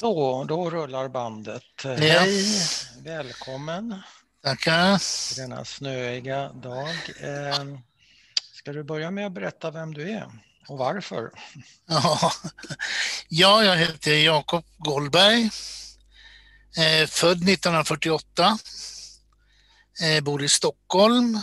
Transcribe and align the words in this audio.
Så, 0.00 0.44
då 0.44 0.70
rullar 0.70 1.08
bandet. 1.08 1.62
Ja. 1.84 1.90
Hej, 1.90 2.44
välkommen 3.04 4.02
Tackar. 4.42 5.00
denna 5.36 5.64
snöiga 5.64 6.52
dag. 6.52 6.88
Eh, 7.20 7.78
ska 8.52 8.72
du 8.72 8.82
börja 8.82 9.10
med 9.10 9.26
att 9.26 9.32
berätta 9.32 9.70
vem 9.70 9.94
du 9.94 10.10
är 10.10 10.30
och 10.68 10.78
varför? 10.78 11.30
Ja, 11.88 12.32
ja 13.28 13.64
jag 13.64 13.76
heter 13.76 14.12
Jakob 14.12 14.64
Goldberg. 14.78 15.50
Eh, 16.76 17.06
född 17.06 17.48
1948. 17.48 18.58
Eh, 20.02 20.24
bor 20.24 20.42
i 20.42 20.48
Stockholm. 20.48 21.40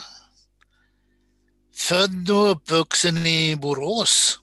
Född 1.75 2.29
och 2.29 2.51
uppvuxen 2.51 3.27
i 3.27 3.55
Borås. 3.55 4.39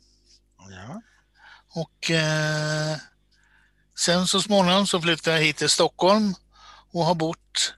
Ja, 0.71 1.03
Och 1.75 2.11
eh, 2.11 2.97
sen 3.99 4.27
så 4.27 4.43
småningom 4.43 4.87
så 4.87 5.01
flyttade 5.01 5.37
jag 5.37 5.45
hit 5.45 5.57
till 5.57 5.69
Stockholm 5.69 6.35
och 6.93 7.05
har 7.05 7.15
bott 7.15 7.75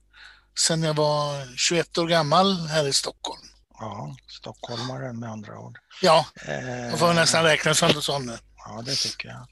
sedan 0.58 0.82
jag 0.82 0.94
var 0.94 1.56
21 1.56 1.98
år 1.98 2.06
gammal 2.06 2.66
här 2.66 2.86
i 2.86 2.92
Stockholm. 2.92 3.42
ja 3.78 4.16
stockholmare 4.28 5.12
med 5.12 5.30
andra 5.30 5.58
ord. 5.58 5.78
Ja, 6.02 6.26
Eh, 6.48 6.86
jag 6.88 6.98
får 6.98 7.14
nästan 7.14 7.44
räkna 7.44 7.74
som 7.74 8.02
sån 8.02 8.26
nu. 8.26 8.38
Ja, 8.56 8.82
det 8.82 8.94
tycker 8.94 9.28
jag. 9.28 9.46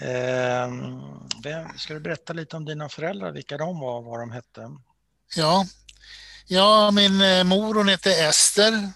Eh, 0.00 0.70
vem, 1.42 1.78
ska 1.78 1.94
du 1.94 2.00
berätta 2.00 2.32
lite 2.32 2.56
om 2.56 2.64
dina 2.64 2.88
föräldrar, 2.88 3.32
vilka 3.32 3.58
de 3.58 3.80
var 3.80 3.98
och 3.98 4.04
vad 4.04 4.20
de 4.20 4.32
hette? 4.32 4.70
Ja, 5.36 5.66
ja 6.46 6.90
min 6.90 7.20
eh, 7.20 7.44
mor 7.44 7.74
hon 7.74 7.88
hette 7.88 8.14
Ester 8.14 8.92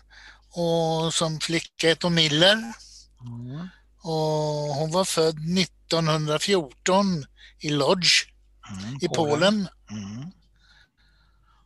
och 0.52 1.14
som 1.14 1.40
flicka 1.40 1.88
hette 1.88 2.06
hon 2.06 2.14
Miller. 2.14 2.52
Mm. 2.52 3.68
Och 4.02 4.74
hon 4.74 4.90
var 4.90 5.04
född 5.04 5.38
1914 5.86 7.26
i 7.58 7.70
Lodz 7.70 8.26
Mm, 8.70 8.98
i 9.00 9.08
Polen. 9.08 9.68
Mm. 9.90 10.30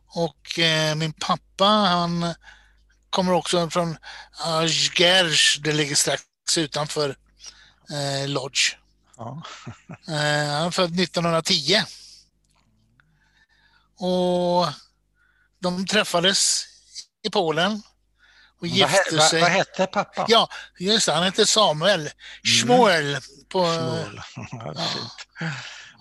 Och 0.07 0.59
eh, 0.59 0.95
min 0.95 1.13
pappa 1.13 1.65
han 1.65 2.35
kommer 3.09 3.33
också 3.33 3.69
från 3.69 3.97
Azgerz, 4.31 5.57
det 5.59 5.73
ligger 5.73 5.95
strax 5.95 6.23
utanför 6.57 7.15
eh, 7.89 8.29
Lodz. 8.29 8.75
Ja. 9.17 9.41
Eh, 10.07 10.49
han 10.51 10.67
är 10.67 10.71
född 10.71 10.99
1910. 10.99 11.81
Och 13.97 14.67
de 15.59 15.85
träffades 15.85 16.65
i 17.23 17.29
Polen 17.29 17.81
och 18.59 18.67
he, 18.67 18.75
gifte 18.75 19.15
vad, 19.15 19.29
sig. 19.29 19.41
vad 19.41 19.51
hette 19.51 19.87
pappa? 19.87 20.25
Ja, 20.27 20.49
just 20.79 21.05
det, 21.05 21.13
han 21.13 21.23
hette 21.23 21.45
Samuel 21.45 22.09
Schmuel. 22.43 23.17
På. 23.51 23.65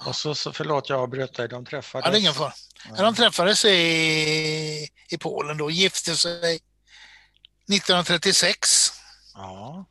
Ja. 0.01 0.07
Och 0.07 0.17
så, 0.17 0.35
så, 0.35 0.53
förlåt 0.53 0.89
jag 0.89 1.01
avbröt 1.01 1.35
dig, 1.35 1.49
de 1.49 1.67
träffades. 1.67 2.05
ja, 2.05 2.11
det 2.11 2.17
är 2.17 2.21
ingen 2.21 2.35
fara. 2.35 2.53
Ja, 2.97 3.03
De 3.03 3.15
träffades 3.15 3.65
i, 3.65 4.89
i 5.09 5.19
Polen 5.19 5.59
då, 5.59 5.71
gifte 5.71 6.17
sig 6.17 6.61
1936. 7.69 8.93
Ja. 9.35 9.87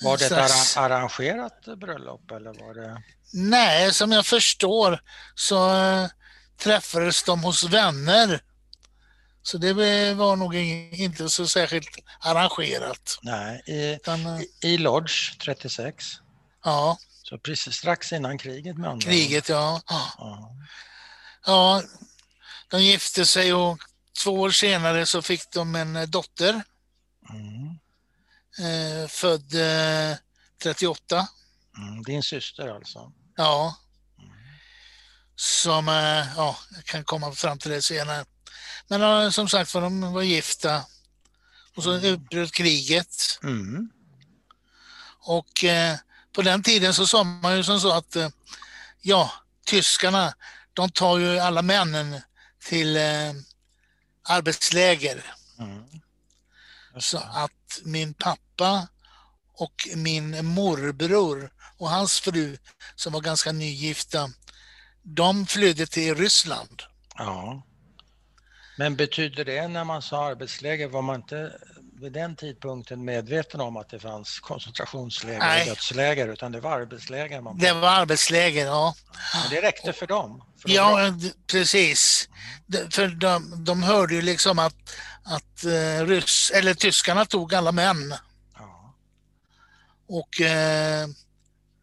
Var 0.00 0.16
det 0.18 0.24
ett 0.24 0.76
arrangerat 0.76 1.64
bröllop 1.76 2.30
eller 2.30 2.66
var 2.66 2.74
det? 2.74 3.02
Nej, 3.32 3.94
som 3.94 4.12
jag 4.12 4.26
förstår 4.26 5.02
så 5.34 5.76
eh, 5.76 6.06
träffades 6.58 7.22
de 7.22 7.42
hos 7.44 7.64
vänner. 7.64 8.40
Så 9.42 9.58
det 9.58 9.72
var 10.14 10.36
nog 10.36 10.54
inte 10.54 11.28
så 11.28 11.46
särskilt 11.46 11.98
arrangerat. 12.20 13.18
Nej, 13.22 13.62
i, 13.66 13.94
Utan, 13.94 14.26
eh, 14.26 14.40
i 14.62 14.78
Lodge 14.78 15.38
36. 15.38 16.04
Ja, 16.64 16.98
Så 17.22 17.38
precis 17.38 17.74
strax 17.74 18.12
innan 18.12 18.38
kriget 18.38 18.78
med 18.78 18.90
andra 18.90 19.10
kriget 19.10 19.48
ja. 19.48 19.80
ja. 19.86 20.10
Ja. 20.18 20.56
Ja, 21.46 21.82
de 22.68 22.82
gifte 22.82 23.26
sig 23.26 23.54
och 23.54 23.78
två 24.22 24.40
år 24.40 24.50
senare 24.50 25.06
så 25.06 25.22
fick 25.22 25.50
de 25.50 25.74
en 25.74 25.96
eh, 25.96 26.08
dotter. 26.08 26.62
Mm. 27.30 27.78
Eh, 28.58 29.08
född 29.08 29.54
eh, 29.54 30.16
38. 30.62 31.28
Mm. 31.76 32.02
Din 32.02 32.22
syster 32.22 32.68
alltså? 32.68 33.12
Ja. 33.36 33.76
Som, 35.36 35.88
eh, 35.88 36.36
ja, 36.36 36.56
jag 36.74 36.84
kan 36.84 37.04
komma 37.04 37.32
fram 37.32 37.58
till 37.58 37.70
det 37.70 37.82
senare. 37.82 38.24
Men 38.88 39.02
eh, 39.02 39.30
som 39.30 39.48
sagt 39.48 39.70
för 39.70 39.80
de 39.80 40.12
var 40.12 40.22
gifta. 40.22 40.84
Och 41.76 41.82
så 41.82 41.96
utbröt 41.96 42.52
kriget. 42.52 43.38
Mm. 43.42 43.90
Och 45.20 45.64
eh, 45.64 45.96
på 46.34 46.42
den 46.42 46.62
tiden 46.62 46.94
så 46.94 47.06
sa 47.06 47.24
man 47.24 47.56
ju 47.56 47.62
som 47.62 47.80
så 47.80 47.92
att 47.92 48.16
eh, 48.16 48.28
ja, 49.02 49.32
tyskarna, 49.66 50.34
de 50.72 50.90
tar 50.90 51.18
ju 51.18 51.38
alla 51.38 51.62
männen 51.62 52.20
till 52.64 52.96
eh, 52.96 53.32
arbetsläger. 54.28 55.24
Mm. 55.58 55.84
Så 56.98 57.18
att 57.18 57.80
min 57.84 58.14
pappa 58.14 58.88
och 59.56 59.88
min 59.96 60.46
morbror 60.46 61.52
och 61.78 61.90
hans 61.90 62.20
fru 62.20 62.56
som 62.94 63.12
var 63.12 63.20
ganska 63.20 63.52
nygifta, 63.52 64.30
de 65.02 65.46
flydde 65.46 65.86
till 65.86 66.14
Ryssland. 66.14 66.82
Ja. 67.16 67.62
Men 68.78 68.96
betyder 68.96 69.44
det 69.44 69.68
när 69.68 69.84
man 69.84 70.02
sa 70.02 70.24
arbetsläger, 70.24 70.88
var 70.88 71.02
man 71.02 71.16
inte 71.16 71.52
vid 72.04 72.12
den 72.12 72.36
tidpunkten 72.36 73.04
medveten 73.04 73.60
om 73.60 73.76
att 73.76 73.88
det 73.88 73.98
fanns 74.00 74.40
koncentrationsläger 74.40 75.38
Nej. 75.38 75.60
och 75.62 75.66
dödsläger 75.68 76.28
utan 76.28 76.52
det 76.52 76.60
var 76.60 76.80
arbetsläger 76.80 77.40
man 77.40 77.58
Det 77.58 77.72
var 77.72 77.88
arbetsläger, 77.88 78.66
ja. 78.66 78.94
Men 79.34 79.50
det 79.50 79.62
räckte 79.68 79.92
för 79.92 80.06
dem? 80.06 80.44
För 80.62 80.68
Ja, 80.70 80.96
dra- 80.98 81.10
d- 81.10 81.30
precis. 81.46 82.28
De- 82.66 82.90
För 82.90 83.08
de, 83.08 83.64
de 83.64 83.82
hörde 83.82 84.14
ju 84.14 84.22
liksom 84.22 84.58
att, 84.58 84.74
att 85.24 85.64
eh, 85.64 86.06
ryss, 86.06 86.50
eller 86.54 86.74
tyskarna 86.74 87.24
tog 87.24 87.54
alla 87.54 87.72
män. 87.72 88.14
ja. 88.58 88.94
Och 90.08 90.40
eh, 90.40 91.06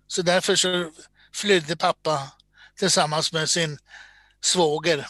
så 0.08 0.22
därför 0.22 0.56
så 0.56 0.92
flydde 1.34 1.76
pappa 1.78 2.32
tillsammans 2.80 3.34
med 3.34 3.50
sin 3.50 3.78
svåger 4.42 5.08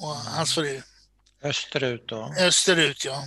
och 0.00 0.16
hans 0.16 0.54
fru 0.54 0.82
Österut 1.42 2.08
då? 2.08 2.34
österut. 2.38 3.04
Ja. 3.04 3.24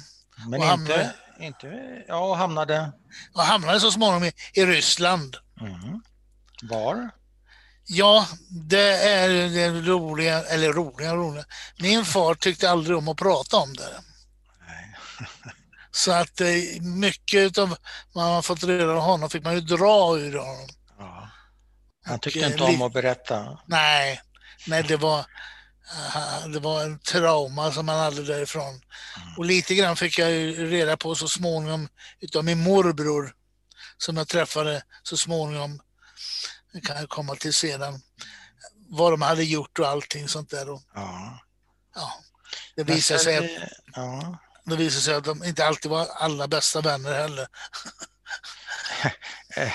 Men 0.47 0.61
och 0.61 0.67
inte, 0.73 1.13
inte... 1.39 1.67
Ja, 2.07 2.19
och 2.29 2.37
hamnade... 2.37 2.91
Och 3.33 3.41
hamnade 3.43 3.79
så 3.79 3.91
småningom 3.91 4.23
i, 4.23 4.31
i 4.53 4.65
Ryssland. 4.65 5.37
Mm. 5.61 6.01
Var? 6.63 7.09
Ja, 7.85 8.27
det 8.69 9.09
är 9.09 9.29
det 9.29 9.69
roliga, 9.69 10.43
eller 10.43 10.73
roliga, 10.73 11.15
roliga. 11.15 11.45
Min 11.79 12.05
far 12.05 12.35
tyckte 12.35 12.69
aldrig 12.69 12.97
om 12.97 13.07
att 13.07 13.17
prata 13.17 13.57
om 13.57 13.73
det. 13.73 14.01
Nej. 14.67 14.95
Så 15.91 16.11
att 16.11 16.41
eh, 16.41 16.81
mycket 16.81 17.57
av 17.57 17.77
vad 18.13 18.25
man 18.25 18.43
fått 18.43 18.63
reda 18.63 18.91
av 18.91 18.99
honom 18.99 19.29
fick 19.29 19.43
man 19.43 19.53
ju 19.53 19.61
dra 19.61 20.17
ur 20.17 20.37
honom. 20.37 20.67
Ja. 20.99 21.29
Han 22.05 22.15
Och, 22.15 22.21
tyckte 22.21 22.39
eh, 22.39 22.51
inte 22.51 22.63
om 22.63 22.71
li- 22.71 22.83
att 22.83 22.93
berätta. 22.93 23.57
Nej, 23.65 24.21
nej 24.67 24.83
det 24.83 24.97
var, 24.97 25.19
eh, 25.19 25.25
det 26.53 26.59
var 26.59 26.83
en 26.83 26.99
trauma 26.99 27.71
som 27.71 27.87
han 27.87 27.99
hade 27.99 28.23
därifrån. 28.23 28.81
Och 29.37 29.45
lite 29.45 29.75
grann 29.75 29.95
fick 29.95 30.19
jag 30.19 30.31
ju 30.31 30.69
reda 30.71 30.97
på 30.97 31.15
så 31.15 31.27
småningom 31.27 31.89
utav 32.19 32.43
min 32.45 32.59
morbror 32.63 33.33
som 33.97 34.17
jag 34.17 34.27
träffade 34.27 34.83
så 35.03 35.17
småningom. 35.17 35.81
Det 36.73 36.81
kan 36.81 36.97
jag 36.97 37.09
komma 37.09 37.35
till 37.35 37.53
sedan. 37.53 38.01
Vad 38.89 39.13
de 39.13 39.21
hade 39.21 39.43
gjort 39.43 39.79
och 39.79 39.87
allting 39.87 40.27
sånt 40.27 40.49
där. 40.49 40.69
Och, 40.69 40.81
Ja. 40.93 41.39
ja, 41.95 42.13
det 42.75 42.83
visade 42.83 43.19
sig, 43.19 43.35
sen- 43.57 43.67
Ja. 43.95 44.37
det 44.65 44.75
visade 44.75 45.01
sig 45.01 45.13
att 45.15 45.23
de 45.23 45.43
inte 45.43 45.65
alltid 45.65 45.91
var 45.91 46.05
alla 46.07 46.47
bästa 46.47 46.81
vänner 46.81 47.13
heller. 47.13 47.47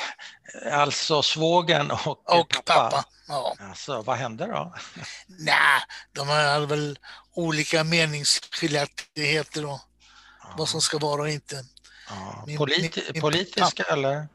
Alltså 0.72 1.22
svågen 1.22 1.90
och, 1.90 2.38
Och 2.40 2.48
pappa. 2.64 3.04
Ja. 3.28 3.56
Alltså, 3.60 4.02
vad 4.02 4.16
hände 4.16 4.46
då? 4.46 4.74
Nej, 5.26 5.80
de 6.12 6.28
hade 6.28 6.66
väl 6.66 6.98
olika 7.34 7.84
meningsskiljaktigheter 7.84 9.66
och 9.66 9.80
vad 10.56 10.68
som 10.68 10.80
ska 10.80 10.98
vara 10.98 11.22
och 11.22 11.28
inte. 11.28 11.64
Ja. 12.08 12.44
Min- 12.46 12.58
Politi- 12.58 13.10
min- 13.12 13.20
politiska 13.22 13.82
eller? 13.82 14.28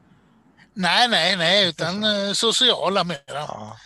Nej, 0.74 1.08
nej, 1.08 1.36
nej, 1.36 1.68
utan 1.68 2.04
eh, 2.04 2.32
sociala 2.32 3.04
mera. 3.04 3.18
Ja. 3.26 3.78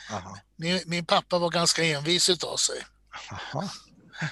Min, 0.56 0.82
min 0.86 1.06
pappa 1.06 1.38
var 1.38 1.50
ganska 1.50 1.84
envis 1.84 2.30
utav 2.30 2.56
sig. 2.56 2.76
Aha. 3.30 3.68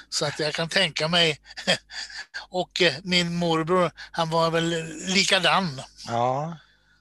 Så 0.08 0.26
att 0.26 0.38
jag 0.38 0.54
kan 0.54 0.68
tänka 0.68 1.08
mig. 1.08 1.40
och 2.48 2.82
eh, 2.82 2.94
min 3.02 3.34
morbror, 3.34 3.90
han 4.10 4.30
var 4.30 4.50
väl 4.50 4.84
likadan. 5.06 5.82
Ja. 6.06 6.56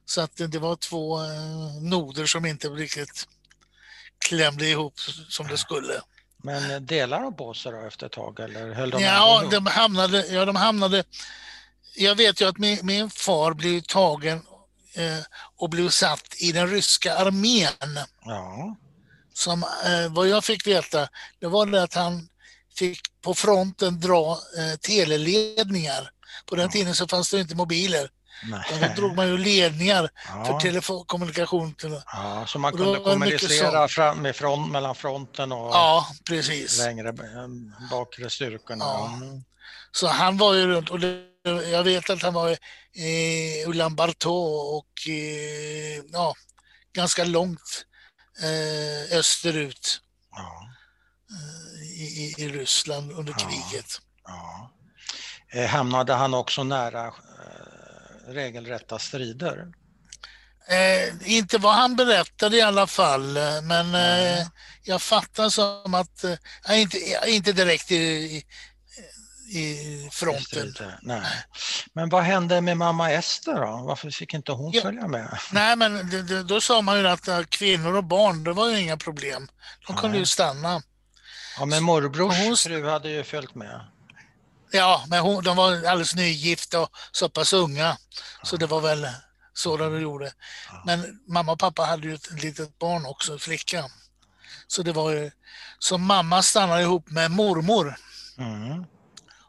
Så 0.05 0.21
att 0.21 0.31
det 0.35 0.59
var 0.59 0.75
två 0.75 1.23
eh, 1.23 1.81
noder 1.81 2.25
som 2.25 2.45
inte 2.45 2.67
riktigt 2.67 3.27
klämde 4.27 4.67
ihop 4.67 4.99
som 5.29 5.47
det 5.47 5.57
skulle. 5.57 6.01
Men 6.43 6.85
delar 6.85 7.21
de 7.21 7.35
på 7.35 7.53
sig 7.53 7.71
då 7.71 7.87
efter 7.87 8.05
ett 8.05 8.11
tag 8.11 8.39
eller 8.39 8.73
höll 8.73 8.89
de 8.89 9.01
Ja, 9.03 9.43
de 9.51 9.65
hamnade, 9.65 10.27
ja, 10.27 10.45
de 10.45 10.55
hamnade... 10.55 11.03
Jag 11.95 12.15
vet 12.15 12.41
ju 12.41 12.47
att 12.47 12.57
min, 12.57 12.79
min 12.83 13.09
far 13.09 13.53
blev 13.53 13.81
tagen 13.81 14.41
eh, 14.93 15.19
och 15.55 15.69
blev 15.69 15.89
satt 15.89 16.35
i 16.37 16.51
den 16.51 16.69
ryska 16.69 17.15
armén. 17.15 17.99
Ja. 18.25 18.75
Som, 19.33 19.63
eh, 19.63 20.13
vad 20.13 20.27
jag 20.27 20.43
fick 20.43 20.67
veta, 20.67 21.07
det 21.39 21.47
var 21.47 21.65
det 21.65 21.83
att 21.83 21.93
han 21.93 22.29
fick 22.77 22.99
på 23.21 23.33
fronten 23.33 23.99
dra 23.99 24.31
eh, 24.31 24.75
teleledningar. 24.81 26.11
På 26.45 26.55
den 26.55 26.65
Ja. 26.65 26.71
tiden 26.71 26.95
så 26.95 27.07
fanns 27.07 27.29
det 27.29 27.39
inte 27.39 27.55
mobiler. 27.55 28.09
Nej. 28.43 28.93
Då 28.95 29.01
drog 29.01 29.15
man 29.15 29.27
ju 29.27 29.37
ledningar 29.37 30.09
för 30.45 30.51
Ja. 30.53 30.59
telefonkommunikation. 30.59 31.73
Till, 31.73 32.01
ja, 32.05 32.45
så 32.47 32.59
man 32.59 32.71
kunde 32.71 32.99
kommunicera 32.99 33.87
fram, 33.87 34.21
med 34.21 34.35
front, 34.35 34.71
mellan 34.71 34.95
fronten 34.95 35.51
och 35.51 35.69
ja, 35.73 36.07
precis. 36.29 36.77
längre 36.77 37.09
eh, 37.09 37.47
bakre 37.91 38.29
styrkorna. 38.29 38.85
Ja. 38.85 39.11
Så 39.91 40.07
han 40.07 40.37
var 40.37 40.53
ju 40.53 40.67
runt 40.67 40.89
och 40.89 40.99
det, 40.99 41.23
jag 41.71 41.83
vet 41.83 42.09
att 42.09 42.21
han 42.21 42.33
var 42.33 42.57
i 42.93 43.65
Ulan 43.67 43.95
Bartå 43.95 44.43
och 44.77 44.91
ja, 46.11 46.33
ganska 46.93 47.23
långt 47.23 47.85
eh, 48.43 49.17
österut 49.17 50.01
Ja. 50.31 50.69
eh, 51.31 52.01
i, 52.01 52.35
i, 52.37 52.49
Ryssland 52.49 53.11
under 53.11 53.33
kriget. 53.33 54.01
Ja. 54.27 54.71
Hamnade 55.67 56.13
han 56.13 56.33
också 56.33 56.63
nära 56.63 57.13
regelrätta 58.27 58.99
strider? 58.99 59.67
Eh, 60.67 61.31
inte 61.37 61.57
vad 61.57 61.73
han 61.75 61.95
berättade 61.95 62.57
i 62.57 62.61
alla 62.61 62.87
fall, 62.87 63.37
men 63.63 63.95
eh, 63.95 64.47
jag 64.83 65.01
fattar 65.01 65.49
som 65.49 65.93
att, 65.93 66.23
eh, 66.23 66.81
inte, 66.81 66.97
inte 67.27 67.51
direkt 67.51 67.91
i, 67.91 67.95
i, 67.95 68.45
i 69.59 70.09
fronten. 70.11 70.43
Strider? 70.43 70.99
Nej. 71.01 71.25
Men 71.93 72.09
vad 72.09 72.23
hände 72.23 72.61
med 72.61 72.77
mamma 72.77 73.11
Ester 73.11 73.53
då? 73.53 73.83
Varför 73.87 74.09
fick 74.09 74.33
inte 74.33 74.51
hon 74.51 74.71
Ja. 74.71 74.81
följa 74.81 75.07
med? 75.07 75.39
Nej, 75.51 75.75
men 75.75 76.09
det, 76.09 76.43
då 76.43 76.61
sa 76.61 76.81
man 76.81 76.99
ju 76.99 77.07
att 77.07 77.49
kvinnor 77.49 77.95
och 77.95 78.03
barn, 78.03 78.43
det 78.43 78.53
var 78.53 78.69
ju 78.69 78.79
inga 78.79 78.97
problem. 78.97 79.47
De 79.87 79.95
kunde 79.95 80.09
Nej. 80.09 80.19
ju 80.19 80.25
stanna. 80.25 80.81
Ja, 81.59 81.65
men 81.65 81.83
morbrors 81.83 82.37
Hon- 82.37 82.57
fru 82.57 82.89
hade 82.89 83.09
ju 83.09 83.23
följt 83.23 83.55
med. 83.55 83.81
Ja, 84.75 85.05
men 85.07 85.19
hon, 85.19 85.43
de 85.43 85.57
var 85.57 85.71
alldeles 85.71 86.15
nygifta 86.15 86.79
och 86.81 86.89
så 87.11 87.29
pass 87.29 87.53
unga. 87.53 87.97
Så 88.43 88.57
det 88.57 88.65
var 88.65 88.81
väl 88.81 89.07
så 89.53 89.77
de 89.77 90.01
gjorde. 90.01 90.33
Ja. 90.69 90.83
Men 90.85 91.19
mamma 91.27 91.51
och 91.51 91.59
pappa 91.59 91.83
hade 91.83 92.07
ju 92.07 92.13
ett 92.13 92.43
litet 92.43 92.79
barn 92.79 93.05
också, 93.05 93.33
en 93.33 93.39
flicka. 93.39 93.85
Så 94.67 94.83
det 94.83 94.91
var 94.93 95.11
ju, 95.11 95.31
så 95.79 95.97
mamma 95.97 96.43
stannade 96.43 96.81
ihop 96.81 97.09
med 97.09 97.31
mormor. 97.31 97.95
Mm. 98.37 98.85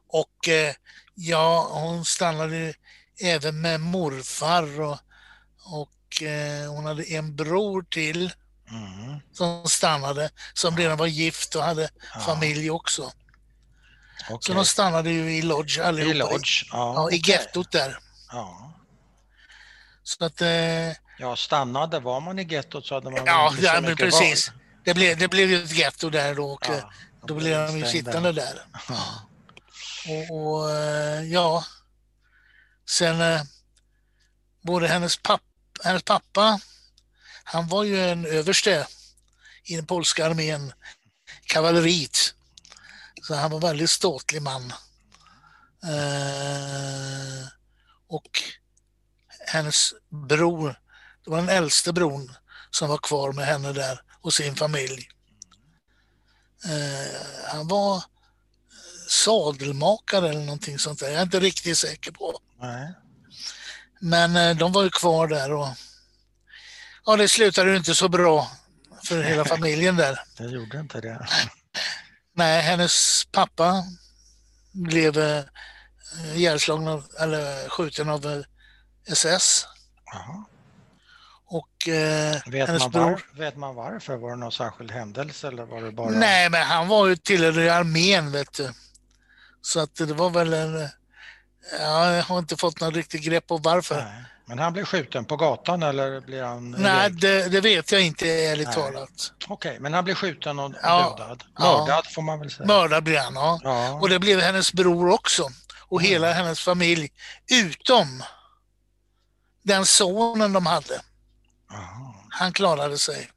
Och 0.09 0.49
eh, 0.49 0.75
ja, 1.15 1.69
hon 1.71 2.05
stannade 2.05 2.75
även 3.21 3.61
med 3.61 3.81
morfar 3.81 4.81
och, 4.81 4.99
och 5.65 6.23
eh, 6.23 6.71
hon 6.73 6.85
hade 6.87 7.03
en 7.05 7.37
bror 7.37 7.83
till 7.83 8.33
Mm. 8.71 9.21
som 9.33 9.65
stannade, 9.69 10.31
som 10.55 10.77
redan 10.77 10.99
var 10.99 11.07
gift 11.07 11.55
och 11.55 11.63
hade 11.63 11.91
Ja. 12.15 12.21
familj 12.21 12.71
också. 12.71 13.13
Så 14.29 14.35
Okej. 14.35 14.55
de 14.55 14.65
stannade 14.65 15.11
ju 15.11 15.33
i 15.37 15.43
Lodge 15.43 15.79
allihopa. 15.79 16.11
I 16.11 16.15
Lodge? 16.15 16.65
Ja, 16.73 16.95
Ja, 16.97 17.11
i 17.11 17.23
gettot 17.25 17.73
där. 17.73 17.99
Ja. 18.33 18.73
Så 20.03 20.25
att 20.25 20.41
eh, 20.43 20.49
ja, 21.19 21.37
stannade. 21.37 22.01
Var 22.01 22.21
man 22.21 22.39
i 22.39 22.43
gettot 22.43 22.87
så 22.87 22.95
hade 22.95 23.11
man 23.11 23.23
Ja, 23.27 23.49
inte 23.51 23.63
så 23.63 23.67
ja 23.67 23.81
men 23.81 23.97
precis. 23.97 24.51
det 24.85 24.95
blev, 24.95 25.19
det 25.19 25.29
blev 25.29 25.51
ju 25.51 25.65
ett 25.65 25.73
getto 25.73 26.11
där 26.11 26.35
då 26.35 26.51
och 26.51 26.69
eh, 26.69 26.77
Ja, 26.77 26.93
då 27.27 27.35
blev 27.35 27.67
de 27.67 27.79
ju 27.79 27.87
sittande 27.87 28.33
där. 28.33 28.67
Och, 30.09 30.37
och 30.41 30.71
eh, 30.71 31.23
ja, 31.23 31.65
sen 32.89 33.21
eh, 33.21 33.43
både 34.63 34.89
hennes, 34.89 35.17
papp, 35.17 35.43
hennes 35.85 36.03
pappa, 36.03 36.61
han 37.45 37.69
var 37.69 37.85
ju 37.85 38.11
en 38.11 38.27
överste 38.27 38.87
i 39.65 39.77
den 39.77 39.87
polska 39.87 40.27
armén, 40.27 40.73
kavalleriet. 41.47 42.35
Så 43.27 43.35
han 43.35 43.51
var 43.51 43.59
en 43.59 43.67
väldigt 43.67 43.91
ståtlig 43.91 44.43
man. 44.43 44.73
Eh, 45.85 47.47
och 48.09 48.43
hennes 49.47 49.95
bror, 50.29 50.81
det 51.25 51.31
var 51.31 51.37
den 51.37 51.49
äldste 51.49 51.93
bron 51.93 52.33
som 52.71 52.89
var 52.89 52.99
kvar 52.99 53.33
med 53.33 53.47
henne 53.47 53.73
där 53.73 54.01
och 54.21 54.35
sin 54.35 54.57
familj. 54.57 55.09
Eh, 56.65 57.21
han 57.53 57.69
var 57.69 58.05
sadelmakare 59.09 60.29
eller 60.29 60.45
någonting 60.45 60.79
sånt 60.79 60.99
där. 60.99 61.07
Jag 61.07 61.19
är 61.19 61.23
inte 61.23 61.41
riktigt 61.41 61.79
säker 61.79 62.11
på. 62.13 62.41
Nej. 62.61 62.95
Men 64.01 64.37
eh, 64.37 64.57
de 64.57 64.73
var 64.73 64.83
ju 64.83 64.91
kvar 64.91 65.29
där 65.29 65.53
och 65.53 65.69
ja, 67.07 67.17
det 67.17 67.29
slutade 67.29 67.71
ju 67.71 67.77
inte 67.77 67.95
så 67.95 68.09
bra 68.09 68.51
för 69.05 69.23
hela 69.23 69.45
familjen 69.45 69.97
där. 69.97 70.21
Det 70.39 70.45
gjorde 70.45 70.81
inte 70.81 71.01
det. 71.01 71.29
Nej, 72.37 72.63
hennes 72.63 73.25
pappa 73.33 73.85
blev 74.73 75.19
eh, 75.19 75.45
ihjälslagen 76.35 76.89
av, 76.89 77.05
eller 77.21 77.69
skjuten 77.69 78.09
av 78.09 78.27
eh, 78.27 78.43
SS 79.13 79.67
Jaha. 80.13 80.45
och 81.47 81.89
eh, 81.89 82.37
Vet, 82.47 82.67
hennes 82.69 82.83
man 82.83 82.91
bror. 82.91 83.03
var, 83.11 83.23
vet 83.39 83.57
man 83.57 83.75
varför? 83.75 84.17
Var 84.17 84.31
det 84.31 84.37
någon 84.37 84.53
särskild 84.53 84.91
händelse 84.91 85.49
eller 85.49 85.65
var 85.65 85.83
det 85.83 85.93
bara... 85.93 86.11
Nej, 86.11 86.51
men 86.51 86.63
han 86.63 86.89
var 86.89 87.07
ju 87.07 87.17
tillhörde 87.17 87.75
armén 87.75 88.33
vet 88.33 88.53
du. 88.53 88.71
Så 89.63 89.81
att 89.81 89.95
det 89.95 90.05
var 90.15 90.31
väl 90.31 90.53
en... 90.53 90.83
eh, 90.83 90.89
Ja, 91.81 92.13
jag 92.15 92.23
har 92.23 92.39
inte 92.39 92.57
fått 92.57 92.81
någon 92.81 92.95
riktigt 92.95 93.23
grepp 93.23 93.47
på 93.47 93.57
varför. 93.59 94.05
Nej. 94.05 94.25
Men 94.49 94.59
han 94.59 94.73
blev 94.73 94.85
skjuten 94.85 95.25
på 95.25 95.37
gatan 95.37 95.83
eller 95.83 96.21
blir 96.21 96.43
han... 96.43 96.71
Nej, 96.71 97.11
det, 97.11 97.49
det 97.49 97.61
vet 97.61 97.93
jag 97.93 98.01
inte 98.03 98.29
ärligt 98.31 98.67
Nej. 98.67 98.75
talat. 98.75 99.33
Okej, 99.49 99.77
men 99.81 99.95
han 99.95 100.05
blev 100.05 100.15
skjuten 100.15 100.59
och 100.59 100.73
Ja. 100.83 101.17
dödad. 101.19 101.45
Ja. 101.59 101.79
Mördad 101.87 102.07
får 102.15 102.23
man 102.23 102.39
väl 102.41 102.51
säga. 102.51 102.67
Mördad 102.67 103.05
blev 103.05 103.21
han, 103.21 103.35
ja. 103.35 103.61
Ja. 103.65 103.93
Och 103.93 104.09
det 104.09 104.19
blev 104.19 104.41
hennes 104.41 104.73
bror 104.73 105.11
också. 105.11 105.49
Och 105.89 106.01
Mm. 106.01 106.11
hela 106.13 106.33
hennes 106.33 106.61
familj. 106.61 107.09
Utom 107.53 108.23
den 109.63 109.87
sonen 109.87 110.53
de 110.53 110.67
hade. 110.67 111.01
Jaha. 111.71 112.15
Han 112.31 112.53
klarade 112.53 112.99
sig. 112.99 113.31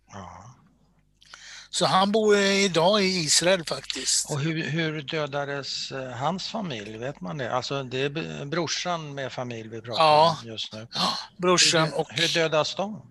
Ja. 1.71 1.75
Så 1.77 1.86
han 1.86 2.12
bor 2.12 2.38
idag 2.38 3.01
i 3.04 3.06
Israel 3.06 3.66
faktiskt. 3.66 4.30
Och 4.31 4.39
hur, 4.39 4.63
hur 4.63 5.01
dödades 5.01 5.92
eh, 5.92 6.10
hans 6.12 6.48
familj? 6.48 6.98
Vet 6.98 7.21
man 7.21 7.38
det? 7.38 7.56
Alltså 7.56 7.83
det 7.83 8.01
är 8.01 8.45
brorsan 8.45 9.16
med 9.16 9.31
familj 9.31 9.69
vi 9.69 9.81
pratar 9.81 10.04
Ja. 10.04 10.38
om 10.44 10.48
just 10.50 10.74
nu. 10.74 10.88
Ja, 10.94 11.10
brorsan 11.38 11.83
Hur, 11.83 12.00
och... 12.00 12.07
hur 12.12 12.33
dödas 12.33 12.75
de? 12.75 13.01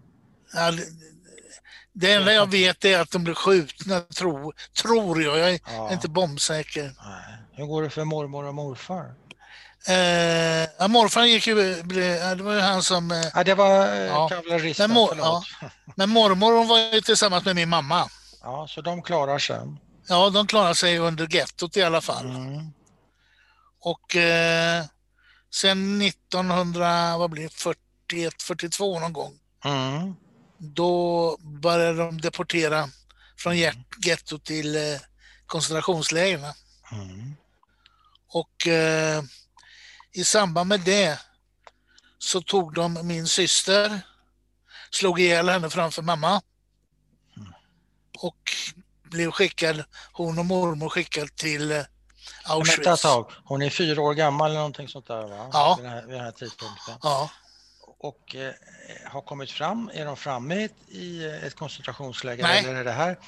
Ja, 0.55 0.73
det- 1.93 2.13
enda 2.15 2.33
jag 2.33 2.51
vet 2.51 2.85
är 2.85 2.99
att 3.01 3.11
de 3.11 3.25
blev 3.25 3.35
skjutna, 3.35 4.01
tro, 4.01 4.53
tror 4.83 5.23
jag. 5.23 5.39
Jag 5.39 5.51
är 5.55 5.61
Ja. 5.67 5.93
inte 5.93 6.09
bombsäker. 6.09 6.83
Nej. 6.83 7.39
Hur 7.53 7.67
går 7.67 7.83
det 7.83 7.91
för 7.91 8.05
mormor 8.05 8.45
och 8.45 8.55
morfar? 8.55 9.15
Eh, 9.89 10.69
ja, 10.79 10.89
morfar 10.89 11.25
gick 11.25 11.47
ju, 11.47 11.61
ja, 12.21 12.35
det 12.35 12.43
var 12.43 12.55
ju 12.55 12.61
han 12.61 12.83
som... 12.83 13.11
Eh, 13.11 13.23
Ja, 13.35 13.45
det 13.45 13.55
var 13.55 13.95
eh, 13.97 13.99
Ja. 14.03 14.29
kavalleristen, 14.29 14.91
Men 14.91 14.95
mor- 14.95 15.09
förlåt. 15.09 15.45
men 15.97 16.11
mormor 16.11 16.53
hon 16.53 16.69
var 16.69 16.79
ju 16.79 17.01
tillsammans 17.01 17.45
med 17.45 17.57
min 17.57 17.69
mamma. 17.69 18.09
Ja, 18.43 18.67
så 18.69 18.81
de 18.81 19.03
klarar 19.03 19.39
sig. 19.39 19.61
Ja, 20.09 20.31
de 20.31 20.47
klarade 20.47 20.75
sig 20.75 20.99
under 20.99 21.35
gettot 21.35 21.77
i 21.77 21.83
alla 21.83 22.01
fall. 22.01 22.27
Mm. 22.27 22.73
Och 23.81 24.17
eh, 24.17 24.85
sen 25.55 26.03
1900, 26.03 27.19
vad 27.19 27.31
blir 27.31 27.43
det, 27.43 27.55
41, 27.55 28.43
42 28.43 29.01
någon 29.01 29.13
gång, 29.13 29.39
Mm. 29.65 30.15
då 30.59 31.37
började 31.41 31.99
de 31.99 32.21
deportera 32.21 32.89
från 33.39 33.53
get- 33.55 33.85
gettot 34.07 34.45
till 34.45 34.77
eh, 34.77 35.01
koncentrationslägren. 35.47 36.53
Mm. 36.93 37.37
Och 38.33 38.67
eh, 38.67 39.23
i 40.13 40.25
samband 40.25 40.69
med 40.69 40.81
det 40.81 41.21
så 42.19 42.41
tog 42.41 42.75
de 42.75 43.07
min 43.07 43.27
syster, 43.27 44.01
slog 44.91 45.21
ihjäl 45.21 45.49
henne 45.49 45.71
framför 45.71 46.03
mamma 46.03 46.43
och 48.21 48.51
blev 49.03 49.31
skickad, 49.31 49.85
hon 50.13 50.39
och 50.39 50.47
mormor 50.47 50.89
skickad 50.89 51.37
till 51.37 51.73
eh, 51.73 51.83
Auschwitz. 52.45 52.79
Vänta 52.79 52.93
ett 52.93 53.01
tag. 53.01 53.31
Hon 53.45 53.63
är 53.63 53.71
fyra 53.71 54.03
år 54.03 54.15
gammal 54.15 54.51
eller 54.51 54.59
någonting 54.59 54.89
sånt 54.89 55.07
där 55.07 55.23
va? 55.29 55.51
Ja. 55.53 55.75
Vid, 55.79 55.85
den 55.85 55.93
här, 55.93 56.03
vid 56.03 56.15
den 56.15 56.25
här 56.25 56.31
tidpunkten. 56.33 56.95
Ja, 57.03 57.31
Och 57.99 58.35
eh, 58.37 58.53
har 59.05 59.21
kommit 59.21 59.51
fram, 59.51 59.91
är 59.95 60.05
de 60.05 60.17
framme 60.17 60.55
i 60.55 60.65
ett, 60.65 60.73
i 60.89 61.25
ett 61.25 61.55
koncentrationsläger 61.55 62.43
Nej. 62.43 62.59
eller 62.65 62.75
är 62.75 62.85
det 62.85 62.93
här? 62.93 63.19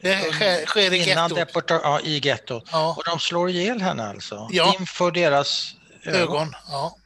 det 0.00 0.32
sker, 0.32 0.66
sker 0.66 0.92
i 0.92 1.10
Innan 1.10 1.34
gettot. 1.34 1.64
ja, 1.68 2.00
i 2.00 2.18
gettot. 2.18 2.64
Ja, 2.72 2.94
Och 2.96 3.02
de 3.04 3.18
slår 3.18 3.50
ihjäl 3.50 3.80
henne 3.82 4.08
alltså? 4.08 4.48
Ja. 4.52 4.74
Inför 4.80 5.10
deras 5.10 5.74
ögon? 6.04 6.20
ögon. 6.20 6.54
Ja. 6.68 6.96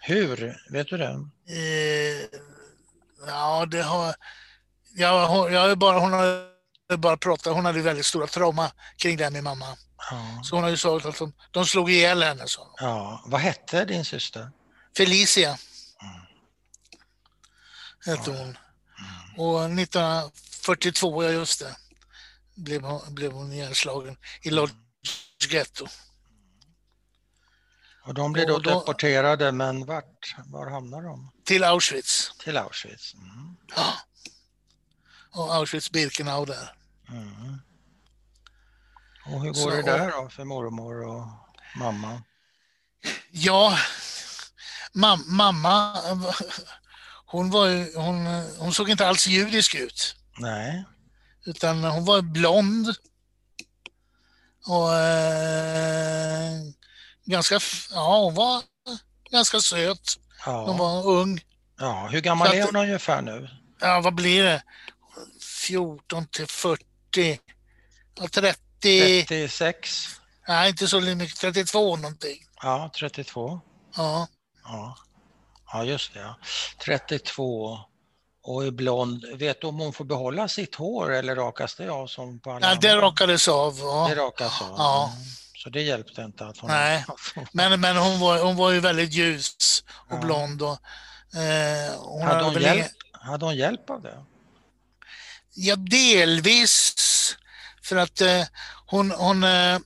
Hur? 0.00 0.56
Vet 0.70 0.88
du 0.88 0.96
det? 0.96 1.28
Eh, 1.48 2.40
ja, 3.26 3.66
det 3.66 3.82
har... 3.82 4.14
Jag 4.96 5.26
har 5.28 5.68
ju 5.68 5.74
bara, 5.74 5.98
hon 5.98 6.12
har 6.12 6.53
bara 6.88 7.16
pratat, 7.16 7.54
hon 7.54 7.64
hade 7.64 7.82
väldigt 7.82 8.06
stora 8.06 8.26
trauma 8.26 8.70
kring 8.96 9.16
det 9.16 9.24
här 9.24 9.30
med 9.30 9.44
mamma. 9.44 9.76
Ja. 10.10 10.40
Så 10.44 10.56
hon 10.56 10.62
har 10.62 10.70
ju 10.70 10.76
sagt 10.76 11.06
att 11.06 11.18
de, 11.18 11.32
de 11.50 11.66
slog 11.66 11.90
ihjäl 11.90 12.22
henne. 12.22 12.48
Så. 12.48 12.74
ja. 12.80 13.22
Vad 13.26 13.40
hette 13.40 13.84
din 13.84 14.04
syster? 14.04 14.50
Felicia. 14.96 15.58
hette 18.06 18.30
Ja. 18.30 18.36
hon. 18.36 18.40
Mm. 18.48 19.38
Och 19.38 19.64
1942, 19.80 21.24
ja 21.24 21.30
just 21.30 21.60
det, 21.60 21.76
blev 22.54 22.82
hon, 22.82 23.14
blev 23.14 23.32
hon 23.32 23.52
ihjälslagen 23.52 24.16
i 24.42 24.50
Lodz 24.50 24.72
getto. 25.50 25.86
Och 28.06 28.14
de 28.14 28.32
blir 28.32 28.46
då 28.46 28.54
Och 28.54 28.62
då- 28.62 28.80
deporterade, 28.80 29.52
men 29.52 29.86
vart? 29.86 30.34
Var 30.46 30.70
hamnar 30.70 31.02
de? 31.02 31.30
Till 31.44 31.64
Auschwitz. 31.64 32.32
Till 32.38 32.56
Auschwitz. 32.56 33.14
Mm. 33.14 33.56
Ja. 33.76 33.94
Och 35.34 35.54
Auschwitz-Birkenau 35.54 36.46
där. 36.46 36.74
Mm. 37.08 37.58
Och 39.26 39.40
hur 39.42 39.48
går 39.48 39.54
Så- 39.54 39.70
det 39.70 39.82
där 39.82 40.10
då 40.22 40.28
för 40.28 40.44
mormor 40.44 41.06
och 41.08 41.26
mamma? 41.76 42.22
Ja, 43.30 43.78
mam, 44.92 45.24
mamma, 45.26 45.98
hon, 47.26 47.50
var 47.50 47.66
ju, 47.66 47.94
hon, 47.96 48.26
hon 48.58 48.74
såg 48.74 48.90
inte 48.90 49.08
alls 49.08 49.26
judisk 49.26 49.74
ut. 49.74 50.16
Nej, 50.38 50.84
Utan 51.46 51.84
hon 51.84 52.04
var 52.04 52.22
blond. 52.22 52.94
Och 54.66 54.94
eh, 54.94 56.52
ganska, 57.24 57.58
ja 57.90 58.18
hon 58.24 58.34
var 58.34 58.62
ganska 59.30 59.60
söt. 59.60 60.18
Hon 60.44 60.54
ja. 60.66 60.72
var 60.72 61.06
ung. 61.06 61.40
ja. 61.78 62.08
Hur 62.12 62.20
gammal 62.20 62.48
att- 62.48 62.54
är 62.54 62.62
hon 62.62 62.76
ungefär 62.76 63.22
nu? 63.22 63.48
Ja, 63.80 64.00
vad 64.00 64.14
blir 64.14 64.44
det? 64.44 64.62
14 65.68 66.26
till 66.26 66.46
40. 66.46 66.84
Ja, 68.20 68.28
30. 68.28 69.24
36? 69.28 70.06
Nej, 70.48 70.70
inte 70.70 70.88
så 70.88 71.00
mycket. 71.00 71.38
32 71.38 71.96
någonting. 71.96 72.38
Ja, 72.62 72.90
32. 72.98 73.60
Ja, 73.96 74.28
Ja, 74.64 74.96
ja 75.72 75.84
just 75.84 76.14
det. 76.14 76.20
Ja. 76.20 76.36
32 76.84 77.78
och 78.42 78.64
är 78.66 78.70
blond. 78.70 79.24
Vet 79.34 79.60
du 79.60 79.66
om 79.66 79.78
hon 79.78 79.92
får 79.92 80.04
behålla 80.04 80.48
sitt 80.48 80.74
hår 80.74 81.12
eller 81.12 81.36
rakas 81.36 81.74
det 81.74 81.88
av 81.88 82.06
som 82.06 82.40
på 82.40 82.50
alla 82.52 82.68
ja 82.68 82.74
det 82.80 82.96
rakades 82.96 83.48
av. 83.48 83.78
Ja. 83.78 84.06
Det 84.08 84.14
rakas 84.20 84.62
av? 84.62 84.74
Ja. 84.76 85.12
Så 85.56 85.70
det 85.70 85.82
hjälpte 85.82 86.22
inte 86.22 86.46
att 86.46 86.58
hon... 86.58 86.70
Nej. 86.70 87.04
Men, 87.52 87.80
men 87.80 87.96
hon, 87.96 88.20
var, 88.20 88.38
hon 88.42 88.56
var 88.56 88.70
ju 88.70 88.80
väldigt 88.80 89.12
ljus 89.12 89.84
och 89.88 90.16
Ja. 90.16 90.20
blond. 90.20 90.62
Och, 90.62 90.78
eh, 91.40 91.92
hon 91.98 92.22
Hade 92.22 92.44
hon, 92.44 92.62
hjälp, 92.62 92.92
hade 93.12 93.44
hon 93.44 93.56
hjälp 93.56 93.90
av 93.90 94.02
det? 94.02 94.24
Ja, 95.54 95.76
delvis. 95.76 96.94
För 97.82 97.96
att 97.96 98.20
eh, 98.20 98.44
hon, 98.86 99.10
hon 99.10 99.44
eh, 99.44 99.78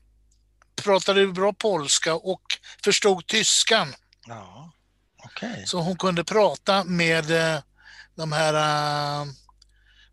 pratade 0.82 1.26
bra 1.26 1.52
polska 1.52 2.14
och 2.14 2.42
förstod 2.84 3.26
tyskan. 3.26 3.94
Ja, 4.26 4.72
okej. 5.24 5.64
Så 5.66 5.80
hon 5.80 5.96
kunde 5.98 6.24
prata 6.24 6.84
med 6.84 7.30
eh, 7.30 7.60
de 8.14 8.32
här, 8.32 8.54
eh, 8.54 9.26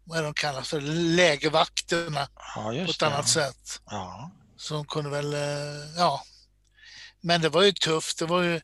vad 0.04 0.20
är 0.20 0.24
de 0.24 0.34
kallas 0.34 0.70
för, 0.70 0.82
lägervakterna 1.16 2.28
Ja, 2.56 2.64
på 2.86 2.92
ett 2.92 3.00
det. 3.00 3.08
annat 3.08 3.30
sätt. 3.30 3.82
Ja, 3.86 4.32
Så 4.58 4.76
hon 4.76 4.86
kunde 4.86 5.10
väl, 5.10 5.34
eh, 5.34 5.40
ja. 5.98 6.24
Men 7.22 7.42
det 7.42 7.50
var 7.50 7.62
ju 7.64 7.72
tufft. 7.72 8.20
Det 8.20 8.26
var 8.26 8.42
ju, 8.42 8.62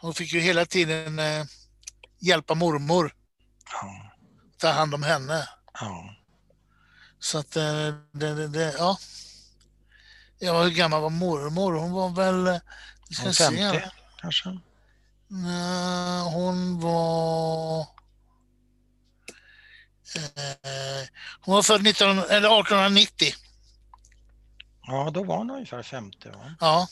hon 0.00 0.14
fick 0.14 0.32
ju 0.32 0.40
hela 0.40 0.66
tiden 0.66 1.18
eh, 1.18 1.44
hjälpa 2.20 2.54
mormor, 2.54 3.14
ja, 3.72 4.12
ta 4.58 4.70
hand 4.70 4.94
om 4.94 5.02
henne. 5.02 5.48
ja. 5.80 6.16
Så 7.22 7.38
att 7.38 7.56
eh, 7.56 7.62
det, 8.12 8.34
det, 8.34 8.48
det 8.48 8.74
ja. 8.78 8.98
Ja, 10.38 10.62
hur 10.62 10.70
gammal 10.70 11.02
var 11.02 11.10
mormor? 11.10 11.72
Hon 11.72 11.92
var 11.92 12.08
väl, 12.08 12.46
eh, 12.46 12.56
ska 13.10 13.22
Hon 13.24 13.34
se. 13.34 13.44
50 13.44 13.82
kanske? 14.20 14.58
Nej, 15.28 16.20
hon 16.22 16.80
var... 16.80 17.80
Eh, 20.16 21.06
hon 21.40 21.54
var 21.54 21.62
född 21.62 21.82
19, 21.82 22.08
eller 22.18 22.60
1890. 22.60 23.28
Ja, 24.86 25.10
då 25.14 25.24
var 25.24 25.36
hon 25.38 25.50
ungefär 25.50 25.82
50 25.82 26.28
va? 26.28 26.54
Ja. 26.60 26.88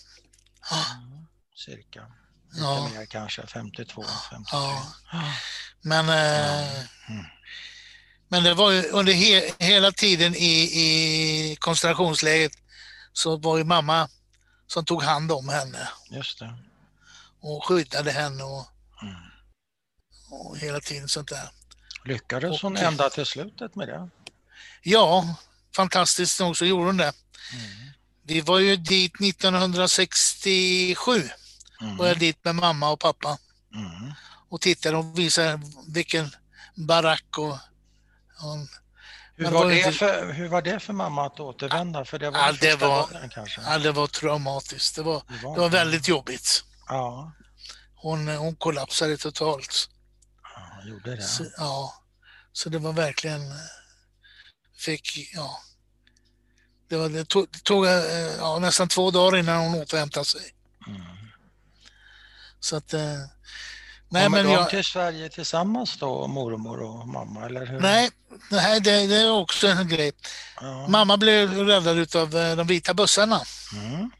Mm, 0.73 1.27
cirka. 1.57 2.07
Lite 2.53 2.65
Ja. 2.65 2.89
mer 2.95 3.07
kanske, 3.07 3.47
52, 3.47 4.03
53. 4.31 4.59
Ja. 4.59 4.87
Ja. 5.13 5.23
Men, 5.83 6.09
eh, 6.09 6.85
Mm. 7.09 7.25
Men 8.31 8.43
det 8.43 8.55
var 8.55 8.71
ju 8.71 8.83
under 8.83 9.13
he, 9.13 9.53
hela 9.59 9.93
tiden 9.93 10.35
i, 10.35 10.63
i 10.63 11.57
koncentrationsläget 11.61 12.53
så 13.13 13.37
var 13.37 13.59
ju 13.59 13.65
mamma 13.65 14.09
som 14.67 14.85
tog 14.85 15.03
hand 15.03 15.33
om 15.33 15.49
henne 15.49 15.89
Just 16.11 16.39
det. 16.39 16.55
och 17.41 17.65
skyddade 17.65 18.11
henne 18.11 18.45
och, 18.45 18.67
Mm. 19.03 19.15
och 20.31 20.59
hela 20.59 20.81
tiden 20.81 21.09
sånt 21.09 21.29
där. 21.29 21.51
Lyckades 22.05 22.63
hon 22.63 22.77
Och- 22.77 22.83
ända 22.83 23.11
till 23.11 23.27
slutet 23.27 23.77
med 23.77 23.89
det? 23.89 24.09
Ja, 24.83 25.35
fantastiskt 25.77 26.41
nog 26.41 26.57
så 26.57 26.65
gjorde 26.65 26.85
hon 26.87 26.97
det. 26.97 27.13
Mm. 27.53 27.91
Vi 28.23 28.41
var 28.41 28.59
ju 28.59 28.77
dit 28.77 29.21
1967 29.21 31.31
Mm. 31.83 31.97
var 31.97 32.07
jag 32.07 32.19
dit 32.19 32.45
med 32.45 32.55
mamma 32.55 32.91
och 32.91 33.01
pappa 33.01 33.39
Mm. 33.75 34.13
och 34.49 34.61
tittade 34.61 34.97
och 34.97 35.19
visade 35.19 35.61
vilken 35.89 36.31
barack 36.75 37.39
och, 37.39 37.59
och 38.43 38.67
Hur, 39.37 39.51
var 39.51 39.71
det 39.71 39.93
för, 39.93 40.33
hur 40.33 40.49
var 40.49 40.63
det 40.63 40.81
för 40.81 40.93
mamma 40.93 41.27
att 41.27 41.41
återvända? 41.41 42.05
För 42.05 42.19
det 42.19 42.31
var 42.31 42.39
Ja, 42.39 42.53
det 42.61 42.75
var- 42.77 43.07
gången 43.07 43.29
kanske? 43.29 43.61
ja, 43.63 43.79
det 43.79 43.93
var 43.93 44.07
traumatiskt. 44.07 44.97
Det 44.97 45.03
var, 45.03 45.23
Det 45.29 45.43
var, 45.45 45.55
det 45.55 45.61
var 45.61 45.69
väldigt 45.69 46.09
jobbigt. 46.09 46.65
Ja, 46.89 47.33
Hon, 47.95 48.29
hon 48.29 48.57
kollapsade 48.57 49.17
totalt. 49.17 49.89
ja 50.43 50.71
hon 50.77 50.89
gjorde 50.91 51.17
det. 51.17 51.23
Så, 51.23 51.45
ja, 51.57 51.95
så 52.53 52.69
det 52.69 52.79
var 52.79 52.93
verkligen, 52.93 53.51
eh, 53.51 53.57
fick, 54.79 55.31
ja. 55.35 55.61
Det, 56.89 56.97
var, 56.97 57.09
det 57.09 57.29
tog, 57.29 57.49
det 57.53 57.65
tog 57.65 57.87
eh, 57.87 57.93
ja, 58.39 58.59
nästan 58.59 58.89
två 58.89 59.11
dagar 59.11 59.39
innan 59.39 59.61
hon 59.71 59.83
återhämtade 59.83 60.25
sig. 60.25 60.55
Mm. 60.87 61.03
Så 62.61 62.77
att, 62.77 62.95
eh, 62.95 63.19
nej 64.11 64.25
Kommer 64.25 64.39
men 64.43 64.47
de 64.47 64.53
jag, 64.53 64.71
till 64.71 64.85
Sverige 64.85 65.29
tillsammans 65.29 65.99
då, 65.99 66.27
mormor 66.27 66.81
och 66.83 67.09
mamma? 67.09 67.47
Eller 67.47 67.67
hur? 67.67 67.81
nej, 67.81 68.11
nej 68.51 68.81
det, 68.81 69.07
det 69.07 69.17
är 69.17 69.31
också 69.33 69.67
en 69.69 69.89
grej. 69.89 70.13
Ja. 70.61 70.89
Mamma 70.89 71.17
blev 71.17 71.55
räddad 71.55 72.17
av 72.17 72.31
de 72.57 72.67
vita 72.67 72.95
bussarna. 72.95 73.41
Mm. 73.75 74.11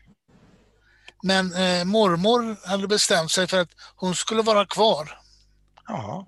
Men 1.23 1.55
eh, 1.55 1.85
mormor 1.85 2.69
hade 2.69 2.89
bestämt 2.89 3.31
sig 3.31 3.47
för 3.47 3.59
att 3.61 3.69
hon 3.97 4.15
skulle 4.15 4.43
vara 4.43 4.67
kvar. 4.67 5.19
Ja. 5.89 6.27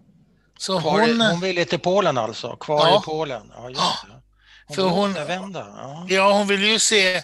Så 0.59 0.81
Kvar 0.81 1.00
hon, 1.00 1.23
i, 1.23 1.31
hon 1.31 1.40
ville 1.40 1.64
till 1.64 1.78
Polen 1.81 2.19
alltså? 2.19 2.57
Kvar 2.57 2.87
Ja. 2.88 2.99
i 2.99 3.04
Polen? 3.04 3.52
Ja, 3.54 3.69
just 3.69 3.81
Ja. 3.81 3.92
det. 4.09 4.23
Hon 4.66 4.76
För 4.76 4.83
hon- 4.83 5.11
återvända? 5.11 5.66
Ja. 5.76 6.07
ja 6.09 6.33
hon 6.33 6.47
ville 6.47 6.66
ju 6.66 6.78
se 6.78 7.14
eh, 7.16 7.23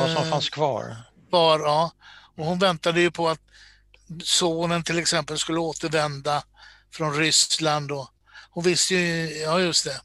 Vad 0.00 0.10
som 0.10 0.24
eh, 0.24 0.30
fanns 0.30 0.50
kvar? 0.50 0.96
kvar. 1.30 1.60
Ja. 1.60 1.90
Och 2.36 2.44
hon 2.46 2.58
väntade 2.58 3.00
ju 3.00 3.10
på 3.10 3.28
att 3.28 3.40
sonen 4.24 4.82
till 4.84 4.98
exempel 4.98 5.38
skulle 5.38 5.58
återvända 5.60 6.42
från 6.94 7.14
Ryssland. 7.14 7.92
Och 7.92 8.08
hon 8.50 8.64
visste 8.64 8.94
ju, 8.94 9.38
ja 9.38 9.60
just 9.60 9.84
det. 9.84 10.00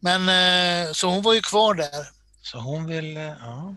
Men 0.00 0.28
eh, 0.28 0.92
så 0.92 1.08
hon 1.10 1.22
var 1.22 1.34
ju 1.34 1.40
kvar 1.40 1.74
där. 1.74 2.06
Så 2.42 2.58
hon 2.58 2.86
ville... 2.86 3.20
Ja. 3.40 3.74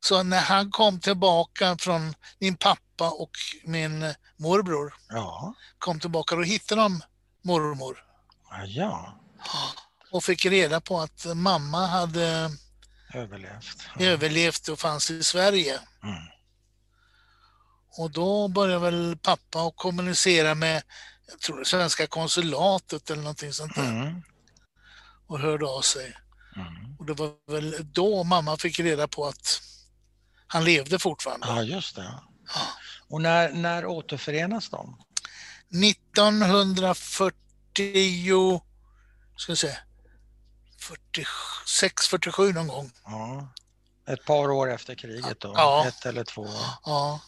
Så 0.00 0.22
när 0.22 0.40
han 0.40 0.70
kom 0.70 1.00
tillbaka 1.00 1.76
från 1.78 2.14
min 2.38 2.56
pappa 2.56 3.10
och 3.10 3.30
min 3.64 4.02
eh, 4.02 4.14
morbror 4.36 4.94
Ja. 5.08 5.54
kom 5.78 6.00
tillbaka, 6.00 6.36
då 6.36 6.42
hittade 6.42 6.80
de 6.80 7.02
mormor. 7.42 8.04
Ja, 8.50 8.64
ja. 8.66 9.14
och 10.10 10.24
fick 10.24 10.46
reda 10.46 10.80
på 10.80 11.00
att 11.00 11.24
mamma 11.34 11.86
hade 11.86 12.50
Överlevt. 13.14 13.86
Ja. 13.98 14.04
överlevt 14.06 14.68
och 14.68 14.78
fanns 14.78 15.10
i 15.10 15.22
Sverige. 15.22 15.80
Mm. 16.02 16.14
Och 17.98 18.10
då 18.10 18.48
började 18.48 18.90
väl 18.90 19.16
pappa 19.22 19.60
att 19.60 19.76
kommunicera 19.76 20.54
med, 20.54 20.82
jag 21.30 21.40
tror 21.40 21.58
det 21.58 21.64
svenska 21.64 22.06
konsulatet 22.06 23.10
eller 23.10 23.22
någonting 23.22 23.52
sånt 23.52 23.74
där 23.74 23.82
Mm. 23.90 24.22
och 25.26 25.40
hörde 25.40 25.66
av 25.66 25.80
sig. 25.82 26.16
Mm. 26.56 26.96
Och 26.98 27.06
det 27.06 27.14
var 27.14 27.52
väl 27.52 27.92
då 27.92 28.24
mamma 28.24 28.56
fick 28.56 28.80
reda 28.80 29.08
på 29.08 29.26
att 29.26 29.60
han 30.46 30.64
levde 30.64 30.98
fortfarande. 30.98 31.46
Ja, 31.46 31.62
just 31.62 31.96
det. 31.96 32.14
Ja. 32.54 32.60
Och 33.08 33.22
när, 33.22 33.52
när 33.52 33.86
återförenas 33.86 34.68
de? 34.70 34.98
1940, 35.84 38.60
ska 39.36 39.52
vi 39.52 39.56
se, 39.56 39.76
46, 40.78 42.08
47 42.08 42.52
någon 42.52 42.68
gång. 42.68 42.90
Ja. 43.04 43.48
Ett 44.08 44.24
par 44.24 44.50
år 44.50 44.72
efter 44.72 44.94
kriget 44.94 45.40
då? 45.40 45.52
Ja. 45.56 45.84
Ett 45.88 46.06
eller 46.06 46.24
två? 46.24 46.48
Ja. 46.84 47.20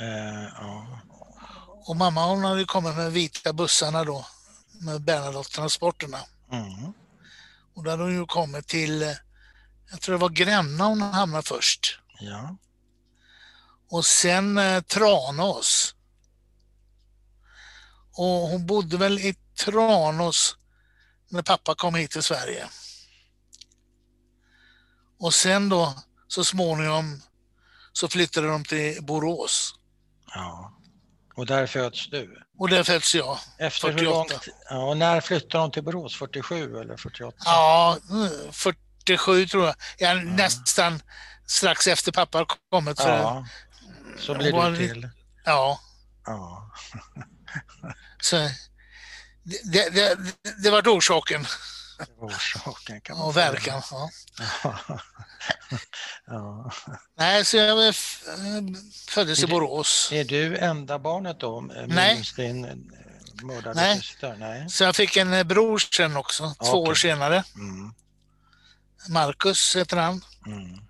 Eh, 0.00 0.44
ja. 0.58 1.00
Och 1.86 1.96
mamma 1.96 2.26
hon 2.26 2.44
hade 2.44 2.64
kommit 2.64 2.96
med 2.96 3.12
vita 3.12 3.52
bussarna 3.52 4.04
då, 4.04 4.26
med 4.80 5.00
Bernadotte-transporterna. 5.00 6.18
Mm. 6.52 6.92
Och 7.74 7.84
då 7.84 7.90
hade 7.90 8.02
hon 8.02 8.12
ju 8.14 8.26
kommit 8.26 8.68
till, 8.68 9.16
jag 9.90 10.00
tror 10.00 10.14
det 10.14 10.20
var 10.20 10.28
Gränna 10.28 10.84
hon 10.84 11.02
hamnade 11.02 11.42
först. 11.42 12.00
ja. 12.20 12.56
Och 13.90 14.06
sen 14.06 14.58
eh, 14.58 14.80
Tranås. 14.82 15.94
Och 18.12 18.24
hon 18.48 18.66
bodde 18.66 18.96
väl 18.96 19.18
i 19.18 19.34
Tranås 19.64 20.56
när 21.28 21.42
pappa 21.42 21.74
kom 21.74 21.94
hit 21.94 22.10
till 22.10 22.22
Sverige. 22.22 22.68
Och 25.18 25.34
sen 25.34 25.68
då 25.68 25.94
så 26.28 26.44
småningom 26.44 27.22
så 27.92 28.08
flyttade 28.08 28.48
de 28.48 28.64
till 28.64 29.04
Borås. 29.04 29.74
Ja. 30.36 30.72
Och 31.34 31.46
där 31.46 31.66
föds 31.66 32.10
du? 32.10 32.42
Och 32.58 32.68
där 32.68 32.82
föds 32.82 33.14
jag. 33.14 33.38
Efter 33.58 33.92
48. 33.92 33.98
hur 33.98 34.04
långt? 34.04 34.48
Ja, 34.70 34.88
och 34.88 34.96
när 34.96 35.20
flyttade 35.20 35.64
de 35.64 35.70
till 35.70 35.84
Borås? 35.84 36.16
47 36.16 36.80
eller 36.80 36.96
48? 36.96 37.36
Ja, 37.44 37.98
47 38.50 39.46
tror 39.46 39.66
jag. 39.66 39.74
ja. 39.98 40.14
Nästan 40.14 41.00
strax 41.46 41.86
efter 41.86 42.12
pappa 42.12 42.46
kommit. 42.70 43.00
För 43.00 43.18
ja, 43.18 43.46
så 44.18 44.34
blir 44.34 44.52
det 44.52 44.76
till. 44.76 45.08
Ja. 45.44 45.80
ja. 46.26 46.70
så 48.20 48.36
det, 49.72 49.94
det, 49.94 50.18
det 50.62 50.70
var 50.70 50.82
orsaken. 50.82 51.46
Orsaken 52.18 53.00
kan 53.00 53.18
man 53.18 53.26
Och 53.26 53.36
verkan, 53.36 53.82
ja. 53.90 54.10
ja. 56.26 56.70
Nej, 57.18 57.44
så 57.44 57.56
jag 57.56 57.94
föddes 59.08 59.42
i 59.42 59.46
Borås. 59.46 60.08
Är 60.12 60.24
du 60.24 60.58
enda 60.58 60.98
barnet 60.98 61.40
då? 61.40 61.60
Nej. 61.86 62.22
Din 62.36 62.64
eh, 62.64 62.76
mördade 63.42 63.80
Nej. 63.80 63.96
syster? 64.00 64.36
Nej. 64.38 64.70
Så 64.70 64.84
jag 64.84 64.96
fick 64.96 65.16
en 65.16 65.32
eh, 65.32 65.44
bror 65.44 65.78
sen 65.78 66.16
också, 66.16 66.44
okay. 66.44 66.70
två 66.70 66.82
år 66.82 66.94
senare. 66.94 67.44
Mm. 67.54 67.94
Marcus 69.08 69.76
heter 69.76 69.96
han. 69.96 70.24
Mm. 70.46 70.80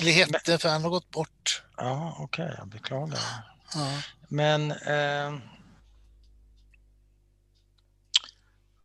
Eller 0.00 0.12
hette, 0.12 0.58
för 0.58 0.68
han 0.68 0.82
har 0.82 0.90
gått 0.90 1.10
bort. 1.10 1.62
Ja, 1.76 2.16
okej, 2.18 2.44
okay, 2.44 2.56
jag 2.58 2.68
beklagar. 2.68 3.18
Ja. 3.74 4.02
Men 4.28 4.70
eh, 4.70 5.38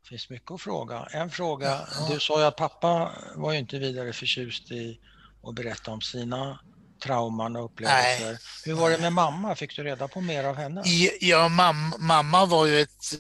Det 0.08 0.10
finns 0.10 0.30
mycket 0.30 0.52
att 0.52 0.62
fråga. 0.62 1.08
En 1.12 1.30
fråga, 1.30 1.88
du 2.10 2.20
sa 2.20 2.40
ju 2.40 2.46
att 2.46 2.56
pappa 2.56 3.12
var 3.36 3.52
ju 3.52 3.60
inte 3.60 3.80
vidare 3.80 4.14
förtjust 4.14 4.72
i 4.72 5.00
att 5.44 5.56
berätta 5.56 5.92
om 5.92 6.02
sina 6.02 6.60
trauman 7.04 7.56
och 7.56 7.66
upplevelser. 7.66 8.26
Nej. 8.26 8.38
Hur 8.66 8.74
var 8.74 8.90
det 8.90 8.98
med 8.98 9.14
mamma? 9.14 9.56
Fick 9.56 9.76
du 9.76 9.84
reda 9.84 10.08
på 10.08 10.22
mer 10.22 10.44
av 10.44 10.56
henne? 10.56 10.84
Ja, 11.20 11.50
mam 11.50 11.94
mamma 12.00 12.46
var 12.46 12.66
ju 12.66 12.82
ett... 12.82 13.14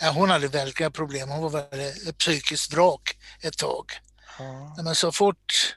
Ja, 0.00 0.10
hon 0.10 0.30
hade 0.30 0.48
väldiga 0.48 0.90
problem. 0.90 1.28
Hon 1.28 1.42
var 1.42 1.50
väldigt 1.50 2.08
ett 2.08 2.18
psykiskt 2.18 2.72
vrak 2.72 3.16
ett 3.42 3.58
tag. 3.58 3.84
Ja. 4.38 4.76
Men 4.84 4.94
så 4.94 5.12
fort 5.12 5.76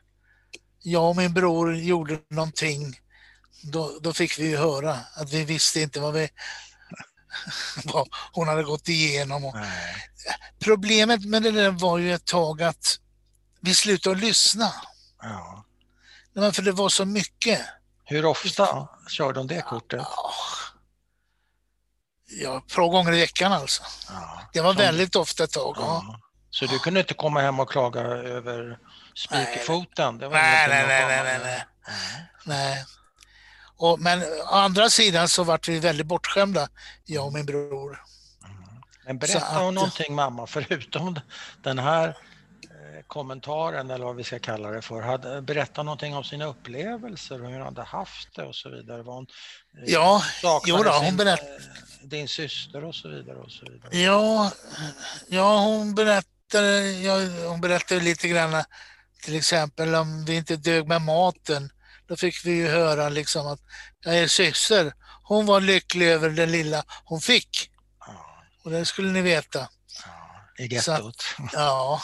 jag 0.83 1.09
och 1.09 1.15
min 1.15 1.33
bror 1.33 1.75
gjorde 1.75 2.19
någonting, 2.29 2.99
då, 3.63 3.99
då 4.01 4.13
fick 4.13 4.39
vi 4.39 4.55
höra 4.55 4.97
att 5.15 5.33
vi 5.33 5.45
visste 5.45 5.81
inte 5.81 5.99
vad 5.99 6.13
vi 6.13 6.29
vad 7.83 8.07
hon 8.31 8.47
hade 8.47 8.63
gått 8.63 8.89
igenom. 8.89 9.45
Och 9.45 9.55
Problemet 10.59 11.25
med 11.25 11.43
det 11.43 11.51
där 11.51 11.69
var 11.69 11.97
ju 11.97 12.13
ett 12.13 12.25
tag 12.25 12.61
att 12.61 12.99
vi 13.59 13.73
slutade 13.73 14.15
lyssna. 14.15 14.73
Ja. 15.21 15.65
Men 16.33 16.53
för 16.53 16.61
det 16.61 16.71
var 16.71 16.89
så 16.89 17.05
mycket. 17.05 17.61
Hur 18.05 18.25
ofta 18.25 18.87
kör 19.09 19.33
de 19.33 19.47
det 19.47 19.61
kortet? 19.61 20.07
Ja, 22.29 22.57
ett 22.57 22.75
par 22.75 22.89
gånger 22.91 23.13
i 23.13 23.19
veckan 23.19 23.53
alltså. 23.53 23.83
Ja. 24.09 24.41
Det 24.53 24.61
var 24.61 24.73
väldigt 24.73 25.15
ofta 25.15 25.43
ett 25.43 25.51
tag. 25.51 25.75
Ja. 25.77 26.19
Så 26.49 26.65
du 26.65 26.79
kunde 26.79 26.99
inte 26.99 27.13
komma 27.13 27.41
hem 27.41 27.59
och 27.59 27.69
klaga 27.69 28.01
över 28.01 28.79
spik 29.15 29.47
i 29.55 29.59
foten? 29.59 30.17
Det 30.17 30.27
var 30.27 30.37
nej, 30.37 30.67
nej, 30.69 30.87
nej, 30.87 31.05
nej, 31.07 31.23
nej, 31.23 31.39
nej. 31.43 31.65
nej. 32.45 32.85
Och, 33.83 33.99
men 33.99 34.23
å 34.23 34.55
andra 34.55 34.89
sidan 34.89 35.29
så 35.29 35.43
vart 35.43 35.67
vi 35.67 35.79
väldigt 35.79 36.07
bortskämda, 36.07 36.69
jag 37.05 37.25
och 37.25 37.33
min 37.33 37.45
bror. 37.45 38.01
Men 39.05 39.17
berätta 39.17 39.59
om 39.59 39.75
någonting 39.75 40.15
mamma, 40.15 40.47
förutom 40.47 41.19
den 41.63 41.79
här 41.79 42.07
eh, 42.07 43.03
kommentaren 43.07 43.89
eller 43.89 44.05
vad 44.05 44.15
vi 44.15 44.23
ska 44.23 44.39
kalla 44.39 44.69
det 44.69 44.81
för. 44.81 45.01
Hade, 45.01 45.41
berätta 45.41 45.83
någonting 45.83 46.15
om 46.15 46.23
sina 46.23 46.45
upplevelser 46.45 47.43
och 47.43 47.49
hur 47.49 47.55
hon 47.55 47.65
hade 47.65 47.83
haft 47.83 48.35
det 48.35 48.43
och 48.43 48.55
så 48.55 48.69
vidare. 48.69 49.03
Var 49.03 49.13
hon, 49.13 49.27
eh, 49.77 49.93
ja, 49.93 50.23
jo 50.65 50.83
då, 50.83 50.91
hon 50.91 51.17
berättade. 51.17 51.55
Eh, 51.55 52.07
din 52.07 52.27
syster 52.27 52.83
och 52.83 52.95
så 52.95 53.09
vidare. 53.09 53.37
Och 53.37 53.51
så 53.51 53.65
vidare. 53.65 53.97
Ja, 53.97 54.51
ja 55.27 55.59
hon 55.59 55.95
berättade, 55.95 56.91
ja, 56.91 57.15
hon 57.47 57.61
berättade 57.61 58.01
lite 58.01 58.27
grann 58.27 58.63
till 59.23 59.35
exempel 59.35 59.95
om 59.95 60.25
vi 60.25 60.35
inte 60.35 60.55
dög 60.55 60.87
med 60.87 61.01
maten 61.01 61.69
då 62.13 62.17
fick 62.17 62.45
vi 62.45 62.51
ju 62.51 62.67
höra 62.67 63.09
liksom 63.09 63.47
att 63.47 63.59
er 64.05 64.27
syster, 64.27 64.93
hon 65.23 65.45
var 65.45 65.61
lycklig 65.61 66.07
över 66.07 66.29
den 66.29 66.51
lilla 66.51 66.83
hon 67.03 67.21
fick. 67.21 67.69
Och 68.63 68.71
det 68.71 68.85
skulle 68.85 69.11
ni 69.11 69.21
veta. 69.21 69.69
I 70.57 70.67
gettot. 70.67 71.23
Ja. 71.53 72.01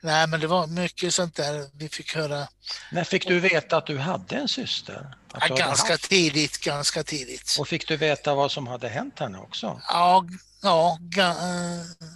Nej, 0.00 0.26
men 0.26 0.40
det 0.40 0.46
var 0.46 0.66
mycket 0.66 1.14
sånt 1.14 1.34
där 1.34 1.70
vi 1.74 1.88
fick 1.88 2.14
höra. 2.14 2.48
När 2.90 3.04
fick 3.04 3.26
du 3.26 3.40
veta 3.40 3.76
att 3.76 3.86
du 3.86 3.98
hade 3.98 4.36
en 4.36 4.48
syster? 4.48 5.14
Ja, 5.40 5.54
ganska 5.54 5.96
tidigt, 5.96 6.58
ganska 6.58 7.02
tidigt. 7.02 7.56
Och 7.58 7.68
fick 7.68 7.88
du 7.88 7.96
veta 7.96 8.34
vad 8.34 8.52
som 8.52 8.66
hade 8.66 8.88
hänt 8.88 9.18
henne 9.18 9.38
också? 9.38 9.80
Ja, 9.88 10.24
ja. 10.62 10.98
Uh, 11.18 12.08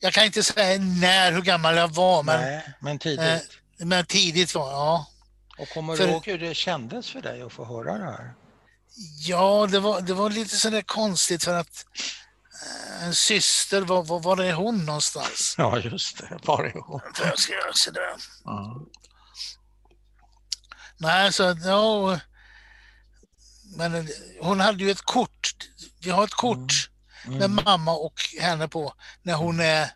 jag 0.00 0.12
kan 0.12 0.24
inte 0.24 0.42
säga 0.42 0.80
när, 0.80 1.32
hur 1.32 1.42
gammal 1.42 1.76
jag 1.76 1.88
var, 1.88 2.22
men... 2.22 2.40
Nej, 2.40 2.74
men 2.80 2.98
tidigt. 2.98 3.50
Uh, 3.80 3.86
men 3.86 4.06
tidigt 4.06 4.54
var 4.54 4.70
ja. 4.70 5.06
Och 5.60 5.68
kommer 5.68 5.96
för, 5.96 6.06
du 6.06 6.12
ihåg 6.12 6.26
hur 6.26 6.38
det 6.38 6.54
kändes 6.54 7.10
för 7.10 7.22
dig 7.22 7.42
att 7.42 7.52
få 7.52 7.64
höra 7.64 7.98
det 7.98 8.04
här? 8.04 8.34
Ja, 9.18 9.68
det 9.70 9.80
var, 9.80 10.00
det 10.00 10.14
var 10.14 10.30
lite 10.30 10.56
sådär 10.56 10.82
konstigt 10.82 11.44
för 11.44 11.54
att 11.54 11.86
eh, 12.62 13.04
en 13.04 13.14
syster, 13.14 13.82
var, 13.82 14.02
var, 14.02 14.20
var 14.20 14.42
är 14.42 14.52
hon 14.52 14.86
någonstans? 14.86 15.54
Ja, 15.58 15.78
just 15.78 16.18
det. 16.18 16.38
Var 16.44 16.64
är 16.64 16.80
hon? 16.80 17.00
Jag 17.24 17.38
ska 17.38 17.52
göra 17.52 17.72
sådär. 17.72 18.14
Mm. 18.46 18.86
Nej, 20.96 21.32
så 21.32 21.56
ja, 21.64 22.18
men 23.76 24.08
hon 24.40 24.60
hade 24.60 24.84
ju 24.84 24.90
ett 24.90 25.02
kort. 25.02 25.54
Vi 26.02 26.10
har 26.10 26.24
ett 26.24 26.34
kort 26.34 26.90
mm. 27.24 27.36
Mm. 27.36 27.54
med 27.54 27.64
mamma 27.64 27.92
och 27.92 28.20
henne 28.40 28.68
på 28.68 28.92
när 29.22 29.34
hon 29.34 29.60
är, 29.60 29.90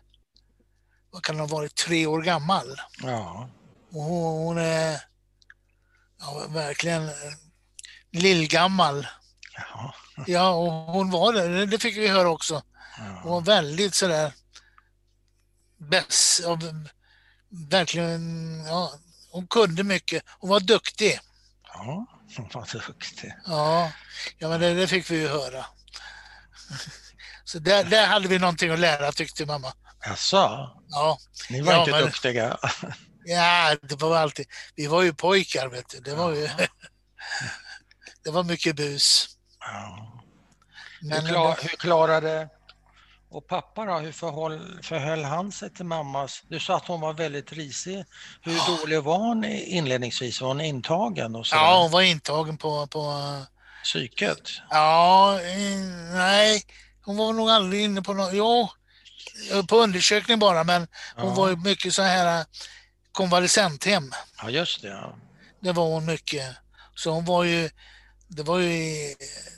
vad 1.11 1.23
kan 1.23 1.39
hon 1.39 1.49
ha 1.49 1.57
varit, 1.57 1.75
tre 1.75 2.05
år 2.05 2.21
gammal. 2.21 2.81
Ja. 3.01 3.49
Och 3.91 4.01
hon 4.01 4.57
är 4.57 5.14
ja, 6.25 6.47
verkligen 6.49 7.09
lillgammal. 8.11 9.07
Jaha. 9.57 9.93
Ja, 10.27 10.49
och 10.49 10.71
hon 10.71 11.11
var 11.11 11.33
det. 11.33 11.65
Det 11.65 11.79
fick 11.79 11.97
vi 11.97 12.07
höra 12.07 12.29
också. 12.29 12.63
Hon 13.23 13.31
var 13.31 13.41
väldigt 13.41 13.95
sådär 13.95 14.33
bäst, 15.77 16.41
verkligen, 17.69 18.65
ja, 18.65 18.93
hon 19.31 19.47
kunde 19.47 19.83
mycket. 19.83 20.23
Hon 20.39 20.49
var 20.49 20.59
duktig. 20.59 21.19
Ja, 21.73 22.05
hon 22.37 22.49
var 22.53 22.73
duktig. 22.73 23.33
Ja, 23.45 23.91
ja 24.37 24.49
men 24.49 24.59
det, 24.59 24.73
det 24.73 24.87
fick 24.87 25.11
vi 25.11 25.15
ju 25.15 25.27
höra. 25.27 25.65
Så 27.43 27.59
där, 27.59 27.83
där 27.83 28.07
hade 28.07 28.27
vi 28.27 28.39
någonting 28.39 28.71
att 28.71 28.79
lära 28.79 29.11
tyckte 29.11 29.45
mamma. 29.45 29.73
Jaså? 30.05 30.69
Ja. 30.89 31.19
Ni 31.49 31.61
var 31.61 31.73
ja, 31.73 31.79
inte 31.79 31.91
men, 31.91 32.03
duktiga? 32.03 32.57
Ja, 33.27 33.75
det 33.81 34.01
var 34.01 34.17
alltid, 34.17 34.45
vi 34.75 34.87
var 34.87 35.01
ju 35.01 35.13
pojkar 35.13 35.67
vet 35.67 35.89
du. 35.89 35.99
Det 35.99 36.15
var 36.15 36.31
ju, 36.31 36.49
det 38.23 38.31
var 38.31 38.43
mycket 38.43 38.75
bus. 38.75 39.27
Ja. 39.59 40.11
Men, 41.01 41.25
hur, 41.25 41.33
klar, 41.33 41.57
hur 41.61 41.69
klarade, 41.69 42.49
och 43.29 43.47
pappa 43.47 43.85
då, 43.85 43.97
hur 43.97 44.11
förhåll, 44.11 44.79
förhöll 44.83 45.23
han 45.23 45.51
sig 45.51 45.73
till 45.73 45.85
mammas, 45.85 46.43
du 46.49 46.59
sa 46.59 46.77
att 46.77 46.87
hon 46.87 47.01
var 47.01 47.13
väldigt 47.13 47.51
risig. 47.51 48.05
Hur 48.41 48.55
ja. 48.55 48.77
dålig 48.81 49.03
var 49.03 49.17
hon 49.17 49.45
inledningsvis? 49.45 50.41
Var 50.41 50.47
hon 50.47 50.61
intagen? 50.61 51.35
Och 51.35 51.45
ja, 51.51 51.81
hon 51.81 51.91
var 51.91 52.01
intagen 52.01 52.57
på, 52.57 52.87
på 52.87 53.13
psyket? 53.83 54.49
Ja, 54.69 55.39
nej, 56.13 56.63
hon 57.01 57.17
var 57.17 57.33
nog 57.33 57.49
aldrig 57.49 57.81
inne 57.83 58.01
på 58.01 58.13
något, 58.13 58.33
jo, 58.33 58.69
på 59.69 59.77
undersökning 59.77 60.39
bara, 60.39 60.63
men 60.63 60.87
hon 61.15 61.29
ja. 61.29 61.35
var 61.35 61.49
ju 61.49 61.55
mycket 61.55 61.93
så 61.93 62.01
här 62.01 62.45
konvalescenthem. 63.15 64.11
Ja, 64.41 64.49
just 64.49 64.81
det. 64.81 64.87
Ja. 64.87 65.15
Det 65.59 65.71
var 65.71 65.85
hon 65.85 66.05
mycket. 66.05 66.55
Så 66.95 67.11
hon 67.11 67.25
var 67.25 67.43
ju, 67.43 67.69
det 68.27 68.43
var 68.43 68.59
ju 68.59 68.73
i 68.73 69.15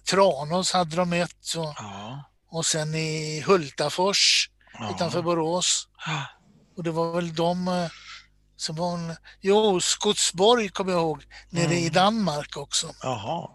Tranås 0.10 0.72
hade 0.72 0.96
de 0.96 1.13
ett 1.13 1.38
så, 1.41 1.74
ja. 1.78 2.24
och 2.50 2.65
sen 2.65 2.96
i 2.96 3.41
Hultafors 3.41 4.50
ja. 4.80 4.91
utanför 4.96 5.22
Borås. 5.22 5.88
Och 6.78 6.84
det 6.84 6.91
var 6.91 7.12
väl 7.12 7.36
de 7.36 7.67
eh, 7.67 7.88
som 8.58 8.76
var 8.76 8.89
hon, 8.89 9.15
jo, 9.41 9.80
Skotsborg 9.82 10.70
kommer 10.70 10.91
jag 10.91 11.02
ihåg, 11.02 11.24
nere 11.50 11.65
mm. 11.65 11.78
i 11.78 11.89
Danmark 11.89 12.58
också. 12.58 12.93
Jaha. 13.02 13.50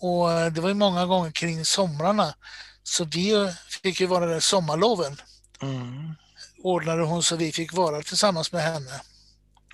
Och 0.00 0.32
eh, 0.32 0.52
det 0.52 0.60
var 0.60 0.68
ju 0.68 0.74
många 0.74 1.06
gånger 1.06 1.30
kring 1.30 1.64
somrarna. 1.64 2.34
Så 2.82 3.04
vi 3.04 3.54
fick 3.82 4.00
ju 4.00 4.06
vara 4.06 4.26
där 4.26 4.40
sommarloven. 4.40 5.20
Mm. 5.62 6.14
Ordnade 6.62 7.02
hon 7.02 7.22
så 7.22 7.36
vi 7.36 7.52
fick 7.52 7.72
vara 7.72 8.02
tillsammans 8.02 8.52
med 8.52 8.62
henne 8.62 9.00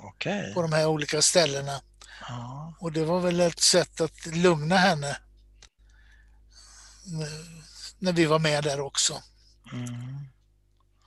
okay. 0.01 0.55
på 0.55 0.63
de 0.63 0.73
här 0.73 0.87
olika 0.87 1.23
ställena. 1.23 1.81
Ja. 2.29 2.75
Och 2.81 2.93
det 2.93 3.05
var 3.05 3.21
väl 3.21 3.41
ett 3.41 3.61
sätt 3.61 4.01
att 4.01 4.27
lugna 4.27 4.77
henne. 4.77 5.17
när 7.99 8.13
vi 8.13 8.27
var 8.27 8.39
med 8.39 8.65
där 8.65 8.81
också. 8.81 9.23
Mm. 9.73 10.27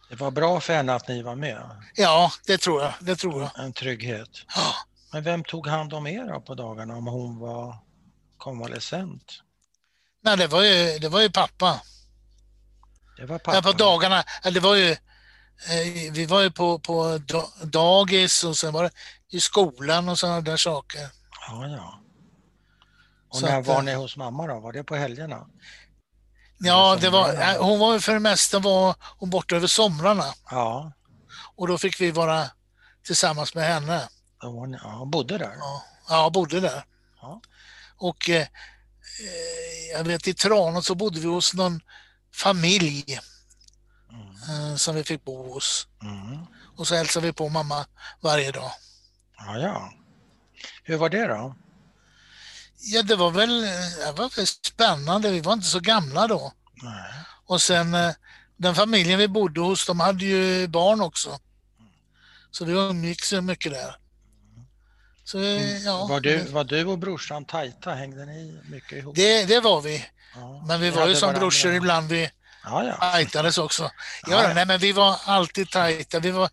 Det 0.09 0.15
var 0.15 0.31
bra 0.31 0.59
för 0.59 0.73
henne 0.73 0.93
att 0.93 1.07
ni 1.07 1.21
var 1.21 1.35
med? 1.35 1.83
Ja, 1.95 2.31
det 2.45 2.57
tror 2.57 2.81
jag. 2.81 2.93
Det 2.99 3.15
tror 3.15 3.41
jag. 3.41 3.65
En 3.65 3.73
trygghet. 3.73 4.29
Ja. 4.55 4.73
Men 5.11 5.23
vem 5.23 5.43
tog 5.43 5.67
hand 5.67 5.93
om 5.93 6.07
er 6.07 6.39
på 6.39 6.55
dagarna 6.55 6.95
om 6.95 7.07
hon 7.07 7.39
var 7.39 7.77
konvalescent? 8.37 9.41
Nej, 10.21 10.37
det 10.37 10.47
var 10.47 10.63
ju, 10.63 10.99
det 10.99 11.09
var 11.09 11.21
ju 11.21 11.29
pappa. 11.29 11.81
Det 13.17 13.25
var 13.25 13.39
pappa? 13.39 13.55
Ja, 13.55 13.61
på 13.61 13.71
dagarna. 13.71 14.23
Det 14.43 14.59
var 14.59 14.75
ju, 14.75 14.97
vi 16.11 16.25
var 16.25 16.41
ju 16.41 16.51
på, 16.51 16.79
på 16.79 17.19
dagis 17.63 18.43
och 18.43 18.57
sen 18.57 18.73
var 18.73 18.83
det 18.83 18.91
i 19.29 19.39
skolan 19.39 20.09
och 20.09 20.19
sådana 20.19 20.41
där 20.41 20.57
saker. 20.57 21.09
Ja, 21.47 21.67
ja. 21.67 21.99
Och 23.29 23.41
när 23.41 23.59
att, 23.59 23.67
var 23.67 23.81
ni 23.81 23.93
hos 23.93 24.17
mamma 24.17 24.47
då? 24.47 24.59
Var 24.59 24.73
det 24.73 24.83
på 24.83 24.95
helgerna? 24.95 25.47
Ja, 26.59 26.97
det 27.01 27.09
var, 27.09 27.57
hon 27.57 27.79
var 27.79 27.99
för 27.99 28.13
det 28.13 28.19
mesta 28.19 28.59
var 28.59 28.95
hon 29.17 29.29
borta 29.29 29.55
över 29.55 29.67
somrarna. 29.67 30.33
Ja. 30.51 30.91
Och 31.55 31.67
då 31.67 31.77
fick 31.77 32.01
vi 32.01 32.11
vara 32.11 32.45
tillsammans 33.03 33.55
med 33.55 33.63
henne. 33.63 34.09
Hon 34.41 34.71
ja, 34.83 35.05
bodde 35.05 35.37
där? 35.37 35.55
Ja, 35.59 35.83
ja 36.09 36.29
bodde 36.29 36.59
där. 36.59 36.83
Ja. 37.21 37.41
Och 37.97 38.29
eh, 38.29 38.47
jag 39.93 40.03
vet 40.03 40.27
i 40.27 40.33
Tranås 40.33 40.85
så 40.85 40.95
bodde 40.95 41.19
vi 41.19 41.27
hos 41.27 41.53
någon 41.53 41.81
familj. 42.35 43.19
Eh, 44.49 44.75
som 44.75 44.95
vi 44.95 45.03
fick 45.03 45.25
bo 45.25 45.53
hos. 45.53 45.87
Mm. 46.01 46.45
Och 46.77 46.87
så 46.87 46.95
hälsade 46.95 47.27
vi 47.27 47.33
på 47.33 47.49
mamma 47.49 47.85
varje 48.21 48.51
dag. 48.51 48.71
Ja, 49.37 49.57
ja. 49.57 49.93
Hur 50.83 50.97
var 50.97 51.09
det 51.09 51.27
då? 51.27 51.55
Ja, 52.81 53.03
det 53.03 53.15
var 53.15 53.31
väl, 53.31 53.61
det 53.61 54.13
var 54.17 54.35
väl 54.35 54.47
spännande. 54.47 55.31
Vi 55.31 55.41
var 55.41 55.53
inte 55.53 55.67
så 55.67 55.79
gamla 55.79 56.27
då. 56.27 56.53
Nej. 56.81 57.13
Och 57.45 57.61
sen 57.61 57.93
eh, 57.93 58.11
den 58.57 58.75
familjen 58.75 59.19
vi 59.19 59.27
bodde 59.27 59.61
hos, 59.61 59.85
de 59.85 59.99
hade 59.99 60.25
ju 60.25 60.67
barn 60.67 61.01
också. 61.01 61.39
Så 62.51 62.65
vi 62.65 62.73
umgicks 62.73 63.33
mycket 63.33 63.71
där. 63.71 63.95
Så, 65.23 65.37
mm. 65.37 65.83
ja. 65.83 66.05
var, 66.05 66.19
du, 66.19 66.37
var 66.37 66.63
du 66.63 66.85
och 66.85 66.97
brorsan 66.97 67.45
tajta? 67.45 67.93
Hängde 67.93 68.25
ni 68.25 68.59
mycket 68.69 68.91
ihop? 68.91 69.15
Det, 69.15 69.45
det 69.45 69.59
var 69.59 69.81
vi. 69.81 70.05
Ja. 70.35 70.63
Men 70.67 70.81
vi 70.81 70.89
var 70.89 71.07
ju 71.07 71.15
som 71.15 71.33
brorsor 71.33 71.73
ibland. 71.73 72.09
Vi 72.09 72.31
ja, 72.63 72.83
ja. 72.83 72.95
tajtades 72.95 73.57
också. 73.57 73.83
Ja, 74.27 74.43
ja, 74.43 74.53
Nej, 74.53 74.65
men 74.65 74.79
vi 74.79 74.91
var 74.91 75.15
alltid 75.25 75.69
tajta. 75.69 76.19
Vi 76.19 76.31
var 76.31 76.49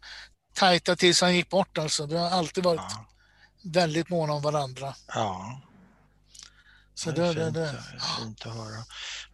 tajta 0.54 0.96
tills 0.96 1.20
han 1.20 1.34
gick 1.34 1.48
bort 1.48 1.78
alltså. 1.78 2.06
Vi 2.06 2.16
har 2.16 2.30
alltid 2.30 2.64
varit 2.64 2.80
ja. 2.80 3.06
väldigt 3.64 4.08
måna 4.08 4.32
om 4.32 4.42
varandra. 4.42 4.94
Ja. 5.06 5.60
Så 6.94 7.10
det, 7.10 7.34
det, 7.34 7.44
fint, 7.44 7.54
det. 7.54 7.82
fint 8.18 8.46
att 8.46 8.54
höra. 8.54 8.84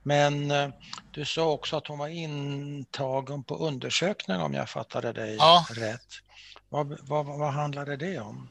Men 0.02 0.50
eh, 0.50 0.68
du 1.11 1.24
sa 1.24 1.50
också 1.50 1.76
att 1.76 1.87
hon 1.87 1.98
var 1.98 2.08
intagen 2.08 3.44
på 3.44 3.56
undersökning 3.56 4.37
om 4.37 4.54
jag 4.54 4.68
fattade 4.68 5.12
dig 5.12 5.37
ja. 5.37 5.66
rätt. 5.70 6.08
Vad, 6.68 6.98
vad, 7.00 7.26
vad 7.26 7.52
handlade 7.52 7.96
det 7.96 8.20
om? 8.20 8.48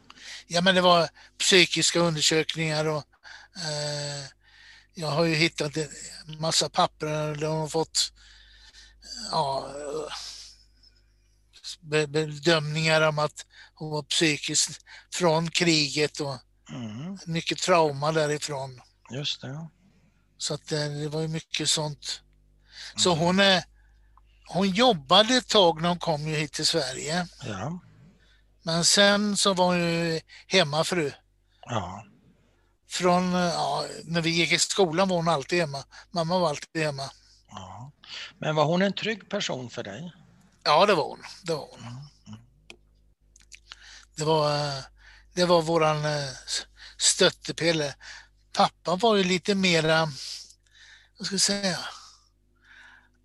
Ja 0.47 0.61
men 0.61 0.75
det 0.75 0.81
var 0.81 1.09
psykiska 1.39 1.99
undersökningar 1.99 2.85
och 2.85 3.03
eh, 3.55 4.25
jag 4.93 5.07
har 5.07 5.23
ju 5.23 5.35
hittat 5.35 5.77
en 5.77 5.89
massa 6.39 6.69
papper 6.69 7.35
där 7.35 7.47
hon 7.47 7.59
har 7.59 7.67
fått 7.67 8.13
ja, 9.31 9.69
bedömningar 11.81 13.01
om 13.01 13.19
att 13.19 13.45
hon 13.73 13.89
var 13.89 14.03
psykiskt 14.03 14.81
från 15.13 15.51
kriget 15.51 16.19
och 16.19 16.37
mm. 16.69 17.17
mycket 17.25 17.57
trauma 17.57 18.11
därifrån. 18.11 18.81
Just 19.11 19.41
det. 19.41 19.67
Så 20.37 20.53
att 20.53 20.67
det, 20.67 21.01
det 21.01 21.09
var 21.09 21.21
ju 21.21 21.27
mycket 21.27 21.69
sånt. 21.69 22.21
Så 22.95 23.13
mm. 23.13 23.25
hon, 23.25 23.39
är, 23.39 23.63
hon 24.47 24.69
jobbade 24.69 25.35
ett 25.35 25.47
tag 25.47 25.81
när 25.81 25.89
hon 25.89 25.99
kom 25.99 26.27
ju 26.27 26.35
hit 26.35 26.53
till 26.53 26.65
Sverige. 26.65 27.27
Ja. 27.43 27.79
Men 28.63 28.85
sen 28.85 29.37
så 29.37 29.53
var 29.53 29.65
hon 29.65 29.79
ju 29.79 30.21
hemmafru. 30.47 31.11
Ja. 31.61 32.05
Från, 32.91 33.33
ja, 33.33 33.85
när 34.03 34.21
vi 34.21 34.29
gick 34.29 34.51
i 34.51 34.59
skolan 34.59 35.09
var 35.09 35.15
hon 35.15 35.27
alltid 35.27 35.59
hemma. 35.59 35.83
Mamma 36.11 36.39
var 36.39 36.49
alltid 36.49 36.83
hemma. 36.83 37.11
Ja. 37.49 37.91
Men 38.37 38.55
var 38.55 38.65
hon 38.65 38.81
en 38.81 38.93
trygg 38.93 39.29
person 39.29 39.69
för 39.69 39.83
dig? 39.83 40.13
Ja, 40.63 40.85
det 40.85 40.93
var 40.93 41.03
hon. 41.03 41.23
Det 41.43 41.53
var, 41.53 41.67
hon. 41.71 41.79
Mm. 41.79 41.93
mm. 42.27 42.39
Det 44.15 44.23
var, 44.23 44.55
eh, 44.55 44.83
det 45.33 45.45
var 45.45 45.61
våran 45.61 46.05
eh, 46.05 46.29
stöttepelle 46.97 47.93
pappa 48.53 48.95
var 48.95 49.15
ju 49.15 49.23
lite 49.23 49.55
mera, 49.55 50.07
vad 51.17 51.25
ska 51.25 51.33
jag 51.33 51.41
säga, 51.41 51.79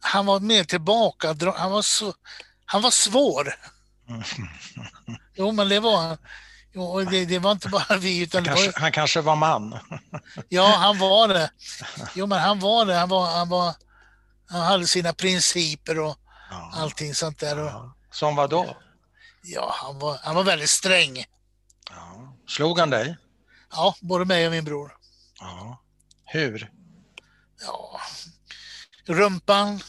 han 0.00 0.26
var 0.26 0.40
mer 0.40 0.64
tillbaka, 0.64 1.36
han 1.56 1.70
var, 1.70 1.82
så, 1.82 2.14
han 2.64 2.82
var 2.82 2.90
svår. 2.90 3.54
Jo, 5.38 5.52
men 5.52 5.68
det 5.68 5.80
var 5.80 5.96
han. 5.96 6.18
Jo, 6.76 7.00
det, 7.00 7.24
det, 7.24 7.38
var 7.38 7.52
inte 7.52 7.68
bara 7.68 7.96
vi. 7.96 8.22
Utan 8.22 8.38
han, 8.38 8.54
kanske, 8.54 8.72
var, 8.72 8.80
han 8.80 8.92
kanske 8.92 9.20
var 9.20 9.36
man. 9.36 9.78
Ja, 10.48 10.76
han 10.78 10.98
var 10.98 11.28
det. 11.28 11.50
Jo, 12.14 12.26
men 12.26 12.38
han 12.38 12.60
var 12.60 12.86
det. 12.86 12.94
Han, 12.94 13.08
var, 13.08 13.30
han, 13.30 13.48
var, 13.48 13.74
han 14.48 14.60
hade 14.60 14.86
sina 14.86 15.12
principer 15.12 15.98
och 15.98 16.16
ja. 16.50 16.72
allting 16.74 17.14
sånt 17.14 17.38
där. 17.38 17.56
Ja. 17.56 17.94
Som 18.10 18.36
vad 18.36 18.50
då? 18.50 18.76
Ja, 19.42 19.74
han 19.82 19.98
var, 19.98 20.18
han 20.22 20.34
var 20.34 20.44
väldigt 20.44 20.70
sträng. 20.70 21.24
Ja. 21.90 22.34
Slog 22.48 22.78
han 22.78 22.90
dig? 22.90 23.16
Ja, 23.70 23.94
både 24.00 24.24
mig 24.24 24.46
och 24.46 24.52
min 24.52 24.64
bror. 24.64 24.96
Ja. 25.40 25.82
Hur? 26.24 26.70
Ja, 27.60 28.00
rumpan. 29.06 29.80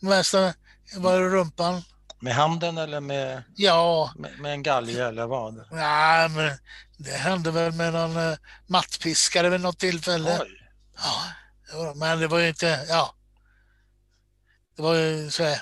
Mesta 0.00 0.54
var 0.96 1.20
det 1.20 1.28
rumpan. 1.28 1.82
Med 2.20 2.34
handen 2.34 2.78
eller 2.78 3.00
med, 3.00 3.42
ja. 3.56 4.12
med, 4.16 4.38
med 4.38 4.52
en 4.52 4.62
galge 4.62 5.08
eller 5.08 5.26
vad? 5.26 5.64
Nej, 5.70 6.28
men 6.28 6.58
det 6.96 7.10
hände 7.10 7.50
väl 7.50 7.72
med 7.72 7.92
någon 7.92 8.16
uh, 8.16 8.36
mattpiskare 8.66 9.48
vid 9.48 9.60
något 9.60 9.78
tillfälle. 9.78 10.38
Oj. 10.40 10.70
Ja, 11.72 11.92
men 11.96 12.18
det 12.20 12.26
var 12.26 12.38
ju 12.38 12.48
inte, 12.48 12.86
ja. 12.88 13.14
Det 14.76 14.82
var 14.82 14.94
ju 14.94 15.30
så 15.30 15.44
här, 15.44 15.60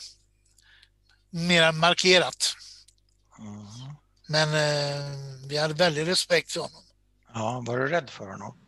mer 1.31 1.73
markerat. 1.73 2.57
Mm. 3.39 3.67
Men 4.29 4.49
uh, 4.49 5.49
vi 5.49 5.59
hade 5.59 5.75
väldigt 5.75 6.09
respekt 6.09 6.53
för 6.53 6.61
honom. 6.61 6.83
Ja, 7.35 7.63
var 7.67 7.79
du 7.79 7.89
rädd 7.89 8.11
för 8.11 8.27
honom? 8.27 8.59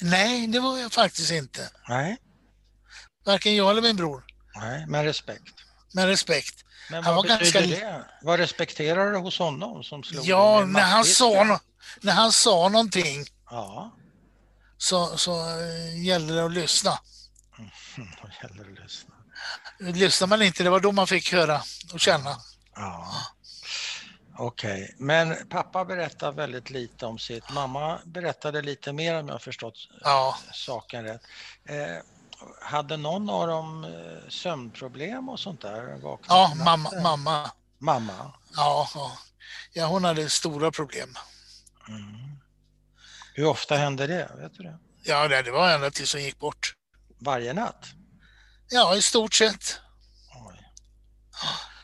Nej, 0.00 0.46
det 0.46 0.60
var 0.60 0.78
jag 0.78 0.92
faktiskt 0.92 1.30
inte. 1.30 1.70
Nej. 1.88 2.16
Varken 3.24 3.56
jag 3.56 3.70
eller 3.70 3.82
min 3.82 3.96
bror. 3.96 4.24
Nej, 4.54 4.86
med 4.86 5.04
respekt. 5.04 5.63
Med 5.94 6.06
respekt. 6.06 6.64
Men 6.90 7.04
han 7.04 7.14
vad 7.14 7.28
var 7.28 7.38
betyder 7.38 7.60
ganska... 7.60 7.86
det? 7.86 8.04
Vad 8.22 8.38
respekterar 8.38 9.12
du 9.12 9.18
hos 9.18 9.38
honom 9.38 9.84
som 9.84 10.02
slog 10.02 10.24
Ja, 10.24 10.64
när 10.66 10.80
han, 10.80 11.04
sa 11.04 11.60
när 12.00 12.12
han 12.12 12.32
sa 12.32 12.68
någonting 12.68 13.24
ja. 13.50 13.94
så, 14.78 15.16
så 15.16 15.32
uh, 15.32 16.04
gällde 16.04 16.34
det 16.34 16.44
att 16.44 16.52
lyssna. 16.52 16.98
Mm, 17.58 17.70
då 18.22 18.28
gäller 18.42 18.64
det 18.64 18.72
att 18.72 18.84
lyssna. 18.84 19.14
Lyssnar 19.78 20.28
man 20.28 20.42
inte, 20.42 20.62
det 20.62 20.70
var 20.70 20.80
då 20.80 20.92
man 20.92 21.06
fick 21.06 21.32
höra 21.32 21.62
och 21.92 22.00
känna. 22.00 22.36
Ja. 22.74 23.12
Okej, 24.36 24.82
okay. 24.82 24.94
men 24.98 25.48
pappa 25.48 25.84
berättar 25.84 26.32
väldigt 26.32 26.70
lite 26.70 27.06
om 27.06 27.18
sitt. 27.18 27.50
Mamma 27.52 28.00
berättade 28.04 28.62
lite 28.62 28.92
mer 28.92 29.20
om 29.20 29.28
jag 29.28 29.42
förstått 29.42 29.74
ja. 30.00 30.38
saken 30.52 31.04
rätt. 31.04 31.22
Eh, 31.64 31.96
hade 32.60 32.96
någon 32.96 33.30
av 33.30 33.46
dem 33.48 33.84
eh, 33.84 34.28
sömnproblem 34.28 35.28
och 35.28 35.40
sånt 35.40 35.60
där? 35.60 36.00
Ja, 36.28 36.52
mamma, 36.64 36.90
mamma. 37.02 37.50
Mamma? 37.78 38.32
Ja, 38.56 38.88
ja. 38.94 39.18
ja, 39.72 39.86
hon 39.86 40.04
hade 40.04 40.30
stora 40.30 40.70
problem. 40.70 41.08
Mm. 41.88 42.38
Hur 43.34 43.46
ofta 43.46 43.76
hände 43.76 44.06
det? 44.06 44.30
Vet 44.36 44.54
du 44.54 44.62
det? 44.62 44.78
Ja, 45.02 45.28
det 45.28 45.50
var 45.50 45.70
ända 45.70 45.90
tills 45.90 46.12
hon 46.12 46.22
gick 46.22 46.38
bort. 46.38 46.74
Varje 47.18 47.52
natt? 47.52 47.86
Ja, 48.70 48.96
i 48.96 49.02
stort 49.02 49.34
sett. 49.34 49.80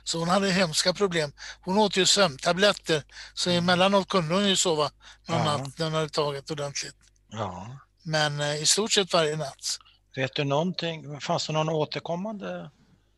Så 0.05 0.19
hon 0.19 0.29
hade 0.29 0.51
hemska 0.51 0.93
problem. 0.93 1.33
Hon 1.61 1.79
åt 1.79 1.97
ju 1.97 2.07
sömntabletter 2.07 3.03
så 3.35 3.51
mm. 3.51 3.65
emellanåt 3.65 4.09
kunde 4.09 4.35
hon 4.35 4.49
ju 4.49 4.57
sova 4.57 4.91
någon 5.27 5.39
ja. 5.39 5.45
natt 5.45 5.79
när 5.79 5.85
hon 5.87 5.95
hade 5.95 6.09
tagit 6.09 6.51
ordentligt. 6.51 6.97
Ja. 7.29 7.77
Men 8.03 8.41
eh, 8.41 8.63
i 8.63 8.67
stort 8.67 8.93
sett 8.93 9.13
varje 9.13 9.37
natt. 9.37 9.79
Vet 10.17 10.35
du 10.35 10.45
någonting, 10.45 11.21
fanns 11.21 11.47
det 11.47 11.53
någon 11.53 11.69
återkommande 11.69 12.71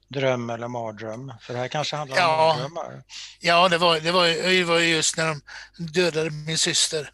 dröm 0.08 0.50
eller 0.50 0.68
mardröm? 0.68 1.32
För 1.40 1.52
det 1.52 1.58
här 1.58 1.68
kanske 1.68 1.96
handlar 1.96 2.16
om 2.16 2.22
ja. 2.22 2.54
mardrömmar? 2.54 3.04
Ja, 3.40 3.68
det 3.68 3.78
var, 3.78 4.00
det, 4.00 4.12
var, 4.12 4.26
det 4.26 4.64
var 4.64 4.78
just 4.78 5.16
när 5.16 5.26
de 5.26 5.42
dödade 5.84 6.30
min 6.30 6.58
syster. 6.58 7.10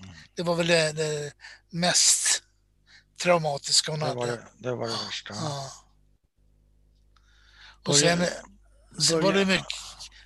Mm. 0.00 0.14
Det 0.34 0.42
var 0.42 0.54
väl 0.54 0.66
det, 0.66 0.92
det 0.92 1.32
mest 1.70 2.42
traumatiska 3.22 3.92
hon 3.92 4.00
det 4.00 4.06
hade. 4.06 4.18
Var 4.18 4.26
det, 4.58 4.74
var 4.74 4.86
det 4.86 4.92
värsta. 4.92 5.34
Ja. 5.34 5.70
Och 7.86 7.96
sen, 7.96 8.26
så 8.98 9.20
var 9.20 9.32
det 9.32 9.44
mycket, 9.44 9.66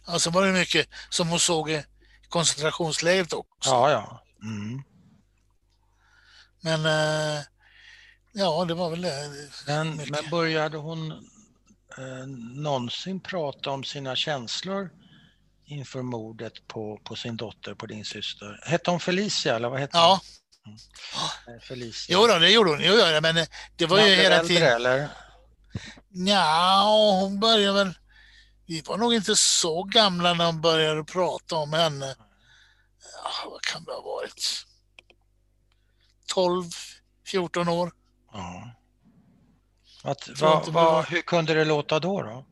alltså 0.04 0.30
var 0.30 0.46
det 0.46 0.52
mycket 0.52 0.88
som 1.10 1.28
hon 1.28 1.40
såg 1.40 1.70
i 1.70 1.84
koncentrationslägret 2.28 3.32
också. 3.32 3.70
Ja, 3.70 3.90
ja. 3.90 4.22
Mm. 4.42 4.82
Men 6.60 6.86
eh, 6.86 7.42
Ja, 8.32 8.64
det 8.64 8.74
var 8.74 8.90
väl 8.90 9.02
det. 9.02 9.30
Men, 9.66 9.96
men 9.96 10.30
började 10.30 10.76
hon 10.76 11.10
eh, 11.98 12.26
någonsin 12.54 13.20
prata 13.20 13.70
om 13.70 13.84
sina 13.84 14.16
känslor 14.16 14.90
inför 15.66 16.02
mordet 16.02 16.68
på, 16.68 17.00
på 17.04 17.16
sin 17.16 17.36
dotter, 17.36 17.74
på 17.74 17.86
din 17.86 18.04
syster? 18.04 18.60
Hette 18.66 18.90
hon 18.90 19.00
Felicia 19.00 19.56
eller 19.56 19.68
vad 19.68 19.80
hette 19.80 19.96
ja. 19.96 20.20
hon? 20.64 20.78
Mm. 21.46 21.60
Felicia. 21.60 22.16
Jo 22.16 22.26
då, 22.26 22.38
det 22.38 22.50
gjorde 22.50 22.70
hon. 22.70 22.80
Jo, 22.82 22.94
ja, 22.94 23.20
men 23.20 23.36
eh, 23.36 23.46
det 23.76 23.86
var 23.86 24.06
ju 24.06 24.14
hela 24.14 24.44
tiden... 24.44 24.72
eller? 24.76 25.08
Ja, 26.08 27.18
hon 27.20 27.40
började 27.40 27.84
väl... 27.84 27.94
Vi 28.66 28.80
var 28.80 28.98
nog 28.98 29.14
inte 29.14 29.36
så 29.36 29.82
gamla 29.82 30.34
när 30.34 30.46
hon 30.46 30.60
började 30.60 31.04
prata 31.04 31.56
om 31.56 31.72
henne. 31.72 32.16
Ja, 33.24 33.50
vad 33.50 33.62
kan 33.62 33.84
det 33.84 33.92
ha 33.92 34.02
varit? 34.02 34.64
12, 36.26 36.64
14 37.26 37.68
år. 37.68 37.92
Ja. 38.32 38.74
Att, 40.04 40.40
va, 40.40 40.64
va, 40.68 41.02
hur 41.02 41.22
kunde 41.22 41.54
det 41.54 41.64
låta 41.64 42.00
då? 42.00 42.22
då? 42.22 42.46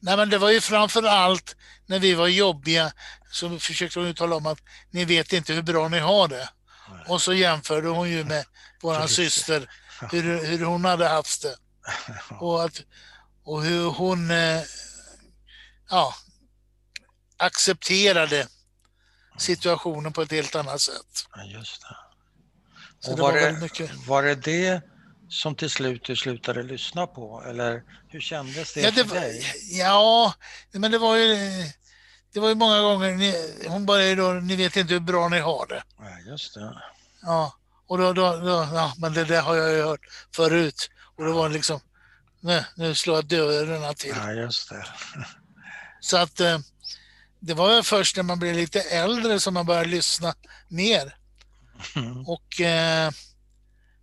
Nej, 0.00 0.16
men 0.16 0.30
det 0.30 0.38
var 0.38 0.50
ju 0.50 0.60
framför 0.60 1.02
allt 1.02 1.56
när 1.86 1.98
vi 1.98 2.14
var 2.14 2.28
jobbiga 2.28 2.92
så 3.30 3.58
försökte 3.58 4.00
hon 4.00 4.14
tala 4.14 4.36
om 4.36 4.46
att 4.46 4.58
ni 4.90 5.04
vet 5.04 5.32
inte 5.32 5.52
hur 5.52 5.62
bra 5.62 5.88
ni 5.88 5.98
har 5.98 6.28
det. 6.28 6.48
Nej. 6.90 7.04
Och 7.08 7.22
så 7.22 7.32
jämförde 7.32 7.88
hon 7.88 8.10
ju 8.10 8.24
med 8.24 8.44
våran 8.82 9.08
syster, 9.08 9.70
hur, 10.10 10.46
hur 10.46 10.64
hon 10.64 10.84
hade 10.84 11.08
haft 11.08 11.42
det. 11.42 11.56
Och, 12.40 12.64
att, 12.64 12.82
och 13.44 13.62
hur 13.62 13.90
hon 13.90 14.30
eh, 14.30 14.62
ja, 15.90 16.14
accepterade 17.36 18.48
situationen 19.38 20.12
på 20.12 20.22
ett 20.22 20.30
helt 20.30 20.54
annat 20.54 20.80
sätt. 20.80 21.26
Ja, 21.34 21.42
just 21.44 21.82
det. 21.82 22.05
Så 23.06 23.12
och 23.12 23.16
det 23.16 23.22
var, 23.22 23.32
var, 23.32 23.40
det, 23.40 23.52
mycket... 23.52 23.90
var 24.06 24.22
det 24.22 24.34
det 24.34 24.80
som 25.28 25.54
till 25.54 25.70
slut 25.70 26.04
du 26.04 26.16
slutade 26.16 26.62
lyssna 26.62 27.06
på 27.06 27.44
eller 27.48 27.82
hur 28.08 28.20
kändes 28.20 28.74
det, 28.74 28.80
ja, 28.80 28.90
det 28.90 29.04
för 29.04 29.14
dig? 29.14 29.42
Ja, 29.70 30.34
men 30.72 30.90
det 30.90 30.98
var 30.98 31.16
ju 31.16 31.36
det 32.32 32.40
var 32.40 32.48
ju 32.48 32.54
många 32.54 32.80
gånger, 32.80 33.12
ni, 33.12 33.34
hon 33.68 33.86
började 33.86 34.14
då, 34.14 34.32
ni 34.32 34.56
vet 34.56 34.76
inte 34.76 34.92
hur 34.92 35.00
bra 35.00 35.28
ni 35.28 35.38
har 35.38 35.66
det. 35.66 35.82
Ja, 35.98 36.30
just 36.30 36.54
det. 36.54 36.82
Ja, 37.22 37.56
och 37.86 37.98
då, 37.98 38.12
då, 38.12 38.36
då 38.36 38.68
ja, 38.74 38.92
men 38.98 39.12
det 39.12 39.24
där 39.24 39.42
har 39.42 39.56
jag 39.56 39.72
ju 39.72 39.82
hört 39.82 40.00
förut. 40.34 40.90
Och 41.16 41.24
det 41.24 41.32
var 41.32 41.48
liksom, 41.48 41.80
nu, 42.40 42.64
nu 42.74 42.94
slår 42.94 43.16
jag 43.16 43.26
dörrarna 43.26 43.94
till. 43.94 44.14
Ja, 44.16 44.32
just 44.32 44.70
det. 44.70 44.86
Så 46.00 46.16
att 46.16 46.40
eh, 46.40 46.58
det 47.40 47.54
var 47.54 47.82
först 47.82 48.16
när 48.16 48.22
man 48.22 48.38
blev 48.38 48.54
lite 48.54 48.80
äldre 48.80 49.40
som 49.40 49.54
man 49.54 49.66
började 49.66 49.88
lyssna 49.88 50.34
mer. 50.68 51.16
Mm. 51.96 52.26
Och 52.26 52.60
eh, 52.60 53.10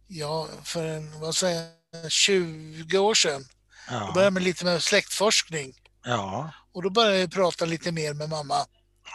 ja, 0.08 0.48
för 0.64 0.88
en, 0.88 1.20
vad 1.20 1.36
säger 1.36 1.70
20 2.10 2.98
år 2.98 3.14
sedan, 3.14 3.46
ja. 3.90 4.00
då 4.00 4.14
började 4.14 4.32
man 4.32 4.44
lite 4.44 4.66
med 4.66 4.84
släktforskning. 4.84 5.74
Ja. 6.06 6.52
Och 6.74 6.84
då 6.84 6.90
började 6.90 7.20
jag 7.20 7.32
prata 7.32 7.66
lite 7.66 7.92
mer 7.92 8.14
med 8.14 8.30
mamma 8.30 8.66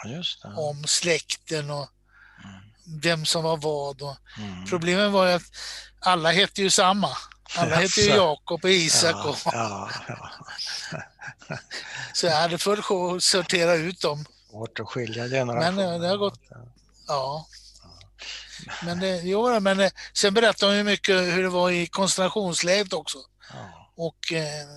ja, 0.03 0.23
om 0.55 0.83
släkten 0.87 1.69
och 1.69 1.87
mm. 2.43 3.01
vem 3.01 3.25
som 3.25 3.43
var 3.43 3.57
vad. 3.57 4.01
Och 4.01 4.17
mm. 4.37 4.65
Problemet 4.65 5.11
var 5.11 5.27
ju 5.27 5.33
att 5.33 5.51
alla 5.99 6.31
hette 6.31 6.61
ju 6.61 6.69
samma. 6.69 7.09
Alla 7.55 7.75
hette 7.75 8.01
ju 8.01 8.07
Jakob 8.07 8.63
och 8.63 8.69
Isak. 8.69 9.15
Ja, 9.15 9.29
och... 9.29 9.37
ja, 9.45 9.89
Så 12.13 12.25
jag 12.25 12.35
hade 12.35 12.57
full 12.57 12.81
sjå 12.81 13.15
att 13.15 13.23
sortera 13.23 13.75
ut 13.75 14.01
dem. 14.01 14.25
Svårt 14.49 14.79
att 14.79 14.87
skilja 14.87 15.27
generationer. 15.27 15.71
Men 15.71 15.93
eh, 15.93 16.01
det 16.01 16.07
har 16.07 16.17
gått... 16.17 16.39
Ja. 17.07 17.47
Men, 18.83 18.99
det, 18.99 19.21
jo, 19.23 19.59
men 19.59 19.79
eh, 19.79 19.91
sen 20.13 20.33
berättade 20.33 20.71
hon 20.71 20.77
ju 20.77 20.83
mycket 20.83 21.15
hur 21.15 21.43
det 21.43 21.49
var 21.49 21.71
i 21.71 21.87
koncentrationslägret 21.87 22.93
också. 22.93 23.17
Ja. 23.53 23.91
Och 23.95 24.33
eh, 24.33 24.67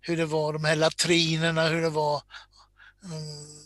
hur 0.00 0.16
det 0.16 0.26
var 0.26 0.52
de 0.52 0.64
här 0.64 0.76
latrinerna, 0.76 1.68
hur 1.68 1.82
det 1.82 1.90
var 1.90 2.22
um, 3.04 3.58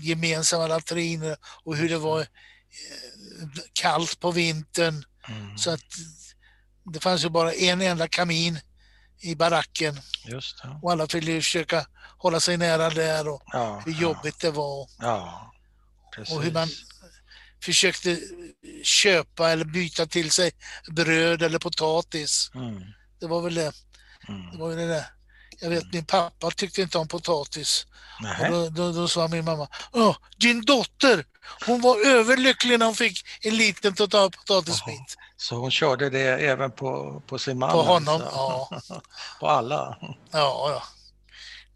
gemensamma 0.00 0.66
latriner 0.66 1.36
och 1.64 1.76
hur 1.76 1.88
det 1.88 1.98
var 1.98 2.20
eh, 2.20 2.26
kallt 3.72 4.20
på 4.20 4.30
vintern. 4.30 5.04
Mm. 5.28 5.58
Så 5.58 5.70
att 5.70 5.84
det 6.84 7.00
fanns 7.00 7.24
ju 7.24 7.28
bara 7.28 7.52
en 7.52 7.80
enda 7.80 8.08
kamin 8.08 8.60
i 9.20 9.34
baracken. 9.34 10.00
Just 10.24 10.62
det. 10.62 10.78
Och 10.82 10.92
alla 10.92 11.06
ville 11.06 11.40
försöka 11.40 11.86
hålla 12.18 12.40
sig 12.40 12.56
nära 12.56 12.90
där 12.90 13.28
och 13.28 13.42
ja, 13.46 13.82
hur 13.86 13.92
jobbigt 13.92 14.36
ja. 14.42 14.50
det 14.50 14.56
var. 14.56 14.88
Ja. 14.98 15.52
Och 16.30 16.42
hur 16.42 16.52
man 16.52 16.68
försökte 17.62 18.18
köpa 18.82 19.50
eller 19.50 19.64
byta 19.64 20.06
till 20.06 20.30
sig 20.30 20.50
bröd 20.90 21.42
eller 21.42 21.58
potatis. 21.58 22.50
Mm. 22.54 22.82
Det 23.20 23.26
var 23.26 23.42
väl 23.42 23.54
det. 23.54 23.72
Mm. 24.28 24.50
Det 24.52 24.58
var 24.58 24.68
väl 24.68 24.88
det. 24.88 25.06
Jag 25.60 25.70
vet 25.70 25.92
min 25.92 26.04
pappa 26.04 26.50
tyckte 26.50 26.82
inte 26.82 26.98
om 26.98 27.08
potatis. 27.08 27.86
Och 28.40 28.50
då, 28.50 28.68
då, 28.68 28.92
då, 28.92 29.08
sa 29.08 29.28
min 29.28 29.44
mamma, 29.44 29.68
Åh, 29.92 30.16
din 30.36 30.64
dotter, 30.64 31.24
hon 31.66 31.80
var 31.80 32.06
överlycklig 32.06 32.78
när 32.78 32.86
hon 32.86 32.94
fick 32.94 33.26
en 33.40 33.56
liten 33.56 33.94
total 33.94 34.30
potatisbit. 34.30 35.16
Så 35.36 35.56
hon 35.56 35.70
körde 35.70 36.10
det 36.10 36.22
även 36.22 36.70
på, 36.70 37.22
på 37.26 37.38
sin 37.38 37.58
man? 37.58 37.70
På 37.70 37.82
honom, 37.82 38.14
alltså. 38.14 38.36
ja. 38.88 39.00
på 39.40 39.48
alla? 39.48 39.98
Ja, 40.30 40.70
ja. 40.70 40.82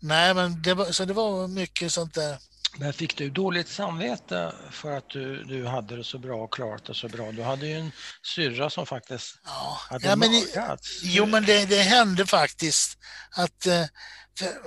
Nej, 0.01 0.35
men 0.35 0.63
det 0.63 0.75
var, 0.75 0.93
så 0.93 1.05
det 1.05 1.13
var 1.13 1.49
mycket 1.49 1.93
sånt 1.93 2.15
där. 2.15 2.39
Men 2.77 2.93
fick 2.93 3.17
du 3.17 3.31
dåligt 3.31 3.69
samvete 3.69 4.53
för 4.71 4.97
att 4.97 5.09
du, 5.09 5.45
du 5.45 5.67
hade 5.67 5.97
det 5.97 6.05
så 6.05 6.19
bra 6.19 6.37
och 6.37 6.53
klarat 6.53 6.85
det 6.85 6.95
så 6.95 7.09
bra? 7.09 7.33
Du 7.33 7.43
hade 7.43 7.67
ju 7.67 7.79
en 7.79 7.93
syrra 8.23 8.71
som 8.71 8.87
faktiskt 8.87 9.39
ja. 9.45 9.79
hade 9.91 10.09
ja, 10.09 10.17
men 10.17 10.31
mördats. 10.31 11.01
Jo, 11.03 11.27
men 11.27 11.45
det, 11.45 11.65
det 11.65 11.83
hände 11.83 12.27
faktiskt 12.27 12.99
att 13.37 13.67
eh, 13.67 13.85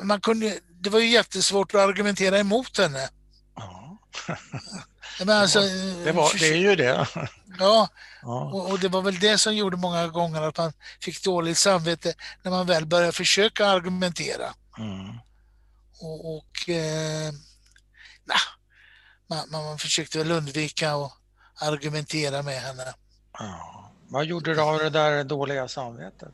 man 0.01 0.21
kunde, 0.21 0.59
det 0.81 0.89
var 0.89 0.99
ju 0.99 1.09
jättesvårt 1.09 1.75
att 1.75 1.81
argumentera 1.81 2.39
emot 2.39 2.77
henne. 2.77 3.09
Ja. 3.55 3.97
men 5.19 5.29
alltså, 5.29 5.59
det, 6.03 6.11
var, 6.11 6.39
det 6.39 6.47
är 6.47 6.57
ju 6.57 6.75
det. 6.75 7.07
Ja, 7.59 7.89
ja. 8.21 8.51
Och, 8.53 8.71
och, 8.71 8.79
det 8.79 8.87
var 8.87 9.01
väl 9.01 9.19
det 9.19 9.37
som 9.37 9.55
gjorde 9.55 9.77
många 9.77 10.07
gånger 10.07 10.41
att 10.41 10.57
man 10.57 10.73
fick 11.01 11.23
dåligt 11.23 11.57
samvete 11.57 12.13
när 12.43 12.51
man 12.51 12.67
väl 12.67 12.85
började 12.85 13.11
försöka 13.11 13.67
argumentera. 13.67 14.53
Mm. 14.77 15.19
Och, 16.01 16.37
och 16.37 16.69
eh, 16.69 17.33
nah, 18.25 18.37
man, 19.27 19.49
man 19.51 19.77
försökte 19.77 20.17
väl 20.17 20.31
undvika 20.31 20.93
att 20.93 21.13
argumentera 21.61 22.41
med 22.41 22.61
henne. 22.61 22.93
Ja. 23.33 23.91
Vad 24.07 24.25
gjorde 24.25 24.53
du 24.53 24.61
av 24.61 24.77
det 24.77 24.89
där 24.89 25.23
dåliga 25.23 25.67
samvetet? 25.67 26.33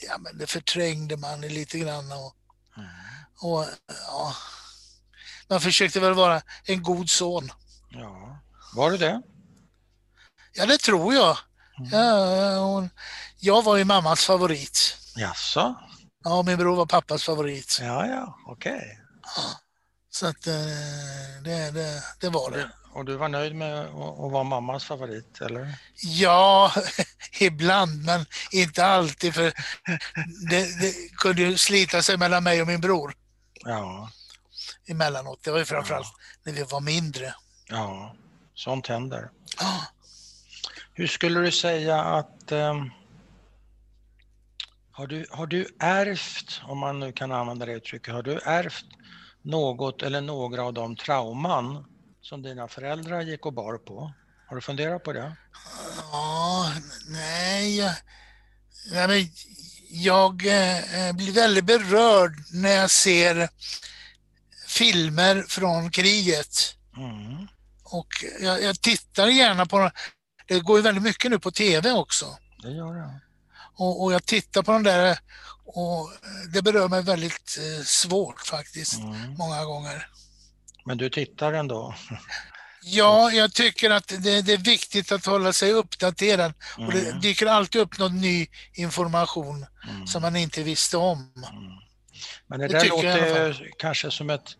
Ja, 0.00 0.18
men 0.18 0.38
det 0.38 0.46
förträngde 0.46 1.16
man 1.16 1.40
lite 1.40 1.78
grann. 1.78 2.12
Och, 2.12 2.34
mm. 2.76 2.88
och 3.40 3.66
ja, 4.06 4.34
man 5.48 5.60
försökte 5.60 6.00
väl 6.00 6.14
vara 6.14 6.42
en 6.64 6.82
god 6.82 7.10
son. 7.10 7.52
Ja, 7.90 8.38
var 8.74 8.90
du 8.90 8.96
det? 8.96 9.22
Ja, 10.52 10.66
det 10.66 10.78
tror 10.78 11.14
jag. 11.14 11.38
Mm. 11.78 11.90
Ja, 11.92 12.58
hon, 12.58 12.90
jag 13.38 13.62
var 13.62 13.76
ju 13.76 13.84
mammas 13.84 14.24
favorit. 14.24 14.96
Jaså? 15.16 15.74
Ja, 16.24 16.42
min 16.42 16.58
bror 16.58 16.76
var 16.76 16.86
pappas 16.86 17.24
favorit. 17.24 17.78
Ja, 17.80 18.06
ja, 18.06 18.38
okej. 18.46 18.72
Okay. 18.72 18.88
Ja, 19.36 19.42
så 20.20 20.26
att 20.26 20.46
eh, 20.46 20.54
det, 21.44 21.70
det, 21.70 22.02
det 22.20 22.28
var 22.28 22.50
det. 22.50 22.70
Och 22.92 23.04
du 23.04 23.16
var 23.16 23.28
nöjd 23.28 23.54
med 23.54 23.80
att 23.80 24.32
vara 24.32 24.44
mammas 24.44 24.84
favorit, 24.84 25.40
eller? 25.40 25.74
Ja, 26.02 26.72
ibland, 27.40 28.04
men 28.04 28.26
inte 28.52 28.84
alltid. 28.84 29.34
För 29.34 29.52
det, 30.50 30.80
det 30.80 31.16
kunde 31.16 31.42
ju 31.42 31.58
slita 31.58 32.02
sig 32.02 32.16
mellan 32.16 32.44
mig 32.44 32.60
och 32.60 32.66
min 32.66 32.80
bror. 32.80 33.14
Ja. 33.54 34.10
Emellanåt. 34.86 35.42
Det 35.42 35.50
var 35.50 35.58
ju 35.58 35.64
framförallt 35.64 36.08
ja. 36.12 36.22
när 36.44 36.52
vi 36.52 36.62
var 36.62 36.80
mindre. 36.80 37.34
Ja, 37.68 38.14
sånt 38.54 38.86
händer. 38.86 39.30
Ja. 39.60 39.82
Hur 40.94 41.06
skulle 41.06 41.40
du 41.40 41.52
säga 41.52 42.00
att 42.00 42.52
um, 42.52 42.90
har, 44.92 45.06
du, 45.06 45.26
har 45.30 45.46
du 45.46 45.66
ärvt, 45.78 46.60
om 46.64 46.78
man 46.78 47.00
nu 47.00 47.12
kan 47.12 47.32
använda 47.32 47.66
det 47.66 47.72
uttrycket, 47.72 48.14
har 48.14 48.22
du 48.22 48.38
ärvt 48.38 48.86
något 49.42 50.02
eller 50.02 50.20
några 50.20 50.62
av 50.62 50.74
de 50.74 50.96
trauman 50.96 51.84
som 52.20 52.42
dina 52.42 52.68
föräldrar 52.68 53.20
gick 53.20 53.46
och 53.46 53.52
bar 53.52 53.78
på? 53.78 54.12
Har 54.46 54.56
du 54.56 54.62
funderat 54.62 55.04
på 55.04 55.12
det? 55.12 55.36
Ja, 56.12 56.72
nej, 57.08 57.76
jag, 57.76 57.92
nej 58.92 59.32
jag 59.90 60.46
eh, 60.46 61.12
blir 61.12 61.32
väldigt 61.32 61.64
berörd 61.64 62.32
när 62.52 62.70
jag 62.70 62.90
ser 62.90 63.48
filmer 64.68 65.44
från 65.48 65.90
kriget. 65.90 66.74
Mm. 66.96 67.48
Och 67.84 68.08
jag, 68.40 68.62
jag, 68.62 68.80
tittar 68.80 69.26
gärna 69.26 69.66
på 69.66 69.90
det 70.46 70.60
går 70.60 70.78
ju 70.78 70.82
väldigt 70.82 71.04
mycket 71.04 71.30
nu 71.30 71.38
på 71.38 71.50
tv 71.50 71.92
också. 71.92 72.26
Det 72.62 72.70
gör 72.70 72.94
det. 72.94 73.20
Och, 73.76 74.04
och 74.04 74.12
jag 74.12 74.26
tittar 74.26 74.62
på 74.62 74.72
den 74.72 74.82
där 74.82 75.18
och 75.74 76.10
det 76.52 76.62
berör 76.62 76.88
mig 76.88 77.02
väldigt 77.02 77.58
eh, 77.58 77.84
svårt 77.84 78.46
faktiskt, 78.46 78.98
mm. 78.98 79.34
många 79.38 79.64
gånger. 79.64 80.06
Men 80.84 80.98
du 80.98 81.10
tittar 81.10 81.52
ändå? 81.52 81.94
Ja, 82.82 83.30
jag 83.30 83.52
tycker 83.52 83.90
att 83.90 84.08
det, 84.08 84.42
det, 84.42 84.52
är 84.52 84.64
viktigt 84.64 85.12
att 85.12 85.26
hålla 85.26 85.52
sig 85.52 85.72
uppdaterad. 85.72 86.52
Mm. 86.76 86.88
Och 86.88 86.94
det 86.94 87.08
mm. 87.08 87.20
dyker 87.20 87.46
alltid 87.46 87.80
upp 87.80 87.98
någon 87.98 88.20
ny 88.20 88.46
information 88.74 89.66
mm. 89.88 90.06
som 90.06 90.22
man 90.22 90.36
inte 90.36 90.62
visste 90.62 90.96
om. 90.96 91.18
Mm. 91.18 91.80
Men 92.46 92.60
det, 92.60 92.68
det 92.68 92.78
där 92.78 92.88
låter 92.88 93.70
kanske 93.78 94.10
som 94.10 94.30
ett, 94.30 94.56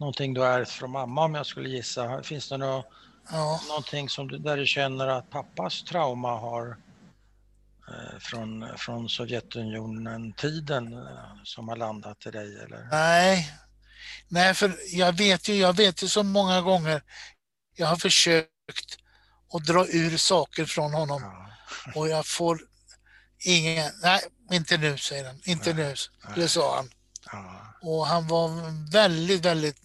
någonting 0.00 0.34
du 0.34 0.44
ärvt 0.44 0.70
från 0.70 0.90
mamma 0.90 1.24
om 1.24 1.34
jag 1.34 1.46
skulle 1.46 1.68
gissa. 1.68 2.22
Finns 2.22 2.48
det 2.48 2.56
något, 2.56 2.86
ja. 3.30 3.60
någonting 3.68 4.08
som 4.08 4.28
du, 4.28 4.38
där 4.38 4.56
du 4.56 4.66
känner 4.66 5.06
att 5.06 5.30
pappas 5.30 5.82
trauma 5.82 6.38
har 6.38 6.68
eh, 6.68 6.74
från, 8.20 8.78
från 8.78 9.08
Sovjetunionen-tiden 9.08 10.92
eh, 10.92 11.42
som 11.44 11.68
har 11.68 11.76
landat 11.76 12.26
i 12.26 12.30
dig? 12.30 12.60
Eller? 12.60 12.88
Nej, 12.90 13.52
Nej, 14.28 14.54
för 14.54 14.78
jag 14.92 15.12
vet 15.12 15.48
ju, 15.48 15.54
jag 15.54 15.76
vet 15.76 16.02
ju 16.02 16.08
så 16.08 16.22
många 16.22 16.60
gånger 16.60 17.02
jag 17.74 17.86
har 17.86 17.96
försökt 17.96 18.98
att 19.52 19.64
dra 19.64 19.86
ur 19.86 20.16
saker 20.16 20.64
från 20.64 20.92
honom 20.92 21.22
ja. 21.22 21.52
och 21.94 22.08
jag 22.08 22.26
får 22.26 22.60
ingen, 23.38 23.92
nej, 24.02 24.20
inte 24.50 24.76
nu 24.76 24.98
säger 24.98 25.26
han, 25.26 25.40
inte 25.44 25.74
nej. 25.74 25.84
nu, 25.84 25.94
det 26.34 26.48
sa 26.48 26.76
han. 26.76 26.90
Ja. 27.32 27.74
Och 27.82 28.06
han 28.06 28.26
var 28.26 28.48
väldigt, 28.92 29.44
väldigt 29.44 29.80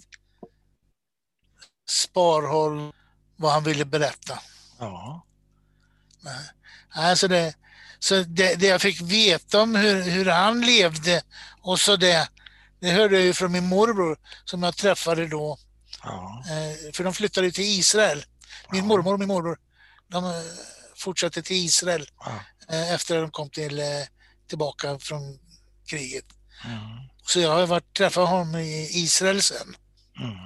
sparhåll 1.89 2.93
vad 3.35 3.51
han 3.51 3.63
ville 3.63 3.85
berätta. 3.85 4.39
Ja. 4.79 5.25
Alltså 6.89 7.27
det, 7.27 7.55
så 7.99 8.23
det, 8.23 8.55
det 8.55 8.67
jag 8.67 8.81
fick 8.81 9.01
veta 9.01 9.61
om 9.61 9.75
hur, 9.75 10.01
hur 10.01 10.25
han 10.25 10.61
levde 10.61 11.21
och 11.61 11.79
så 11.79 11.95
det, 11.95 12.29
det 12.79 12.91
hörde 12.91 13.15
jag 13.15 13.25
ju 13.25 13.33
från 13.33 13.51
min 13.51 13.67
morbror 13.67 14.17
som 14.45 14.63
jag 14.63 14.77
träffade 14.77 15.27
då. 15.27 15.57
Ja. 16.03 16.43
Eh, 16.45 16.93
för 16.93 17.03
de 17.03 17.13
flyttade 17.13 17.51
till 17.51 17.63
Israel. 17.79 18.25
Min 18.71 18.81
ja. 18.81 18.87
mormor 18.87 19.13
och 19.13 19.19
min 19.19 19.27
morbror 19.27 19.57
de 20.07 20.25
eh, 20.25 20.31
fortsatte 20.95 21.41
till 21.41 21.55
Israel 21.55 22.07
ja. 22.19 22.39
Eh, 22.69 22.93
efter 22.93 23.15
att 23.15 23.23
de 23.23 23.31
kom 23.31 23.49
till, 23.49 23.81
tillbaka 24.49 24.99
från 24.99 25.39
kriget. 25.89 26.25
Mm. 26.65 26.79
Så 27.23 27.39
jag 27.39 27.49
har 27.49 27.67
varit 27.67 27.93
träffat 27.97 28.29
honom 28.29 28.55
i 28.55 28.89
Israel 28.91 29.41
sen. 29.41 29.75
Mm. 30.19 30.37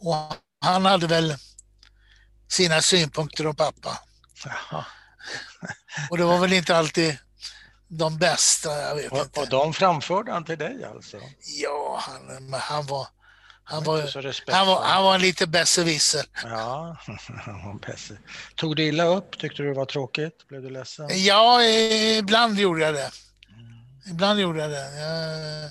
Och 0.00 0.34
han 0.60 0.84
hade 0.84 1.06
väl 1.06 1.36
sina 2.48 2.82
synpunkter 2.82 3.46
om 3.46 3.56
pappa. 3.56 3.98
Och 6.10 6.18
det 6.18 6.24
var 6.24 6.38
väl 6.38 6.52
inte 6.52 6.76
alltid 6.76 7.18
de 7.88 8.18
bästa, 8.18 8.82
jag 8.82 8.94
vet 8.94 9.12
och, 9.12 9.18
inte. 9.18 9.40
Och 9.40 9.48
de 9.48 9.72
framförde 9.72 10.32
han 10.32 10.44
till 10.44 10.58
dig 10.58 10.84
alltså? 10.84 11.16
Ja, 11.62 12.00
han, 12.02 12.52
han 12.52 12.86
var... 12.86 13.06
Han 13.70 13.84
var, 13.84 14.00
han, 14.52 14.66
var, 14.66 14.82
han 14.82 15.04
var 15.04 15.18
lite 15.18 15.46
besserwisser. 15.46 16.26
Ja, 16.44 16.96
besser. 17.86 18.20
Tog 18.54 18.76
du 18.76 18.82
illa 18.82 19.04
upp? 19.04 19.38
Tyckte 19.38 19.62
du 19.62 19.68
det 19.68 19.74
var 19.74 19.84
tråkigt? 19.84 20.48
Blev 20.48 20.62
du 20.62 20.70
ledsen? 20.70 21.08
Ja, 21.10 21.62
ibland 21.62 22.58
gjorde 22.58 22.80
jag 22.80 22.94
det. 22.94 23.10
Ibland 24.10 24.40
gjorde 24.40 24.60
jag 24.60 24.70
det. 24.70 25.00
Jag, 25.00 25.70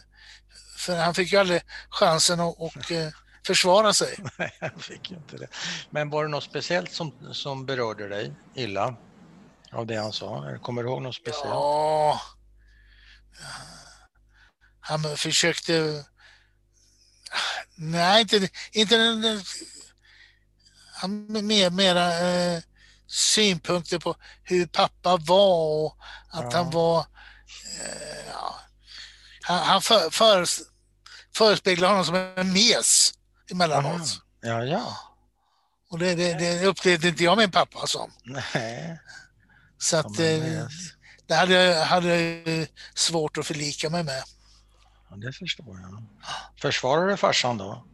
för 0.78 0.96
han 0.96 1.14
fick 1.14 1.32
ju 1.32 1.38
aldrig 1.40 1.62
chansen 1.90 2.40
att 2.40 2.56
och, 2.58 2.92
eh, 2.92 3.10
försvara 3.48 3.94
sig. 3.94 4.18
Nej, 4.38 4.58
han 4.60 4.80
fick 4.80 5.12
ju 5.12 5.18
inte 5.18 5.38
det. 5.38 5.48
Men 5.90 6.10
var 6.10 6.24
det 6.24 6.30
något 6.30 6.44
speciellt 6.44 6.92
som, 6.92 7.14
som 7.32 7.66
berörde 7.66 8.08
dig 8.08 8.34
illa? 8.56 8.96
Av 9.72 9.86
det 9.86 9.96
han 9.96 10.14
sa? 10.14 10.58
Kommer 10.62 10.84
du 10.84 10.90
ihåg 10.90 11.02
något 11.02 11.16
speciellt? 11.16 11.46
Ja. 11.46 12.22
Han 14.80 15.18
försökte... 15.18 16.06
Nej, 17.76 18.22
inte, 18.22 18.50
inte 18.72 18.96
han 20.94 21.28
mer, 21.48 21.70
mera 21.70 22.20
eh, 22.20 22.62
synpunkter 23.08 24.00
på 24.00 24.16
hur 24.44 24.66
pappa 24.66 25.18
var 25.18 25.86
och 25.86 25.98
att 26.30 26.54
ja. 26.54 26.58
han 26.58 26.72
var... 26.72 27.00
Eh, 27.00 28.28
ja. 28.32 28.60
Han, 29.42 29.64
han 29.64 29.82
för, 29.82 30.10
för, 30.10 30.46
förespeglade 31.36 31.92
honom 31.92 32.06
som 32.06 32.16
en 32.16 32.54
mes 32.54 33.14
emellanåt. 33.52 34.22
Ja, 34.42 34.64
ja. 34.64 34.98
Och 35.90 36.00
det, 36.00 36.16
det, 36.16 36.34
det 36.34 36.66
upplevde 36.66 37.08
inte 37.08 37.24
jag 37.24 37.38
min 37.38 37.52
pappa 37.52 37.88
som. 37.88 38.12
Nej. 38.24 39.00
Så 39.78 39.98
att 39.98 40.20
eh, 40.20 40.66
det 41.28 41.36
hade 41.36 41.54
jag, 41.54 41.86
hade 41.86 42.68
svårt 42.96 43.38
att 43.38 43.48
förlika 43.48 43.90
mig 43.90 44.04
med. 44.04 44.24
Ja, 45.10 45.16
det 45.16 45.34
förstår 45.34 45.80
jag. 45.80 46.04
Försvarade 46.62 47.12
du 47.12 47.18
farsan 47.18 47.58
då? 47.58 47.86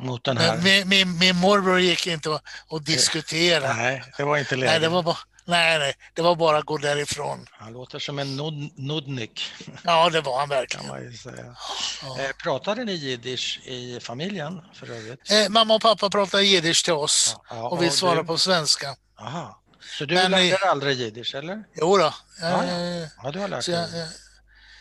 Mot 0.00 0.24
den 0.24 0.36
här... 0.36 0.58
Min, 0.58 0.88
min, 0.88 1.18
min 1.18 1.36
morbror 1.36 1.80
gick 1.80 2.06
inte 2.06 2.34
att, 2.34 2.42
att 2.70 2.86
diskutera. 2.86 3.74
Nej, 3.74 4.04
det 4.16 4.24
var 4.24 4.38
inte 4.38 4.56
läge. 4.56 4.72
Nej, 4.72 4.80
det 4.80 4.88
var 4.88 5.02
bara, 5.02 5.16
nej, 5.44 5.78
nej, 5.78 5.94
det 6.14 6.22
var 6.22 6.36
bara 6.36 6.58
att 6.58 6.64
gå 6.64 6.78
därifrån. 6.78 7.46
Han 7.50 7.72
låter 7.72 7.98
som 7.98 8.18
en 8.18 8.36
nod, 8.36 8.78
nudnik. 8.78 9.52
Ja, 9.82 10.10
det 10.10 10.20
var 10.20 10.38
han 10.38 10.48
verkligen. 10.48 10.86
Kan 10.86 11.04
man 11.04 11.12
säga. 11.12 11.56
Ja. 12.02 12.20
Eh, 12.20 12.30
pratade 12.42 12.84
ni 12.84 12.92
jiddisch 12.92 13.60
i 13.64 14.00
familjen 14.00 14.62
för 14.74 14.90
övrigt? 14.90 15.30
Eh, 15.30 15.48
mamma 15.48 15.74
och 15.74 15.82
pappa 15.82 16.10
pratade 16.10 16.42
jiddisch 16.42 16.84
till 16.84 16.92
oss 16.94 17.36
ja, 17.36 17.56
ja, 17.56 17.68
och 17.68 17.82
vi 17.82 17.90
svarade 17.90 18.22
du... 18.22 18.26
på 18.26 18.38
svenska. 18.38 18.96
Aha. 19.20 19.62
Så 19.98 20.04
du 20.04 20.14
men, 20.14 20.30
lärde 20.30 20.42
dig 20.42 20.58
aldrig 20.62 20.96
jiddisch 20.96 21.34
eller? 21.34 21.64
Jo 21.74 21.96
då. 21.96 22.14
Ja, 22.40 22.64
ja. 22.66 23.08
ja 23.22 23.30
du 23.30 23.38
har 23.38 23.48
lärt 23.48 23.64
så 23.64 23.70
dig. 23.70 23.80
Jag, 23.98 24.08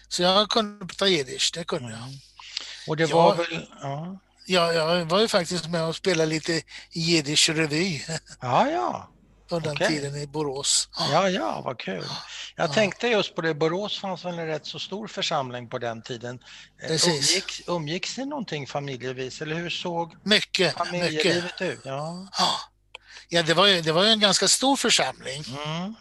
så 0.07 0.23
jag 0.23 0.49
kunde 0.49 0.85
prata 0.85 1.07
jiddisch, 1.07 1.51
det 1.53 1.63
kunde 1.63 1.93
mm. 1.93 1.99
jag. 1.99 2.09
Och 2.87 2.97
det 2.97 3.05
var 3.05 3.29
jag, 3.29 3.37
väl... 3.37 3.67
Ja. 3.81 4.19
ja, 4.45 4.73
jag 4.73 5.05
var 5.05 5.19
ju 5.19 5.27
faktiskt 5.27 5.67
med 5.67 5.83
och 5.83 5.95
spelade 5.95 6.29
lite 6.29 6.61
jiddisch 6.91 7.49
revy. 7.49 8.01
Ja, 8.41 8.69
ja. 8.69 9.11
På 9.49 9.59
den 9.59 9.71
okay. 9.71 9.87
tiden 9.87 10.15
i 10.15 10.27
Borås. 10.27 10.89
Ja, 11.11 11.29
ja, 11.29 11.61
vad 11.61 11.79
kul. 11.79 12.05
Jag 12.55 12.69
ja. 12.69 12.73
tänkte 12.73 13.07
just 13.07 13.35
på 13.35 13.41
det, 13.41 13.53
Borås 13.53 13.99
fanns 13.99 14.25
väl 14.25 14.39
en 14.39 14.47
rätt 14.47 14.65
så 14.65 14.79
stor 14.79 15.07
församling 15.07 15.69
på 15.69 15.77
den 15.77 16.01
tiden. 16.01 16.39
Eh, 16.81 16.87
Precis. 16.87 17.07
Umgicks, 17.07 17.61
umgicks 17.67 18.17
ni 18.17 18.25
någonting 18.25 18.67
familjevis 18.67 19.41
eller 19.41 19.55
hur 19.55 19.69
såg 19.69 20.15
mycket, 20.23 20.77
familjelivet 20.77 21.43
mycket. 21.43 21.61
ut? 21.61 21.79
Ja. 21.83 22.27
Ja, 22.37 22.59
det 23.43 23.53
var 23.53 23.67
ju, 23.67 23.81
det 23.81 23.91
var 23.91 24.03
ju 24.03 24.09
en 24.09 24.19
ganska 24.19 24.47
stor 24.47 24.75
församling. 24.75 25.43
Mm. 25.65 25.95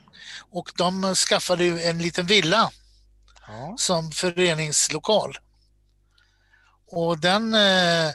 Och 0.50 0.72
de 0.76 1.14
skaffade 1.14 1.64
ju 1.64 1.82
en 1.82 1.98
liten 1.98 2.26
villa 2.26 2.70
ja. 3.46 3.74
som 3.78 4.12
föreningslokal. 4.12 5.38
Och 6.90 7.18
den, 7.18 7.54
eh, 7.54 8.10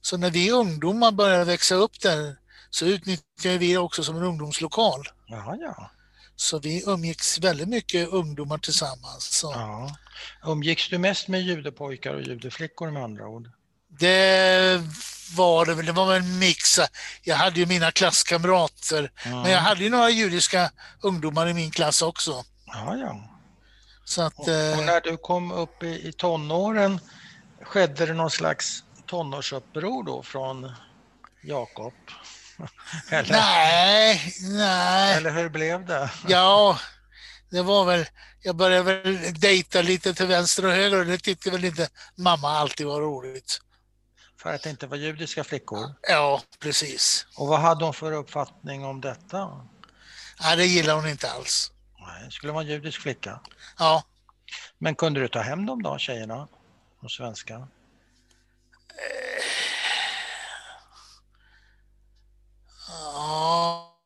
så 0.00 0.16
när 0.16 0.30
vi 0.30 0.50
ungdomar 0.50 1.12
började 1.12 1.44
växa 1.44 1.74
upp 1.74 2.00
där 2.00 2.36
så 2.70 2.86
utnyttjade 2.86 3.58
vi 3.58 3.68
det 3.68 3.78
också 3.78 4.04
som 4.04 4.16
en 4.16 4.22
ungdomslokal. 4.22 5.08
Jaha, 5.26 5.56
ja. 5.60 5.90
Så 6.36 6.58
vi 6.58 6.82
umgicks 6.86 7.38
väldigt 7.38 7.68
mycket 7.68 8.08
ungdomar 8.08 8.58
tillsammans. 8.58 9.38
Så. 9.38 9.52
Ja. 9.52 9.96
Umgicks 10.44 10.88
du 10.88 10.98
mest 10.98 11.28
med 11.28 11.42
judepojkar 11.42 12.14
och 12.14 12.22
judeflickor 12.22 12.90
med 12.90 13.04
andra 13.04 13.28
ord? 13.28 13.50
Det 13.88 14.82
var 15.34 15.66
det 15.66 15.74
väl, 15.74 15.86
det 15.86 15.92
var 15.92 16.06
väl 16.06 16.22
en 16.22 16.38
mix. 16.38 16.80
Jag 17.22 17.36
hade 17.36 17.60
ju 17.60 17.66
mina 17.66 17.90
klasskamrater, 17.90 19.10
mm. 19.24 19.40
men 19.40 19.50
jag 19.50 19.60
hade 19.60 19.84
ju 19.84 19.90
några 19.90 20.10
judiska 20.10 20.70
ungdomar 21.00 21.48
i 21.48 21.54
min 21.54 21.70
klass 21.70 22.02
också. 22.02 22.44
Ja, 22.66 22.96
ja. 22.96 23.30
Så 24.04 24.22
att, 24.22 24.38
och, 24.38 24.48
och 24.48 24.54
eh, 24.54 24.80
när 24.80 25.00
du 25.00 25.16
kom 25.16 25.52
upp 25.52 25.82
i, 25.82 26.08
i 26.08 26.12
tonåren, 26.12 27.00
skedde 27.62 28.06
det 28.06 28.14
någon 28.14 28.30
slags 28.30 28.84
tonårsuppror 29.06 30.04
då 30.04 30.22
från 30.22 30.72
Jakob? 31.42 31.92
Nej, 33.10 34.34
nej. 34.40 35.16
Eller 35.16 35.30
hur 35.30 35.48
blev 35.48 35.86
det? 35.86 36.10
Ja, 36.28 36.78
det 37.50 37.62
var 37.62 37.84
väl, 37.84 38.06
jag 38.42 38.56
började 38.56 38.82
väl 38.82 39.40
dejta 39.40 39.82
lite 39.82 40.14
till 40.14 40.26
vänster 40.26 40.66
och 40.66 40.72
höger 40.72 40.98
och 40.98 41.06
det 41.06 41.18
tyckte 41.18 41.50
väl 41.50 41.64
inte 41.64 41.88
mamma 42.16 42.50
alltid 42.50 42.86
var 42.86 43.00
roligt. 43.00 43.60
För 44.46 44.54
att 44.54 44.62
det 44.62 44.70
inte 44.70 44.86
var 44.86 44.96
judiska 44.96 45.44
flickor? 45.44 45.94
Ja, 46.02 46.42
precis. 46.58 47.26
Och 47.36 47.46
vad 47.46 47.60
hade 47.60 47.84
hon 47.84 47.94
för 47.94 48.12
uppfattning 48.12 48.84
om 48.84 49.00
detta? 49.00 49.66
Nej, 50.40 50.56
det 50.56 50.66
gillade 50.66 51.00
hon 51.00 51.10
inte 51.10 51.30
alls. 51.30 51.72
Nej, 52.00 52.30
skulle 52.30 52.52
vara 52.52 52.62
en 52.62 52.68
judisk 52.68 53.00
flicka? 53.00 53.40
Ja. 53.78 54.04
Men 54.78 54.94
kunde 54.94 55.20
du 55.20 55.28
ta 55.28 55.40
hem 55.40 55.66
dem 55.66 55.82
då, 55.82 55.98
tjejerna? 55.98 56.48
De 57.00 57.08
svenska? 57.08 57.54
Eh, 57.54 57.64
ja. 62.88 63.98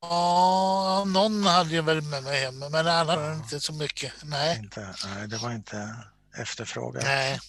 Ja, 0.00 1.04
någon 1.06 1.46
hade 1.46 1.74
jag 1.74 1.82
väl 1.82 2.02
med 2.02 2.22
mig 2.22 2.40
hem, 2.40 2.58
men 2.58 2.86
annars 2.86 3.16
ja. 3.16 3.34
inte 3.34 3.60
så 3.60 3.72
mycket. 3.72 4.12
Nej. 4.22 4.58
Inte, 4.58 4.94
nej, 5.04 5.28
det 5.28 5.36
var 5.36 5.52
inte 5.52 5.96
efterfrågat. 6.36 7.04
Nej. 7.04 7.40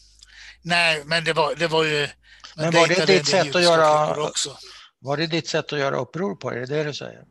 Nej, 0.61 1.03
men 1.05 1.23
det 1.23 1.33
var, 1.33 1.55
det 1.55 1.67
var 1.67 1.83
ju... 1.83 2.07
Men 2.55 2.71
var 2.71 2.87
det 2.87 3.05
ditt 3.05 3.27
sätt 3.27 3.55
att 3.55 3.63
göra... 3.63 4.23
Också. 4.23 4.57
Var 4.99 5.17
det 5.17 5.27
ditt 5.27 5.47
sätt 5.47 5.73
att 5.73 5.79
göra 5.79 5.97
uppror 5.97 6.35
på? 6.35 6.51
Är 6.51 6.55
det 6.55 6.65
det 6.65 6.83
du 6.83 6.93
säger? 6.93 7.23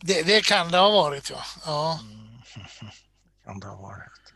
Det, 0.00 0.22
det 0.22 0.44
kan 0.44 0.70
det 0.70 0.78
ha 0.78 0.90
varit, 0.90 1.30
ja. 1.30 1.42
ja. 1.66 2.00
Mm. 2.02 2.28
kan 3.44 3.60
det 3.60 3.66
ha 3.66 3.76
varit. 3.76 4.34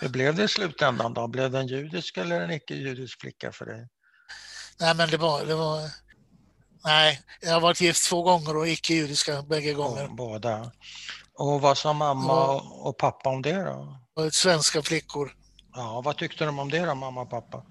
Hur 0.00 0.08
blev 0.08 0.34
det 0.34 0.44
i 0.44 0.48
slutändan 0.48 1.14
då? 1.14 1.28
Blev 1.28 1.50
det 1.50 1.58
en 1.58 1.66
judisk 1.66 2.16
eller 2.16 2.40
en 2.40 2.50
icke-judisk 2.50 3.20
flicka 3.20 3.52
för 3.52 3.66
dig? 3.66 3.88
Nej, 4.80 4.94
men 4.94 5.10
det 5.10 5.16
var, 5.16 5.44
det 5.44 5.54
var... 5.54 5.90
Nej, 6.84 7.20
jag 7.40 7.52
har 7.52 7.60
varit 7.60 7.80
gift 7.80 8.08
två 8.08 8.22
gånger 8.22 8.56
och 8.56 8.68
icke-judiska 8.68 9.42
bägge 9.42 9.72
gånger. 9.72 10.08
Båda. 10.08 10.72
Och 11.34 11.60
vad 11.60 11.78
sa 11.78 11.92
mamma 11.92 12.46
och, 12.46 12.86
och 12.86 12.98
pappa 12.98 13.30
om 13.30 13.42
det 13.42 13.62
då? 13.62 13.98
Svenska 14.30 14.82
flickor. 14.82 15.32
Ja, 15.74 16.00
vad 16.00 16.16
tyckte 16.16 16.44
de 16.44 16.58
om 16.58 16.70
det 16.70 16.86
då, 16.86 16.94
mamma 16.94 17.20
och 17.20 17.30
pappa? 17.30 17.64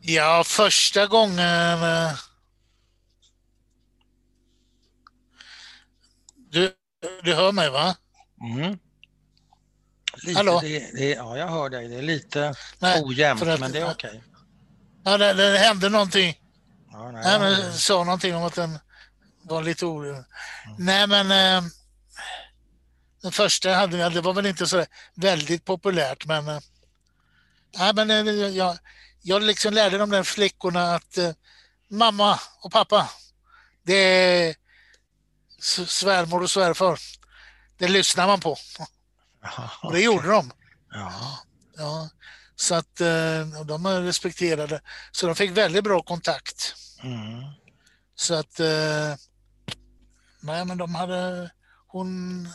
Ja, 0.00 0.44
första 0.46 1.06
gången... 1.06 1.82
Eh, 1.82 2.12
du, 6.50 6.74
du 7.22 7.34
hör 7.34 7.52
mig 7.52 7.70
va? 7.70 7.96
Mm. 8.40 8.78
Lite, 10.22 10.38
Hallå? 10.38 10.60
Det, 10.62 10.94
det, 10.94 11.08
ja, 11.08 11.38
jag 11.38 11.48
hör 11.48 11.68
dig. 11.68 11.88
Det 11.88 11.96
är 11.96 12.02
lite 12.02 12.54
nej, 12.78 13.02
ojämnt, 13.04 13.42
att, 13.42 13.60
men 13.60 13.72
det 13.72 13.78
är 13.78 13.90
okej. 13.90 14.10
Okay. 14.10 14.20
Ja, 15.04 15.18
det, 15.18 15.32
det, 15.32 15.58
hände 15.58 15.88
någonting. 15.88 16.40
Ja, 16.92 17.10
nej, 17.10 17.22
nej, 17.24 17.40
men, 17.40 17.72
sa 17.72 18.04
någonting 18.04 18.34
om 18.36 18.42
att 18.42 18.54
den 18.54 18.78
var 19.42 19.62
lite 19.62 19.86
orolig. 19.86 20.10
Mm. 20.10 20.24
Nej, 20.78 21.06
men 21.06 21.30
eh, 21.30 21.70
den 23.22 23.32
första 23.32 23.74
hade 23.74 24.10
det 24.10 24.20
var 24.20 24.34
väl 24.34 24.46
inte 24.46 24.66
så 24.66 24.84
väldigt 25.14 25.64
populärt, 25.64 26.26
men, 26.26 26.48
eh, 26.48 26.58
nej, 27.78 27.94
men 27.94 28.10
eh, 28.10 28.34
jag, 28.34 28.78
jag 29.22 29.42
liksom 29.42 29.74
lärde 29.74 29.98
de 29.98 30.10
där 30.10 30.22
flickorna 30.22 30.94
att 30.94 31.18
eh, 31.18 31.30
mamma 31.88 32.38
och 32.62 32.72
pappa, 32.72 33.10
det 33.82 33.94
är 33.94 34.54
svärmor 35.86 36.42
och 36.42 36.50
svärfar. 36.50 36.98
Det 37.78 37.88
lyssnar 37.88 38.26
man 38.26 38.40
på. 38.40 38.56
Aha, 39.44 39.70
och 39.82 39.92
det 39.92 39.98
okay. 39.98 40.04
gjorde 40.04 40.28
de. 40.28 40.50
Ja. 40.90 41.38
ja. 41.76 42.08
Så 42.56 42.74
att 42.74 43.00
eh, 43.00 43.64
de 43.64 43.86
respekterade. 43.86 44.80
Så 45.12 45.26
de 45.26 45.34
fick 45.34 45.50
väldigt 45.50 45.84
bra 45.84 46.02
kontakt. 46.02 46.74
Mm. 47.02 47.42
Så 48.14 48.34
att 48.34 48.60
eh, 48.60 49.14
nej 50.40 50.64
men 50.64 50.78
de 50.78 50.94
hade, 50.94 51.50
hon 51.86 52.48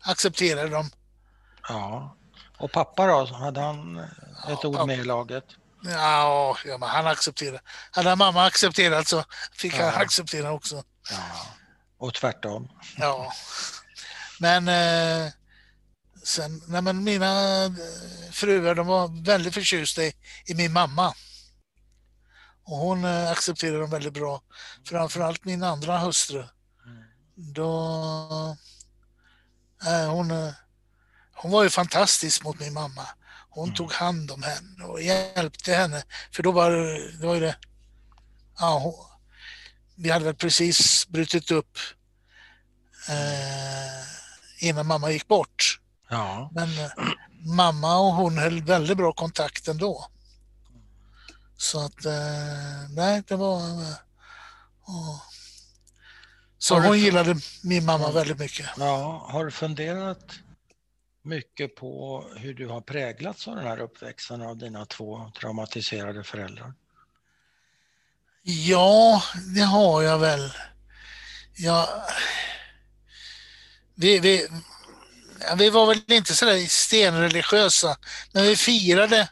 accepterade 0.00 0.68
dem. 0.68 0.90
Ja. 1.68 2.16
Och 2.60 2.72
pappa 2.72 3.06
då, 3.06 3.24
hade 3.24 3.60
han 3.60 3.98
ett 3.98 4.58
ja, 4.62 4.68
ord 4.68 4.86
med 4.86 4.98
i 4.98 5.04
laget? 5.04 5.44
Ja, 5.82 6.56
ja 6.64 6.78
men 6.78 6.88
han 6.88 7.06
accepterade. 7.06 7.60
Hade 7.90 8.16
mamma 8.16 8.44
accepterat 8.44 9.08
så 9.08 9.24
fick 9.52 9.74
ja. 9.74 9.90
han 9.90 10.02
acceptera 10.02 10.52
också. 10.52 10.84
Ja. 11.10 11.18
Och 11.98 12.14
tvärtom. 12.14 12.68
Ja. 12.96 13.32
Men 14.40 14.68
eh, 14.68 15.32
sen, 16.24 16.62
nej 16.66 16.82
men 16.82 17.04
mina 17.04 17.64
eh, 17.64 17.70
fruar 18.30 18.74
de 18.74 18.86
var 18.86 19.24
väldigt 19.24 19.54
förtjusta 19.54 20.02
i, 20.02 20.12
i 20.46 20.54
min 20.54 20.72
mamma. 20.72 21.14
Och 22.64 22.76
hon 22.76 23.04
eh, 23.04 23.30
accepterade 23.30 23.80
dem 23.80 23.90
väldigt 23.90 24.14
bra. 24.14 24.42
Framförallt 24.84 25.44
min 25.44 25.62
andra 25.62 25.98
hustru. 25.98 26.38
Mm. 26.38 27.04
Då, 27.34 28.56
eh, 29.86 30.10
hon, 30.10 30.30
eh, 30.30 30.52
hon 31.42 31.50
var 31.50 31.62
ju 31.62 31.70
fantastisk 31.70 32.44
mot 32.44 32.60
min 32.60 32.72
mamma. 32.72 33.06
Hon 33.50 33.64
mm. 33.64 33.76
tog 33.76 33.92
hand 33.92 34.30
om 34.30 34.42
henne 34.42 34.84
och 34.84 35.02
hjälpte 35.02 35.74
henne. 35.74 36.02
För 36.32 36.42
då 36.42 36.52
var 36.52 36.70
det, 36.70 37.26
var 37.26 37.40
det 37.40 37.56
ja, 38.58 38.78
hon, 38.78 38.94
vi 39.96 40.10
hade 40.10 40.24
väl 40.24 40.34
precis 40.34 41.08
brutit 41.08 41.50
upp 41.50 41.78
eh, 43.08 44.68
innan 44.68 44.86
mamma 44.86 45.10
gick 45.10 45.28
bort. 45.28 45.80
Ja. 46.10 46.50
Men 46.54 46.78
eh, 46.78 46.90
mamma 47.46 47.98
och 47.98 48.14
hon 48.14 48.38
höll 48.38 48.62
väldigt 48.62 48.96
bra 48.96 49.12
kontakt 49.12 49.68
ändå. 49.68 50.06
Så 51.56 51.84
att, 51.84 52.04
eh, 52.04 52.90
nej, 52.90 53.22
det 53.26 53.36
var... 53.36 53.60
Eh, 53.60 53.96
så 56.58 56.80
hon 56.80 56.98
gillade 56.98 57.36
min 57.62 57.84
mamma 57.84 58.10
väldigt 58.12 58.38
mycket. 58.38 58.66
Ja, 58.78 59.26
har 59.30 59.44
du 59.44 59.50
funderat 59.50 60.40
mycket 61.22 61.76
på 61.76 62.24
hur 62.36 62.54
du 62.54 62.66
har 62.66 62.80
präglats 62.80 63.48
av 63.48 63.56
den 63.56 63.66
här 63.66 63.80
uppväxten 63.80 64.42
av 64.42 64.56
dina 64.56 64.86
två 64.86 65.32
traumatiserade 65.40 66.24
föräldrar? 66.24 66.72
Ja, 68.42 69.22
det 69.54 69.60
har 69.60 70.02
jag 70.02 70.18
väl. 70.18 70.52
Jag, 71.56 71.88
vi, 73.94 74.18
vi, 74.18 74.48
vi 75.56 75.70
var 75.70 75.86
väl 75.86 76.02
inte 76.06 76.34
sådär 76.34 76.66
stenreligiösa, 76.68 77.96
men 78.32 78.42
vi 78.42 78.56
firade, 78.56 79.28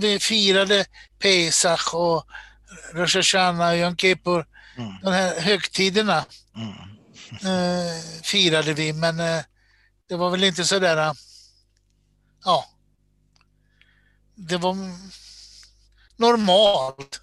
vi 0.00 0.18
firade 0.18 0.84
Pesach 1.18 1.94
och 1.94 2.26
Rosh 2.92 3.16
Hashanah 3.16 3.70
och 3.70 3.76
Yom 3.76 3.96
Kippur, 3.96 4.46
mm. 4.76 4.92
de 5.02 5.12
här 5.12 5.40
högtiderna 5.40 6.24
mm. 6.56 6.72
eh, 7.32 8.02
firade 8.22 8.74
vi, 8.74 8.92
men 8.92 9.20
eh, 9.20 9.40
det 10.10 10.16
var 10.16 10.30
väl 10.30 10.44
inte 10.44 10.64
sådär, 10.64 11.16
ja, 12.44 12.64
det 14.34 14.56
var 14.56 14.76
normalt. 16.16 17.20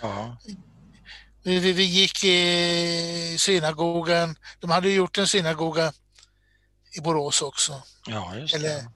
Ja. 0.00 0.36
Vi, 1.42 1.58
vi, 1.58 1.72
vi, 1.72 1.82
gick 1.82 2.24
i 2.24 3.36
synagogan. 3.38 4.36
De 4.60 4.70
hade 4.70 4.90
gjort 4.90 5.18
en 5.18 5.26
synagoga 5.26 5.92
i 6.92 7.00
Borås 7.00 7.42
också. 7.42 7.82
Ja, 8.06 8.36
just 8.36 8.54
Eller, 8.54 8.68
det. 8.68 8.90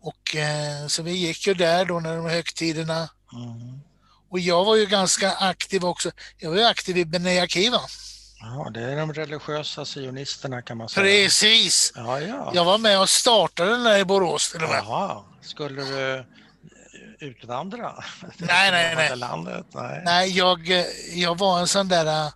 Och, 0.00 0.36
eh, 0.36 0.86
så 0.86 1.02
vi 1.02 1.12
gick 1.12 1.46
ju 1.46 1.54
där 1.54 1.84
då 1.84 2.00
när 2.00 2.16
de 2.16 2.26
högtiderna. 2.26 3.10
Mm. 3.32 3.80
Och 4.28 4.40
jag 4.40 4.64
var 4.64 4.76
ju 4.76 4.86
ganska 4.86 5.32
aktiv 5.32 5.84
också. 5.84 6.10
Jag 6.38 6.50
var 6.50 6.56
ju 6.56 6.64
aktiv 6.64 6.98
i 6.98 7.04
Bnei 7.04 7.40
Akiva. 7.40 7.80
Ja, 8.40 8.70
det 8.74 8.80
är 8.80 8.96
de 8.96 9.12
religiösa 9.12 9.84
sionisterna 9.84 10.62
kan 10.62 10.76
man 10.76 10.88
säga. 10.88 11.04
Precis! 11.04 11.92
Ja, 11.94 12.20
ja. 12.20 12.52
Jag 12.54 12.64
var 12.64 12.78
med 12.78 13.00
och 13.00 13.08
startade 13.08 13.70
den 13.70 13.84
där 13.84 13.98
i 13.98 14.04
Borås 14.04 14.52
till 14.52 14.62
och 14.62 14.68
med. 14.68 14.78
Jaha, 14.78 15.24
skulle 15.40 15.82
du 15.82 16.24
utvandra? 17.20 18.04
Nej, 18.36 18.70
nej, 18.70 18.94
nej. 18.96 19.16
Landet? 19.16 19.66
nej. 19.74 20.02
Nej, 20.04 20.36
jag, 20.36 20.84
jag 21.14 21.38
var 21.38 21.60
en 21.60 21.68
sån 21.68 21.88
där 21.88 22.06
äh, 22.06 22.32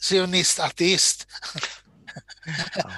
sionist-ateist. 0.00 1.26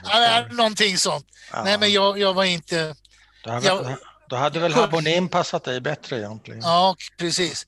ja, 0.04 0.46
någonting 0.50 0.98
sånt. 0.98 1.26
Ja. 1.52 1.64
Nej, 1.64 1.78
men 1.78 1.92
jag, 1.92 2.18
jag 2.18 2.34
var 2.34 2.44
inte... 2.44 2.94
Då 3.44 3.50
hade, 3.50 3.66
jag, 3.66 3.96
då 4.28 4.36
hade 4.36 4.58
väl 4.60 4.74
Habonim 4.74 5.28
passat 5.28 5.64
dig 5.64 5.80
bättre 5.80 6.18
egentligen? 6.18 6.60
Ja, 6.60 6.96
precis. 7.16 7.66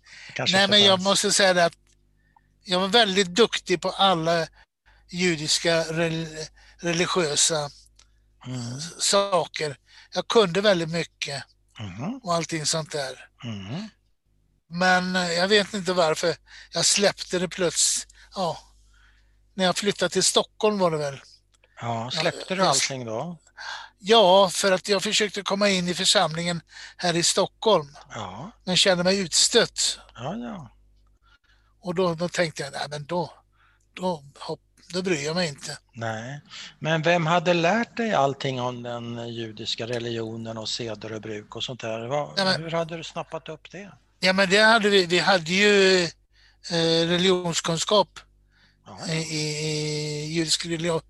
Nej, 0.53 0.69
men 0.69 0.85
jag 0.85 1.01
måste 1.01 1.33
säga 1.33 1.55
det 1.55 1.65
att 1.65 1.77
jag 2.69 2.81
var 2.81 2.89
väldigt 2.89 3.29
duktig 3.29 3.81
på 3.81 3.91
alla 3.91 4.47
judiska 5.11 5.85
religiösa 6.79 7.71
mm. 8.47 8.81
saker. 8.99 9.77
Jag 10.15 10.29
kunde 10.29 10.61
väldigt 10.61 10.89
mycket. 10.89 11.45
Mm. 11.79 12.19
Och 12.19 12.35
allting 12.35 12.67
sånt 12.67 12.93
där. 12.93 13.29
Mm. 13.45 13.89
Men 14.71 15.17
eh, 15.17 15.33
jag 15.33 15.49
vet 15.49 15.75
inte 15.75 15.93
varför 15.93 16.37
jag 16.73 16.85
släppte 16.85 17.39
det 17.39 17.49
plötsligt. 17.49 18.15
Ja, 18.35 18.59
när 19.55 19.65
jag 19.65 19.77
flyttade 19.77 20.09
till 20.09 20.25
Stockholm 20.25 20.79
var 20.79 20.91
det 20.91 20.99
väl. 20.99 21.21
Ja, 21.81 22.11
släppte 22.13 22.55
du 22.55 22.67
allting 22.67 23.05
då? 23.05 23.39
Ja, 23.99 24.51
för 24.51 24.73
att 24.73 24.89
jag 24.89 25.03
försökte 25.03 25.43
komma 25.43 25.69
in 25.69 25.89
i 25.89 25.95
församlingen 25.95 26.61
här 26.97 27.17
i 27.17 27.23
Stockholm. 27.23 27.97
Ja. 28.11 28.51
Men 28.65 28.77
kände 28.77 29.05
mig 29.05 29.19
utstött. 29.19 29.99
Ja, 30.15 30.37
ja. 30.37 30.78
Och 31.89 31.95
då, 31.95 32.15
då 32.15 32.29
tänkte 32.29 32.63
jag, 32.63 32.73
nej 32.73 32.87
men 32.91 33.05
då, 33.05 33.31
då 33.95 34.25
hopp, 34.39 34.61
då 34.93 35.03
bryr 35.03 35.25
jag 35.25 35.37
mig 35.37 35.49
inte. 35.49 35.79
Nej, 35.93 36.41
men 36.79 37.03
vem 37.03 37.27
hade 37.27 37.55
lärt 37.55 37.97
dig 37.97 38.13
allting 38.13 38.61
om 38.61 38.83
den 38.83 39.29
judiska 39.29 39.87
religionen 39.87 40.59
och 40.59 40.69
seder 40.69 41.13
och 41.13 41.21
bruk 41.21 41.57
och 41.57 41.65
sånt 41.65 41.81
där? 41.81 42.07
Vad, 42.07 42.33
ja, 42.37 42.45
men, 42.45 42.63
hur 42.63 42.71
hade 42.71 42.97
du 42.97 43.05
snappat 43.05 43.49
upp 43.49 43.71
det? 43.71 43.93
Ja, 44.21 44.33
men 44.33 44.51
det 44.51 44.59
hade 44.59 44.89
vi. 44.89 45.07
Vi 45.07 45.19
hade 45.19 45.53
ju 45.53 46.03
eh, 46.71 47.09
religionskunskap 47.09 48.21
ja, 48.87 48.99
ja. 49.07 49.15
I, 49.15 49.19
i, 49.19 50.27
judisk 50.27 50.67
religion. 50.67 51.01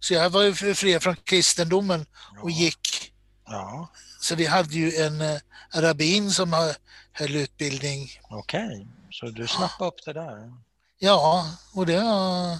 Så 0.00 0.14
jag 0.14 0.30
var 0.30 0.42
ju 0.42 0.54
fri 0.54 1.00
från 1.00 1.16
kristendomen 1.16 2.06
och 2.42 2.50
gick. 2.50 3.12
Ja. 3.46 3.92
Så 4.20 4.34
vi 4.34 4.46
hade 4.46 4.74
ju 4.74 4.94
en 4.94 5.20
eh, 5.20 5.38
rabbin 5.74 6.30
som 6.30 6.74
höll 7.12 7.36
utbildning. 7.36 8.08
Okej, 8.30 8.66
okay. 8.66 8.86
Så 9.20 9.26
du 9.26 9.46
snappade 9.46 9.88
upp 9.88 10.04
det 10.04 10.12
där? 10.12 10.52
Ja, 10.98 11.46
och 11.74 11.86
det 11.86 12.00
var 12.00 12.58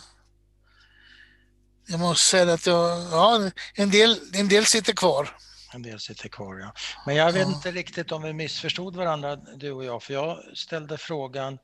jag 1.91 2.01
måste 2.01 2.25
säga 2.25 2.53
att 2.53 2.67
jag, 2.67 3.01
ja, 3.13 3.51
en, 3.75 3.91
del, 3.91 4.21
en 4.35 4.49
del 4.49 4.67
sitter 4.67 4.93
kvar. 4.93 5.37
En 5.75 5.83
del 5.83 6.01
sitter 6.01 6.29
kvar, 6.29 6.59
ja. 6.59 6.73
Men 7.07 7.17
jag 7.17 7.33
vet 7.33 7.49
ja. 7.49 7.55
inte 7.55 7.71
riktigt 7.71 8.13
om 8.13 8.23
vi 8.23 8.33
missförstod 8.33 8.97
varandra, 8.97 9.37
du 9.37 9.73
och 9.73 9.85
jag, 9.85 10.03
för 10.03 10.15
jag 10.15 10.39
ställde 10.55 10.99
frågan 10.99 11.59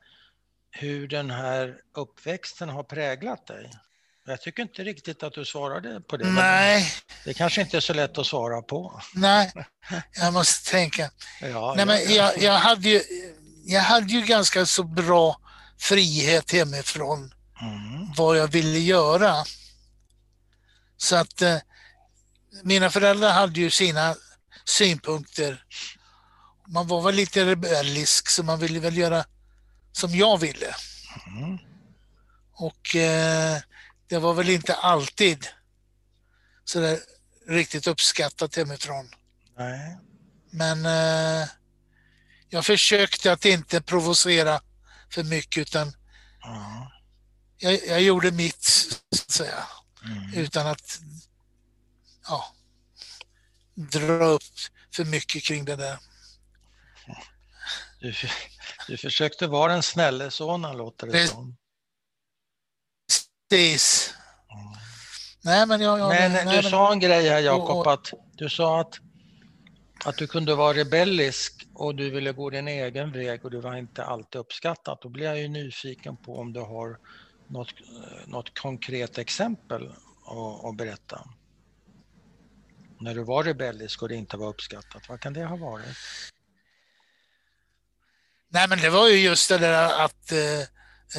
hur 0.70 1.08
den 1.08 1.30
här 1.30 1.76
uppväxten 1.94 2.68
har 2.68 2.82
präglat 2.82 3.46
dig. 3.46 3.70
Jag 4.26 4.40
tycker 4.40 4.62
inte 4.62 4.84
riktigt 4.84 5.22
att 5.22 5.32
du 5.32 5.44
svarade 5.44 6.00
på 6.00 6.16
det. 6.16 6.30
Nej. 6.30 6.92
Det 7.24 7.34
kanske 7.34 7.60
inte 7.60 7.76
är 7.76 7.80
så 7.80 7.94
lätt 7.94 8.18
att 8.18 8.26
svara 8.26 8.62
på. 8.62 9.00
Nej, 9.14 9.52
jag 10.12 10.32
måste 10.32 10.70
tänka. 10.70 11.10
Ja, 11.40 11.74
Nej, 11.76 11.86
men 11.86 12.14
jag, 12.14 12.38
jag, 12.38 12.52
hade 12.52 12.88
ju, 12.88 13.02
jag 13.66 13.80
hade 13.82 14.12
ju 14.12 14.20
ganska 14.22 14.66
så 14.66 14.82
bra 14.82 15.40
frihet 15.78 16.52
hemifrån 16.52 17.34
Mm. 17.62 18.12
vad 18.16 18.38
jag 18.38 18.48
ville 18.48 18.78
göra. 18.78 19.44
Så 20.96 21.16
att 21.16 21.42
eh, 21.42 21.56
mina 22.62 22.90
föräldrar 22.90 23.32
hade 23.32 23.60
ju 23.60 23.70
sina 23.70 24.14
synpunkter. 24.64 25.64
Man 26.66 26.86
var 26.86 27.02
väl 27.02 27.14
lite 27.14 27.46
rebellisk 27.46 28.28
så 28.30 28.42
man 28.42 28.58
ville 28.58 28.80
väl 28.80 28.96
göra 28.96 29.24
som 29.92 30.14
jag 30.14 30.38
ville. 30.38 30.74
Mm. 31.26 31.58
Och 32.52 32.96
eh, 32.96 33.58
det 34.08 34.18
var 34.18 34.34
väl 34.34 34.48
inte 34.50 34.74
alltid 34.74 35.46
så 36.64 36.80
där 36.80 36.98
riktigt 37.48 37.86
uppskattat 37.86 38.56
hemifrån. 38.56 39.10
Nej. 39.58 39.98
Men 40.50 40.86
eh, 40.86 41.48
jag 42.54 42.66
försökte 42.66 43.32
att 43.32 43.44
inte 43.44 43.82
provocera 43.82 44.60
för 45.10 45.22
mycket 45.22 45.60
utan 45.62 45.92
Ja. 46.40 46.92
jag, 47.58 47.86
jag 47.86 48.02
gjorde 48.02 48.30
mitt, 48.30 48.62
så 48.64 48.94
att 49.14 49.30
säga, 49.30 49.64
Mm. 50.04 50.34
utan 50.34 50.66
att 50.66 51.00
ja, 52.28 52.44
dra 53.74 54.24
upp 54.24 54.42
för 54.94 55.04
mycket 55.04 55.44
kring 55.44 55.64
det 55.64 55.76
där. 55.76 55.98
Du, 58.00 58.14
du 58.88 58.96
försökte 58.96 59.46
vara 59.46 59.72
en 59.72 59.82
snälle 59.82 60.30
son, 60.30 60.62
låter 60.76 61.06
det 61.06 61.28
som. 61.28 61.56
Precis. 63.50 64.14
Mm. 64.50 64.72
Nej, 65.42 65.66
men 65.66 65.80
jag... 65.80 65.98
jag 65.98 66.08
Men 66.08 66.32
nej, 66.32 66.44
du 66.44 66.62
men- 66.62 66.70
sa 66.70 66.92
en 66.92 67.00
grej 67.00 67.28
här 67.28 67.40
Jakob, 67.40 67.86
att 67.86 68.10
du 68.32 68.48
sa 68.50 68.80
att, 68.80 68.98
att 70.04 70.16
du 70.16 70.26
kunde 70.26 70.54
vara 70.54 70.76
rebellisk 70.76 71.66
och 71.74 71.94
du 71.94 72.10
ville 72.10 72.32
gå 72.32 72.50
din 72.50 72.68
egen 72.68 73.12
väg 73.12 73.44
och 73.44 73.50
det 73.50 73.60
var 73.60 73.76
inte 73.76 74.04
alltid 74.04 74.40
uppskattat. 74.40 75.02
Då 75.02 75.08
blir 75.08 75.24
jag 75.26 75.38
ju 75.40 75.48
nyfiken 75.48 76.16
på 76.16 76.38
om 76.38 76.52
du 76.52 76.60
har 76.60 76.98
något, 77.48 77.68
eh, 77.80 78.26
något 78.28 78.58
konkret 78.58 79.18
exempel 79.18 79.86
att, 80.26 80.64
att 80.64 80.76
berätta. 80.76 81.28
När 83.00 83.14
du 83.14 83.24
var 83.24 83.44
rebellisk 83.44 84.02
och 84.02 84.08
det 84.08 84.14
inte 84.14 84.36
var 84.36 84.48
uppskattat, 84.48 85.08
vad 85.08 85.20
kan 85.20 85.32
det 85.32 85.44
ha 85.44 85.56
varit? 85.56 85.96
Nej, 88.48 88.68
men 88.68 88.78
det 88.80 88.90
var 88.90 89.08
ju 89.08 89.16
just 89.16 89.48
det 89.48 89.58
där 89.58 90.04
att 90.04 90.32
eh, 90.32 90.60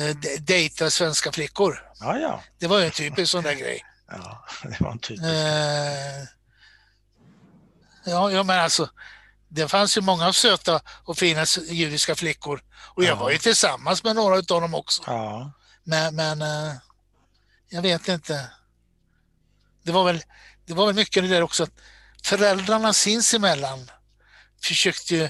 eh, 0.03 0.15
de- 0.21 0.37
dejta 0.37 0.89
svenska 0.89 1.31
flickor. 1.31 1.91
Ja, 1.99 2.19
ja, 2.19 2.43
Det 2.59 2.67
var 2.67 2.79
ju 2.79 2.85
en 2.85 2.91
typisk 2.91 3.31
sån 3.31 3.43
där 3.43 3.53
grej. 3.53 3.81
ja 4.07 4.45
det 4.63 4.81
var 4.81 4.91
en 4.91 4.99
typisk. 4.99 5.23
Eh, 5.23 6.23
ja, 8.05 8.31
ja, 8.31 8.43
men 8.43 8.59
alltså, 8.59 8.89
det 9.47 9.67
fanns 9.67 9.97
ju 9.97 10.01
många 10.01 10.33
söta 10.33 10.81
och 11.03 11.17
fina 11.17 11.45
judiska 11.69 12.15
flickor. 12.15 12.61
Och 12.95 13.03
jag 13.03 13.11
Ja. 13.11 13.15
var 13.15 13.31
ju 13.31 13.37
tillsammans 13.37 14.03
med 14.03 14.15
några 14.15 14.37
utav 14.37 14.61
dem 14.61 14.73
också. 14.73 15.03
Ja, 15.07 15.51
Men, 15.83 16.15
men 16.15 16.41
eh, 16.41 16.73
jag 17.69 17.81
vet 17.81 18.07
inte. 18.07 18.49
Det 19.83 19.91
var, 19.91 20.03
väl, 20.05 20.23
det 20.65 20.73
var 20.73 20.85
väl 20.85 20.95
mycket 20.95 21.23
det 21.23 21.29
där 21.29 21.41
också 21.41 21.63
att 21.63 21.71
föräldrarna 22.23 22.93
sinsemellan 22.93 23.91
försökte 24.63 25.15
ju 25.15 25.29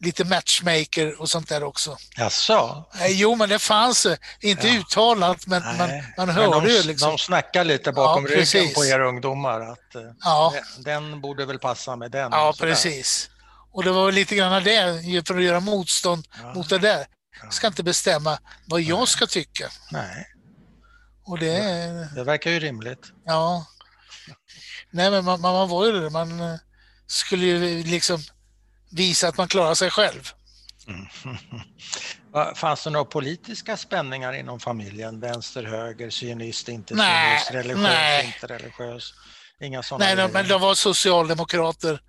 lite 0.00 0.24
matchmaker 0.24 1.20
och 1.20 1.30
sånt 1.30 1.48
där 1.48 1.62
också. 1.62 1.96
jaså? 2.16 2.84
Jo, 3.08 3.34
men 3.36 3.48
det 3.48 3.58
fanns 3.58 4.06
eh, 4.06 4.16
inte 4.40 4.68
Ja. 4.68 4.74
uttalat, 4.80 5.46
men 5.46 5.62
man, 5.62 5.76
Nej, 5.88 6.14
man 6.16 6.26
men 6.26 6.36
hörde 6.36 6.66
de, 6.66 6.72
ju 6.72 6.82
liksom. 6.82 7.08
De 7.10 7.18
snackar 7.18 7.64
lite 7.64 7.92
bakom 7.92 8.22
Ja, 8.24 8.28
ryggen 8.30 8.40
precis. 8.42 8.74
på 8.74 8.84
er 8.84 9.00
ungdomar 9.00 9.60
att 9.60 9.94
eh, 9.94 10.02
Ja. 10.20 10.54
den, 10.78 11.20
borde 11.20 11.46
väl 11.46 11.58
passa 11.58 11.96
med 11.96 12.10
den. 12.10 12.28
Ja, 12.32 12.54
precis. 12.58 13.30
Och 13.72 13.84
det 13.84 13.90
var 13.92 14.06
väl 14.06 14.14
lite 14.14 14.34
grann 14.34 14.64
det, 14.64 15.26
för 15.26 15.36
att 15.38 15.42
göra 15.44 15.60
motstånd 15.60 16.26
Ja. 16.42 16.54
mot 16.54 16.68
det 16.68 16.78
där. 16.78 16.98
Ja. 16.98 17.06
Jag 17.42 17.52
ska 17.52 17.66
inte 17.66 17.82
bestämma 17.82 18.38
vad 18.66 18.80
jag 18.80 19.08
ska 19.08 19.26
tycka. 19.26 19.70
Nej, 19.90 20.26
Och 21.26 21.38
det, 21.38 21.58
det 22.14 22.24
verkar 22.24 22.50
ju 22.50 22.60
rimligt. 22.60 23.12
ja. 23.26 23.66
Nej, 24.90 25.10
men 25.10 25.24
man, 25.24 25.40
man 25.40 25.68
var 25.68 25.86
ju 25.86 25.92
det. 26.00 26.10
Man 26.10 26.40
eh, 26.40 26.54
skulle 27.06 27.46
ju 27.46 27.82
liksom 27.82 28.22
visa 28.94 29.28
att 29.28 29.36
man 29.36 29.48
klarar 29.48 29.74
sig 29.74 29.90
själv. 29.90 30.30
Mm. 30.88 31.06
Fanns 32.54 32.84
det 32.84 32.90
några 32.90 33.04
politiska 33.04 33.76
spänningar 33.76 34.32
inom 34.32 34.60
familjen? 34.60 35.20
Vänster, 35.20 35.62
höger, 35.64 36.10
sionist, 36.10 36.68
inte 36.68 36.94
Nej, 36.94 37.38
sionist, 37.38 37.50
religiös, 37.50 37.82
nej. 37.82 38.26
inte 38.26 38.46
religiös? 38.54 39.14
Inga 39.60 39.82
sådana 39.82 40.04
Nej, 40.04 40.16
de, 40.16 40.32
men 40.32 40.48
de 40.48 40.60
var 40.60 40.74
socialdemokrater. 40.74 42.00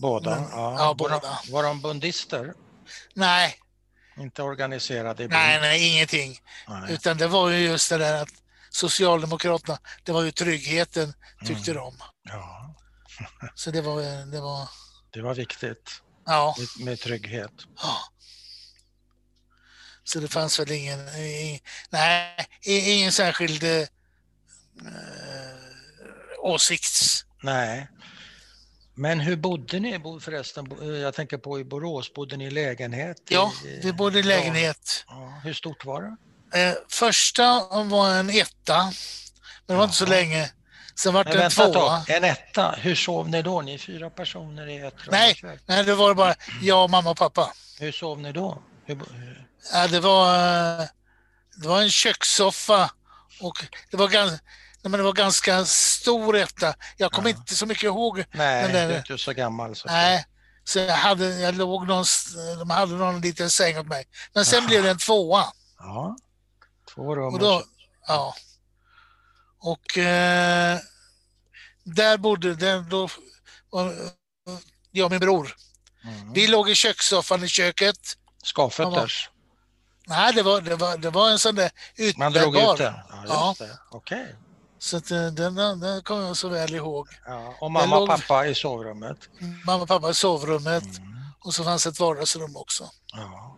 Båda? 0.00 0.30
men- 0.40 0.42
ja. 0.50 0.74
ja, 0.78 0.86
Var, 0.86 0.94
båda. 0.94 1.20
de, 1.20 1.52
var 1.52 1.62
de 1.62 1.80
bundister? 1.80 2.52
Nej, 3.14 3.54
Inte 4.18 4.42
organiserade 4.42 5.24
i 5.24 5.28
nej, 5.28 5.52
bund? 5.58 5.62
nej, 5.62 5.88
ingenting. 5.94 6.38
Nej. 6.68 6.92
Utan 6.92 7.16
det 7.16 7.26
var 7.26 7.48
ju 7.50 7.58
just 7.58 7.90
det 7.90 7.98
där 7.98 8.22
att 8.22 8.28
Socialdemokraterna, 8.70 9.78
det 10.04 10.12
var 10.12 10.22
ju 10.22 10.30
tryggheten 10.32 11.14
tyckte 11.46 11.70
Mm. 11.70 11.82
de. 11.82 11.94
Ja, 12.22 12.74
Så 13.54 13.70
det 13.70 13.80
var, 13.82 14.26
det 14.32 14.40
var, 14.40 14.68
det 15.12 15.22
var 15.22 15.34
viktigt 15.34 16.02
ja. 16.28 16.54
med, 16.58 16.86
med 16.86 17.00
trygghet. 17.00 17.52
Ja. 17.82 17.96
Så 20.04 20.20
det 20.20 20.28
fanns 20.28 20.60
väl 20.60 20.70
ingen, 20.70 21.08
i- 21.08 21.60
nej, 21.90 22.46
ingen 22.62 23.12
särskild 23.12 23.64
eh, 23.64 23.86
åsikts... 26.38 27.24
Nej. 27.42 27.88
Men 28.94 29.20
hur 29.20 29.36
bodde 29.36 29.80
ni 29.80 30.00
förresten? 30.20 30.64
Bo- 30.68 30.84
Jag 30.92 31.14
tänker 31.14 31.38
på 31.38 31.60
i 31.60 31.64
Borås, 31.64 32.14
bodde 32.14 32.36
ni 32.36 32.44
i 32.46 32.50
lägenhet? 32.50 33.16
Ja, 33.28 33.52
i, 33.64 33.80
vi 33.82 33.92
bodde 33.92 34.18
i 34.18 34.22
lägenhet. 34.22 35.04
Ja, 35.08 35.40
hur 35.44 35.52
stort 35.52 35.84
var 35.84 36.02
det? 36.02 36.16
Eh, 36.60 36.74
första 36.88 37.66
var 37.84 38.10
en 38.14 38.30
etta, 38.30 38.82
men 38.84 38.92
det 39.66 39.74
var 39.74 39.84
inte 39.84 39.96
så 39.96 40.06
länge. 40.06 40.50
Sen 40.98 41.14
var 41.14 41.24
det 41.24 41.42
en 41.42 41.50
tvåa. 41.50 42.04
en 42.08 42.24
etta, 42.24 42.70
hur 42.70 42.94
sov 42.94 43.28
ni 43.28 43.42
då? 43.42 43.60
Ni 43.62 43.74
är 43.74 43.78
fyra 43.78 44.10
personer 44.10 44.66
i 44.66 44.76
ett 44.76 44.94
rum 44.98 45.08
Nej. 45.10 45.40
Nej, 45.66 45.84
det 45.84 45.94
var 45.94 46.14
bara 46.14 46.34
jag, 46.62 46.90
mamma 46.90 47.10
och 47.10 47.16
pappa. 47.16 47.52
Hur 47.80 47.92
sov 47.92 48.20
ni 48.20 48.32
då? 48.32 48.62
Hur, 48.84 48.94
hur, 48.94 49.46
Ja, 49.72 49.86
det, 49.88 50.00
var, 50.00 50.38
det 51.62 51.68
var 51.68 51.82
en 51.82 51.90
kökssoffa 51.90 52.90
och 53.40 53.64
det 53.90 53.96
var, 53.96 54.08
ganska, 54.08 54.38
men 54.82 54.92
det 54.92 55.02
var 55.02 55.12
ganska 55.12 55.64
stor 55.64 56.36
etta. 56.36 56.74
Jag 56.96 57.12
kommer 57.12 57.30
Ja. 57.30 57.36
inte 57.36 57.54
så 57.54 57.66
mycket 57.66 57.84
ihåg 57.84 58.24
nej, 58.32 58.62
Den 58.62 58.88
du 58.88 58.94
är 58.94 58.98
inte 58.98 59.18
så 59.18 59.32
gammal. 59.32 59.76
Så 59.76 59.88
Nej, 59.88 60.24
så 60.64 60.78
jag, 60.78 60.94
hade, 60.94 61.26
jag 61.40 61.54
låg 61.54 61.86
någonstans, 61.86 62.36
de 62.58 62.70
hade 62.70 62.92
någon 62.94 63.20
liten 63.20 63.50
säng 63.50 63.78
åt 63.78 63.86
mig. 63.86 64.04
Men 64.34 64.44
sen 64.44 64.58
Aha. 64.58 64.68
blev 64.68 64.82
det 64.82 64.90
en 64.90 64.98
tvåa. 64.98 65.44
Ja, 65.78 66.16
två 66.94 67.14
rum 67.16 67.34
Och 67.34 67.40
då, 67.40 67.62
ja. 68.06 68.34
Och 69.60 69.98
eh, 69.98 70.78
där 71.84 72.18
bodde, 72.18 72.54
där, 72.54 72.80
då, 72.80 73.08
jag 74.90 75.04
och 75.04 75.10
min 75.10 75.20
bror. 75.20 75.54
Mm. 76.04 76.32
Vi 76.32 76.46
låg 76.46 76.70
i 76.70 76.74
kökssoffan 76.74 77.44
i 77.44 77.48
köket. 77.48 77.98
Skavfötters. 78.42 79.30
Nej, 80.06 80.32
det 80.34 80.42
var, 80.42 80.60
det 80.60 80.76
var, 80.76 80.96
det 80.96 81.10
var 81.10 81.30
en 81.30 81.38
sån 81.38 81.54
där 81.54 81.70
Man 82.18 82.32
drog 82.32 82.54
utbärbar. 82.54 82.72
ut 82.74 82.78
det? 82.78 83.04
Ja, 83.28 83.54
Ja. 83.58 83.66
Okej. 83.90 84.34
Så 84.78 84.96
att, 84.96 85.10
eh, 85.10 85.26
den, 85.26 85.54
den 85.54 86.02
kommer 86.02 86.26
jag 86.26 86.36
så 86.36 86.48
väl 86.48 86.74
ihåg. 86.74 87.08
Ja. 87.26 87.54
Och 87.60 87.70
mamma 87.70 87.98
och 87.98 88.08
pappa 88.08 88.46
i 88.46 88.54
sovrummet? 88.54 89.18
Mamma 89.66 89.82
och 89.82 89.88
pappa 89.88 90.10
i 90.10 90.14
sovrummet 90.14 90.84
Mm. 90.98 91.14
och 91.44 91.54
så 91.54 91.64
fanns 91.64 91.86
ett 91.86 92.00
vardagsrum 92.00 92.56
också. 92.56 92.90
Ja. 93.12 93.56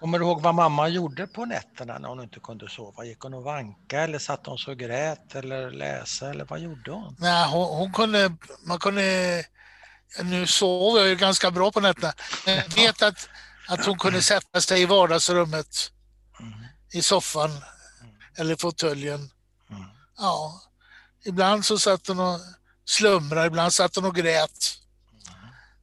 Kommer 0.00 0.18
du 0.18 0.24
ihåg 0.24 0.42
vad 0.42 0.54
mamma 0.54 0.88
gjorde 0.88 1.26
på 1.26 1.44
nätterna 1.44 1.98
när 1.98 2.08
hon 2.08 2.20
inte 2.22 2.40
kunde 2.40 2.68
sova? 2.68 3.04
Gick 3.04 3.20
hon 3.20 3.34
och 3.34 3.42
vanka 3.42 4.00
eller 4.00 4.18
satt 4.18 4.46
hon 4.46 4.58
så 4.58 4.70
och 4.70 4.78
grät 4.78 5.34
eller 5.34 5.70
läsa 5.70 6.30
eller 6.30 6.44
vad 6.44 6.60
gjorde 6.60 6.90
hon? 6.90 7.16
Nej, 7.18 7.48
hon, 7.48 7.76
hon 7.78 7.92
kunde, 7.92 8.36
man 8.66 8.78
kunde, 8.78 9.44
nu 10.22 10.46
sov 10.46 10.98
jag 10.98 11.08
ju 11.08 11.16
ganska 11.16 11.50
bra 11.50 11.72
på 11.72 11.80
nätterna, 11.80 12.12
men 12.46 12.54
jag 12.56 12.74
vet 12.74 13.02
att, 13.02 13.28
att 13.68 13.86
hon 13.86 13.98
kunde 13.98 14.22
sätta 14.22 14.60
sig 14.60 14.82
i 14.82 14.86
vardagsrummet 14.86 15.90
Mm. 16.40 16.52
i 16.92 17.02
soffan 17.02 17.50
eller 18.38 18.56
fåtöljen. 18.56 19.30
Mm. 19.70 19.82
Ja, 20.18 20.60
ibland 21.24 21.64
så 21.64 21.78
satt 21.78 22.06
hon 22.08 22.20
och 22.20 22.40
slumrade, 22.84 23.46
ibland 23.46 23.72
satt 23.72 23.96
hon 23.96 24.04
och 24.04 24.14
grät. 24.14 24.74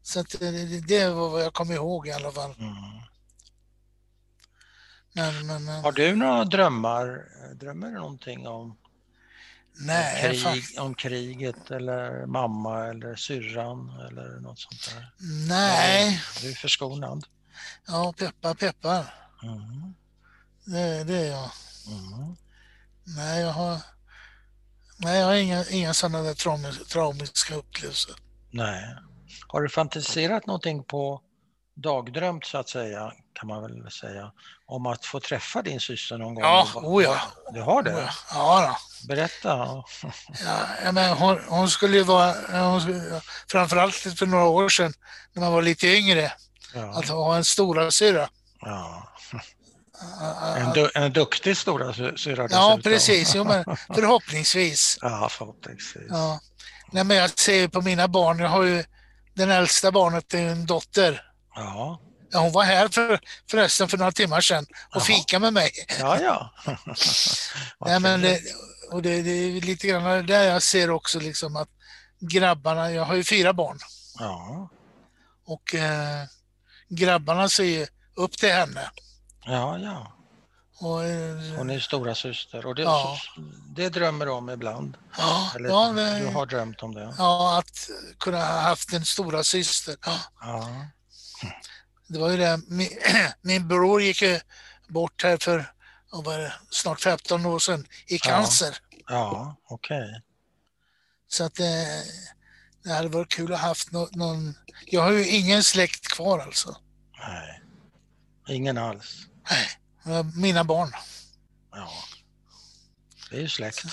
Så 0.03 0.19
att 0.19 0.29
det, 0.39 0.51
det- 0.51 0.87
det 0.87 1.09
var 1.09 1.29
vad 1.29 1.41
jag 1.43 1.53
kom 1.53 1.71
ihåg 1.71 2.07
i 2.07 2.11
alla 2.11 2.31
fall. 2.31 2.55
Mm. 2.59 2.73
Men, 5.17 5.47
men, 5.47 5.65
men 5.65 5.83
Har 5.83 5.91
du 5.91 6.15
några 6.15 6.45
drömmar? 6.45 7.25
Drömmer 7.55 7.87
du 7.87 7.93
någonting 7.93 8.47
om, 8.47 8.77
nej, 9.79 10.37
fan, 10.37 10.53
krig, 10.53 10.63
om 10.79 10.95
kriget 10.95 11.71
eller 11.71 12.25
mamma 12.25 12.85
eller 12.85 13.15
syrran 13.15 13.89
eller 14.09 14.39
något 14.39 14.59
sånt 14.59 14.95
där? 14.95 15.11
nej, 15.47 16.21
Du 16.41 16.49
är 16.49 16.53
förskonad. 16.55 17.25
ja 17.87 18.13
peppar 18.17 18.53
peppar. 18.53 19.13
Mm. 19.43 19.93
Det, 20.65 21.03
det 21.03 21.17
är 21.17 21.31
jag. 21.31 21.51
Mm. 21.87 22.35
Nej, 23.03 23.41
jag 23.41 23.51
har, 23.51 23.77
Nej, 24.97 25.19
jag 25.19 25.25
har 25.27 25.35
inga, 25.35 25.65
inga 25.65 25.93
sådana 25.93 26.21
där 26.21 26.33
traumatiska 26.85 27.55
upplevelser. 27.55 28.15
Nej. 28.51 28.95
Har 29.47 29.61
du 29.61 29.69
fantiserat 29.69 30.45
någonting 30.45 30.83
på 30.83 31.21
dagdrömt 31.77 32.45
så 32.45 32.57
att 32.57 32.69
säga, 32.69 33.11
kan 33.33 33.47
man 33.47 33.61
väl 33.61 33.91
säga, 33.91 34.31
om 34.65 34.85
att 34.85 35.05
få 35.05 35.19
träffa 35.19 35.61
din 35.61 35.79
syster 35.79 36.17
någon 36.17 36.35
gång? 36.35 36.43
Ja, 36.43 36.67
oh 36.75 37.03
ja. 37.03 37.21
Du 37.53 37.61
har 37.61 37.83
det? 37.83 37.93
Oh 37.93 38.09
ja, 38.31 38.77
då. 39.01 39.07
Berätta. 39.07 39.83
Ja, 40.83 40.91
men 40.91 41.17
hon, 41.17 41.39
hon 41.47 41.69
skulle 41.69 41.97
ju 41.97 42.03
vara, 42.03 42.33
hon 42.69 42.81
framförallt 43.51 43.95
för 43.95 44.25
några 44.25 44.45
år 44.45 44.69
sedan 44.69 44.93
när 45.33 45.41
man 45.41 45.53
var 45.53 45.61
lite 45.61 45.87
yngre, 45.87 46.31
ja. 46.73 46.99
att 46.99 47.09
ha 47.09 47.35
en 47.35 47.45
stora 47.45 47.91
syra. 47.91 48.29
Ja. 48.61 49.13
En, 50.57 50.73
du, 50.73 50.91
en 50.95 51.13
duktig 51.13 51.57
stora 51.57 51.93
syra 52.17 52.47
Ja, 52.51 52.79
precis. 52.83 53.35
Jo, 53.35 53.43
men 53.43 53.63
förhoppningsvis. 53.95 54.97
Ja, 55.01 55.29
förhoppningsvis. 55.31 56.07
Ja. 56.09 56.39
Nej, 56.91 57.03
men 57.03 57.17
jag 57.17 57.39
ser 57.39 57.67
på 57.67 57.81
mina 57.81 58.07
barn, 58.07 58.39
jag 58.39 58.49
har 58.49 58.63
ju 58.63 58.83
den 59.37 59.51
äldsta 59.51 59.91
barnet 59.91 60.33
är 60.33 60.47
en 60.47 60.65
dotter. 60.65 61.26
Ja. 61.57 61.99
ja 62.31 62.39
hon 62.39 62.51
var 62.51 62.63
här 62.63 62.87
för, 62.87 63.19
förresten 63.51 63.87
för 63.87 63.97
några 63.97 64.11
timmar 64.11 64.41
sedan 64.41 64.65
och 64.95 65.03
fika 65.03 65.39
med 65.39 65.53
mig. 65.53 65.71
Ja, 65.99 66.19
ja. 66.21 66.53
Nej, 67.85 67.99
men 67.99 68.21
det, 68.21 68.41
och 68.91 69.01
det, 69.01 69.21
det, 69.21 69.29
är 69.31 69.61
lite 69.61 69.87
grann 69.87 70.25
där 70.25 70.43
jag 70.43 70.63
ser 70.63 70.89
också 70.89 71.19
liksom 71.19 71.55
att 71.55 71.69
grabbarna, 72.19 72.91
jag 72.91 73.05
har 73.05 73.15
ju 73.15 73.23
fyra 73.23 73.53
barn. 73.53 73.79
Ja. 74.19 74.69
Och 75.45 75.75
eh, 75.75 76.23
grabbarna 76.89 77.49
ser 77.49 77.63
ju 77.63 77.87
upp 78.15 78.37
till 78.37 78.51
henne. 78.51 78.89
Ja, 79.45 79.77
ja. 79.77 80.13
Och, 80.79 81.03
eh, 81.03 81.57
Hon 81.57 81.69
är 81.69 81.79
stora 81.79 82.15
syster 82.15 82.65
och 82.65 82.75
det, 82.75 82.81
Ja. 82.81 83.17
det 83.75 83.89
drömmer 83.89 84.29
om 84.29 84.49
ibland. 84.49 84.97
ja, 85.17 85.51
Eller 85.55 85.69
ja, 85.69 85.91
det, 85.91 86.19
du 86.19 86.27
har 86.27 86.45
drömt 86.45 86.83
om 86.83 86.93
det. 86.93 87.13
ja, 87.17 87.57
att 87.59 87.89
kunna 88.19 88.37
ha 88.37 88.59
haft 88.59 88.93
en 88.93 89.05
stora 89.05 89.43
syster. 89.43 89.95
Ja. 90.41 90.85
Det 92.07 92.19
var 92.19 92.29
ju 92.29 92.37
det. 92.37 92.61
Min, 92.67 92.89
min 93.41 93.67
bror 93.67 94.01
gick 94.01 94.21
ju 94.21 94.39
bort 94.87 95.23
här 95.23 95.37
för 95.37 95.73
det, 96.37 96.53
snart 96.69 97.01
15 97.01 97.45
år 97.45 97.59
sedan 97.59 97.87
i 98.07 98.17
cancer. 98.17 98.77
Ja, 99.07 99.55
okej. 99.69 100.21
Så 101.27 101.43
att 101.43 101.55
det, 101.55 102.03
det 102.83 102.93
hade 102.93 103.09
varit 103.09 103.31
kul 103.31 103.53
att 103.53 103.59
ha 103.59 103.67
haft 103.67 103.91
nå- 103.91 104.09
någon... 104.11 104.55
Jag 104.85 105.01
har 105.01 105.11
ju 105.11 105.27
ingen 105.27 105.63
släkt 105.63 106.07
kvar 106.07 106.39
alltså. 106.39 106.77
Nej. 107.19 107.61
Ingen 108.49 108.77
alls. 108.77 109.17
Nej, 109.49 110.17
eh, 110.17 110.25
mina 110.35 110.63
barn. 110.63 110.91
Ja. 111.71 111.89
Det 113.29 113.37
är 113.37 113.41
ju 113.41 113.49
släkt. 113.49 113.83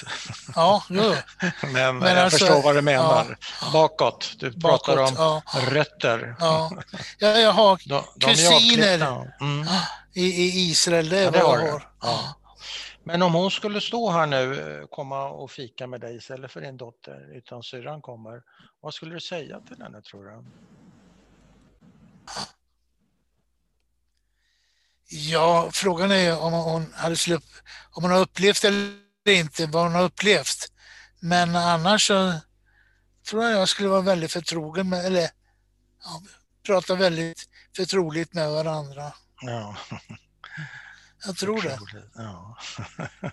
Ja, 0.55 0.85
jo, 0.89 1.03
Men, 1.63 1.99
Men 1.99 2.09
jag 2.09 2.19
alltså, 2.19 2.39
förstår 2.39 2.63
vad 2.63 2.75
du 2.77 2.83
menar. 2.83 3.39
ja. 3.61 3.71
Bakåt. 3.73 4.33
Du 4.39 4.53
pratar 4.61 4.97
bakåt. 4.97 5.19
om 5.19 5.41
Ja, 5.55 5.61
rötter. 5.71 6.37
ja. 6.41 6.71
Jag, 7.19 7.41
jag 7.41 7.53
har 7.53 7.81
De, 7.89 8.05
de 8.17 8.27
Kusiner. 8.27 9.33
Mm. 9.41 9.67
i, 10.13 10.23
i 10.25 10.71
Israel, 10.71 11.09
det 11.09 11.19
är 11.19 11.25
Ja, 11.25 11.31
vad 11.31 11.41
det 11.41 11.47
har 11.47 11.59
jag 11.59 11.73
har. 11.73 11.89
Ja. 12.01 12.35
Men 13.07 13.23
om 13.23 13.35
hon 13.35 13.51
skulle 13.51 13.81
stå 13.81 14.11
här 14.11 14.27
nu, 14.27 14.87
komma 14.91 15.29
och 15.29 15.51
fika 15.51 15.87
med 15.87 16.01
dig 16.01 16.17
istället 16.17 16.53
för 16.53 16.61
din 16.61 16.77
dotter, 16.77 17.37
utan 17.37 17.63
syrran 17.63 18.03
kommer, 18.03 18.43
vad 18.81 18.95
skulle 18.95 19.15
du 19.15 19.21
säga 19.21 19.61
till 19.61 19.83
henne 19.83 20.03
tror 20.03 20.25
du? 20.25 20.45
Ja, 25.09 25.69
frågan 25.73 26.13
är 26.13 26.39
om 26.43 26.53
hon, 26.53 26.93
hade 26.97 27.17
slupp, 27.17 27.45
om 27.93 28.03
hon 28.03 28.13
har 28.13 28.19
upplevt 28.21 28.65
eller 28.65 29.04
inte, 29.33 29.67
vad 29.67 29.83
hon 29.83 29.95
har 29.95 30.03
upplevt. 30.03 30.69
Men 31.21 31.57
annars 31.57 32.07
så 32.07 32.35
tror 33.31 33.45
jag 33.45 33.53
jag 33.61 33.69
skulle 33.69 33.89
vara 33.89 34.01
väldigt 34.01 34.33
förtrogen 34.33 34.89
med, 34.89 35.07
eller 35.07 35.31
ja, 36.05 36.23
prata 36.67 36.95
väldigt 36.95 37.45
förtroligt 37.77 38.35
med 38.35 38.51
varandra. 38.51 39.13
Ja, 39.41 39.77
Jag 41.27 41.37
tror 41.37 41.63
det. 41.63 41.79
Ja. 42.15 42.59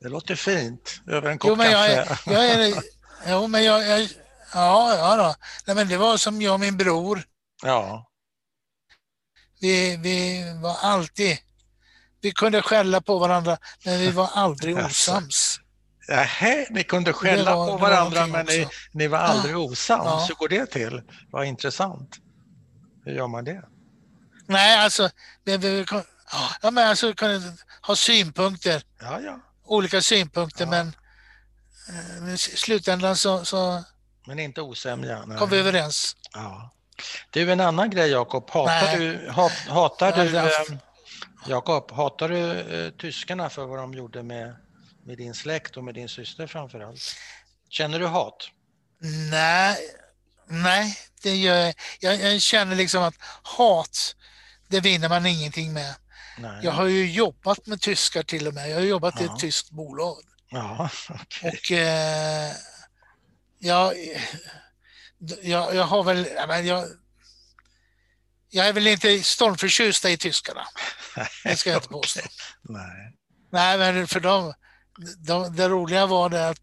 Det 0.00 0.08
låter 0.08 0.34
fint 0.34 1.00
över 1.06 1.30
en 1.30 1.38
kopp 1.38 1.48
Jo, 1.48 1.56
men 1.56 1.70
jag 1.70 2.08
kaffe. 2.08 2.32
jag 2.32 2.44
är, 2.44 2.74
jo, 3.28 3.46
men 3.46 3.64
jag, 3.64 3.86
jag 3.86 4.00
ja, 4.54 4.96
ja 4.96 5.16
då. 5.16 5.34
Nej, 5.66 5.76
men 5.76 5.88
det 5.88 5.96
var 5.96 6.16
som 6.16 6.42
jag 6.42 6.54
och 6.54 6.60
min 6.60 6.76
bror. 6.76 7.22
Ja, 7.62 8.10
Vi, 9.60 9.96
vi 9.96 10.44
var 10.62 10.76
alltid, 10.82 11.38
vi 12.20 12.32
kunde 12.32 12.62
skälla 12.62 13.00
på 13.00 13.18
varandra, 13.18 13.58
men 13.84 13.98
vi 13.98 14.10
var 14.10 14.30
aldrig 14.34 14.78
Alltså. 14.78 15.10
osams. 15.12 15.60
Nähä, 16.08 16.66
ni 16.70 16.84
kunde 16.84 17.12
skälla 17.12 17.56
var- 17.56 17.66
på 17.66 17.76
varandra 17.76 18.26
men 18.26 18.46
ni, 18.46 18.68
ni 18.92 19.06
var 19.08 19.18
aldrig 19.18 19.56
osams. 19.58 20.04
Ja. 20.04 20.24
Hur 20.28 20.34
går 20.34 20.48
det 20.48 20.66
till? 20.66 21.02
Vad 21.30 21.46
intressant. 21.46 22.16
Hur 23.04 23.12
gör 23.12 23.26
man 23.26 23.44
det? 23.44 23.62
Nej, 24.46 24.78
alltså, 24.78 25.10
vi, 25.44 25.56
vi, 25.56 25.84
ja, 26.62 26.70
men 26.70 26.88
alltså 26.88 27.06
vi 27.06 27.14
kunde 27.14 27.52
ha 27.82 27.96
synpunkter, 27.96 28.82
Ja, 29.00 29.20
ja. 29.20 29.40
olika 29.64 30.02
synpunkter, 30.02 30.64
Ja. 30.64 30.70
men 30.70 30.92
eh, 32.28 32.34
i 32.34 32.36
slutändan 32.38 33.16
så, 33.16 33.44
så 33.44 33.84
Men 34.26 34.38
inte 34.38 34.62
osämja. 34.62 35.24
nej. 35.26 35.38
kom 35.38 35.50
vi 35.50 35.58
överens. 35.58 36.16
Ja. 36.32 36.70
Du, 37.30 37.52
en 37.52 37.60
annan 37.60 37.90
grej 37.90 38.10
Jakob. 38.10 38.50
Hatar 38.50 38.86
Nej. 38.86 38.98
du, 38.98 39.30
hat, 39.30 39.52
hatar 39.52 40.12
har 40.12 40.24
du, 40.24 40.38
haft- 40.38 40.70
eh, 40.70 40.76
Jakob, 41.46 41.90
hatar 41.92 42.28
du 42.28 42.60
eh, 42.60 42.90
tyskarna 42.90 43.50
för 43.50 43.64
vad 43.66 43.78
de 43.78 43.94
gjorde 43.94 44.22
med, 44.22 44.56
med 45.04 45.18
din 45.18 45.34
släkt 45.34 45.76
och 45.76 45.84
med 45.84 45.94
din 45.94 46.08
syster 46.08 46.46
framför 46.46 46.80
allt? 46.80 47.00
Känner 47.68 47.98
du 48.00 48.06
hat? 48.06 48.50
Nej, 49.30 49.76
nej, 50.46 50.96
det 51.22 51.36
gör 51.36 51.56
jag. 51.56 51.74
jag. 52.00 52.32
Jag 52.32 52.42
känner 52.42 52.76
liksom 52.76 53.02
att 53.02 53.14
hat, 53.42 54.16
det 54.68 54.80
vinner 54.80 55.08
man 55.08 55.26
ingenting 55.26 55.72
med. 55.72 55.94
Nej. 56.38 56.60
Jag 56.62 56.72
har 56.72 56.86
ju 56.86 57.10
jobbat 57.12 57.66
med 57.66 57.80
tyskar 57.80 58.22
till 58.22 58.46
och 58.46 58.54
med. 58.54 58.70
Jag 58.70 58.76
har 58.76 58.82
jobbat 58.82 59.20
i 59.20 59.24
Ja. 59.24 59.34
ett 59.34 59.40
tyskt 59.40 59.70
bolag. 59.70 60.16
Ja, 60.50 60.90
okej. 61.10 61.50
Och 61.50 61.72
eh, 61.72 62.52
jag, 63.58 63.94
jag, 65.42 65.74
jag 65.74 65.84
har 65.84 66.02
väl, 66.02 66.28
jag, 66.66 66.84
jag 68.50 68.68
är 68.68 68.72
väl 68.72 68.86
inte 68.86 69.22
stormförtjust 69.22 70.04
i 70.04 70.16
tyskarna. 70.16 70.66
Det 71.44 71.56
ska 71.56 71.70
jag 71.70 71.76
inte 71.76 71.88
påstå. 71.98 72.20
Nej. 72.62 73.14
Nej, 73.52 73.78
men 73.78 74.08
för 74.08 74.20
dem, 74.20 74.54
de, 75.18 75.56
det 75.56 75.68
roliga 75.68 76.06
var 76.06 76.28
det 76.28 76.48
att 76.48 76.60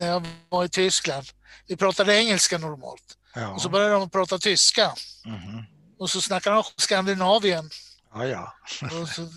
när 0.00 0.08
jag 0.08 0.26
var 0.48 0.64
i 0.64 0.68
Tyskland, 0.68 1.26
vi 1.66 1.76
pratade 1.76 2.14
engelska 2.16 2.58
normalt. 2.58 3.18
Ja. 3.34 3.48
Och 3.48 3.62
så 3.62 3.68
började 3.68 3.94
de 3.94 4.10
prata 4.10 4.38
tyska. 4.38 4.94
Mhm. 5.24 5.64
Och 5.98 6.10
så 6.10 6.20
snackade 6.20 6.56
de 6.56 6.64
Skandinavien. 6.76 7.70
ja, 8.14 8.24
ja. 8.26 8.54
Och 9.00 9.08
så, 9.08 9.28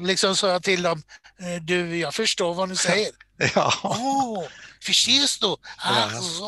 liksom 0.00 0.36
sa 0.36 0.48
jag 0.48 0.62
till 0.62 0.82
dem, 0.82 1.02
eh, 1.40 1.62
du, 1.62 1.96
jag 1.96 2.14
förstår 2.14 2.54
vad 2.54 2.68
ni 2.68 2.76
säger. 2.76 3.10
Ja, 3.54 3.72
Åh, 3.82 4.44
förstås 4.82 5.38
du? 5.38 5.46
Ja. 5.46 5.56
Alltså. 5.78 6.42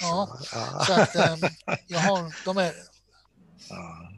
Ja. 0.00 0.38
ja. 0.52 0.84
Så 0.86 0.92
att 0.92 1.14
ehm, 1.14 1.40
jag 1.86 1.98
har, 1.98 2.34
de 2.44 2.58
är, 2.58 2.72
Ja, 3.68 4.10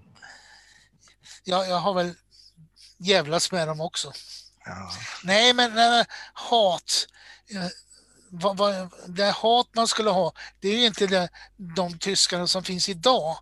jag, 1.45 1.69
jag 1.69 1.77
har 1.77 1.95
väl 1.95 2.15
jävlas 2.99 3.53
med 3.53 3.69
dem 3.69 3.81
också. 3.81 4.13
ja. 4.65 4.91
Nej, 5.25 5.53
men 5.55 5.75
nej, 5.75 6.05
hat. 6.33 7.07
eh, 7.51 7.69
Vad, 8.31 8.57
vad, 8.57 8.91
det 9.09 9.31
hat 9.31 9.69
man 9.75 9.89
skulle 9.89 10.11
ha, 10.11 10.33
det 10.61 10.69
är 10.69 10.79
ju 10.79 10.87
inte 10.87 11.07
det, 11.07 11.29
de 11.57 11.99
tyskarna 11.99 12.47
som 12.47 12.65
finns 12.65 12.89
idag. 12.89 13.39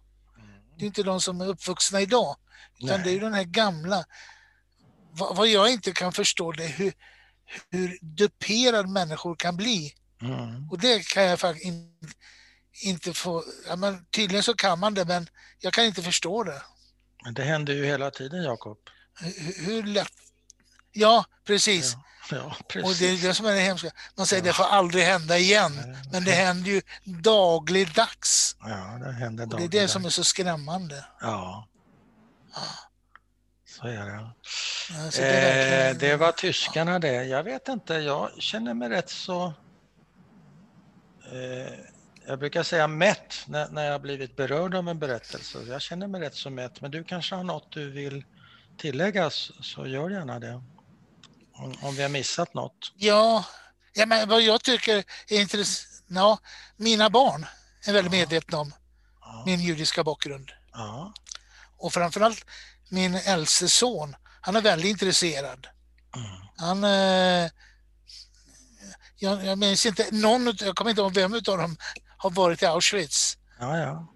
Det 0.76 0.84
är 0.84 0.86
inte 0.86 1.02
de 1.02 1.20
som 1.20 1.40
är 1.40 1.46
uppvuxna 1.46 2.00
idag. 2.00 2.36
Utan 2.80 3.02
det 3.02 3.10
är 3.10 3.12
ju 3.12 3.20
den 3.20 3.34
här 3.34 3.44
gamla. 3.44 4.04
Vad, 5.12 5.36
vad 5.36 5.48
jag 5.48 5.70
inte 5.70 5.92
kan 5.92 6.12
förstå 6.12 6.52
det 6.52 6.64
är 6.64 6.68
hur, 6.68 6.92
hur 7.70 7.98
duperad 8.02 8.88
människor 8.88 9.36
kan 9.36 9.56
bli. 9.56 9.94
Mm. 10.22 10.70
Och 10.70 10.78
det 10.78 11.06
kan 11.06 11.22
jag 11.24 11.40
faktiskt 11.40 11.66
in, 11.66 11.98
inte 12.82 13.12
få, 13.14 13.44
ja, 13.68 13.76
men 13.76 14.04
tydligen 14.10 14.42
så 14.42 14.54
kan 14.54 14.78
man 14.78 14.94
det 14.94 15.04
men 15.04 15.28
jag 15.58 15.72
kan 15.72 15.84
inte 15.84 16.02
förstå 16.02 16.44
det. 16.44 16.62
Men 17.24 17.34
det 17.34 17.42
händer 17.44 17.72
ju 17.74 17.84
hela 17.84 18.10
tiden, 18.10 18.42
Jakob. 18.42 18.78
Hur, 19.20 19.66
hur 19.66 19.82
lätt? 19.82 20.12
Ja, 20.92 21.24
precis. 21.46 21.96
Ja, 22.30 22.42
Och 22.60 22.68
precis. 22.68 22.98
det 22.98 23.08
är 23.08 23.28
det 23.28 23.34
som 23.34 23.46
är 23.46 23.52
det 23.54 23.60
hemska. 23.60 23.90
Man 24.16 24.26
säger 24.26 24.42
Ja. 24.42 24.46
det 24.46 24.52
får 24.52 24.64
aldrig 24.64 25.04
hända 25.04 25.38
igen. 25.38 25.96
Men 26.12 26.24
det 26.24 26.32
händer 26.32 26.70
ju 26.70 26.82
dagligdags. 27.04 28.56
Ja, 28.60 28.98
det 29.04 29.12
händer 29.12 29.44
Och 29.54 29.58
det 29.60 29.64
är 29.64 29.68
det 29.82 29.88
som 29.88 30.04
är 30.04 30.08
så 30.10 30.24
skrämmande. 30.24 31.04
Ja. 31.20 31.68
Så 33.66 33.86
är 33.86 34.06
det. 34.06 34.30
Alltså, 35.04 35.20
det, 35.20 35.28
Eh, 35.28 35.44
verkligen- 35.44 35.98
det 36.10 36.16
var 36.16 36.32
tyskarna 36.32 36.98
det. 36.98 37.24
Jag 37.24 37.42
vet 37.44 37.68
inte, 37.68 37.94
jag 37.94 38.30
känner 38.42 38.74
mig 38.74 38.88
rätt 38.88 39.10
så... 39.10 39.44
Eh, 41.32 41.72
jag 42.26 42.38
brukar 42.38 42.62
säga 42.62 42.86
mätt 42.86 43.34
när, 43.46 43.68
när 43.68 43.84
jag 43.84 44.02
blivit 44.02 44.36
berörd 44.36 44.74
av 44.74 44.88
en 44.88 44.98
berättelse. 44.98 45.58
Jag 45.68 45.82
känner 45.82 46.06
mig 46.06 46.20
rätt 46.20 46.34
så 46.34 46.50
mätt, 46.50 46.80
men 46.80 46.90
du 46.90 47.04
kanske 47.04 47.34
har 47.34 47.44
något 47.44 47.72
du 47.72 47.90
vill 47.90 48.24
tillägga 48.78 49.30
så 49.30 49.86
gör 49.86 50.10
gärna 50.10 50.40
det. 50.40 50.62
Om, 51.54 51.74
om 51.82 51.94
vi 51.94 52.02
har 52.02 52.08
missat 52.08 52.54
något. 52.54 52.92
Ja, 52.96 53.44
Ja, 53.96 54.06
men 54.06 54.28
vad 54.28 54.42
jag 54.42 54.62
tycker 54.62 55.04
är 55.28 55.40
intressant, 55.40 56.04
ja, 56.08 56.38
mina 56.76 57.10
barn 57.10 57.46
är 57.86 57.92
väldigt 57.92 58.12
ja. 58.12 58.18
medvetna 58.18 58.58
om 58.58 58.74
ja. 59.20 59.42
min 59.46 59.60
judiska 59.60 60.04
bakgrund. 60.04 60.50
Ja. 60.72 61.12
Och 61.78 61.92
framförallt 61.92 62.46
min 62.88 63.14
äldste 63.14 63.68
son, 63.68 64.16
han 64.40 64.56
är 64.56 64.60
väldigt 64.60 64.90
intresserad. 64.90 65.66
Mm. 66.16 66.30
Han... 66.56 66.84
Eh, 66.84 67.50
jag, 69.16 69.44
jag 69.44 69.58
minns 69.58 69.86
inte, 69.86 70.08
någon, 70.12 70.52
jag 70.60 70.76
kommer 70.76 70.90
inte 70.90 71.02
ihåg 71.02 71.14
vem 71.14 71.34
av 71.34 71.42
dem 71.42 71.76
har 72.24 72.30
varit 72.30 72.62
i 72.62 72.66
Auschwitz. 72.66 73.38
Ja, 73.60 73.78
ja. 73.78 74.08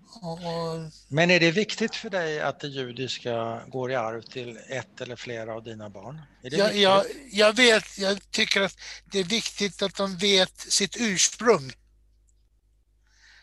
Men 1.08 1.30
är 1.30 1.40
det 1.40 1.50
viktigt 1.50 1.94
för 1.94 2.10
dig 2.10 2.40
att 2.40 2.60
det 2.60 2.68
judiska 2.68 3.62
går 3.66 3.90
i 3.90 3.94
arv 3.94 4.22
till 4.22 4.58
ett 4.68 5.00
eller 5.00 5.16
flera 5.16 5.54
av 5.54 5.62
dina 5.62 5.90
barn? 5.90 6.22
jag, 6.42 6.76
jag, 6.76 7.04
jag, 7.32 7.56
vet, 7.56 7.98
jag 7.98 8.30
tycker 8.30 8.62
att 8.62 8.76
det 9.04 9.18
är 9.18 9.24
viktigt 9.24 9.82
att 9.82 9.94
de 9.94 10.16
vet 10.16 10.60
sitt 10.60 10.96
ursprung. 11.00 11.72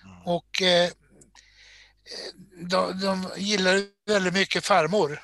Mm. 0.04 0.22
Och 0.26 0.62
eh, 0.62 0.90
de, 2.70 3.00
de 3.00 3.32
gillar 3.38 3.84
väldigt 4.08 4.34
mycket 4.34 4.66
farmor. 4.66 5.22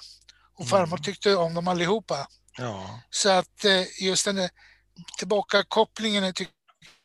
Och 0.58 0.68
farmor 0.68 0.98
mm. 0.98 1.04
tyckte 1.04 1.36
om 1.36 1.54
dem 1.54 1.68
allihopa. 1.68 2.28
Ja. 2.58 3.00
Så 3.10 3.30
att 3.30 3.66
eh, 3.66 4.04
just 4.04 4.26
den 4.26 4.36
där 4.36 4.50
tillbakakopplingen 5.18 6.34
tycker 6.34 6.54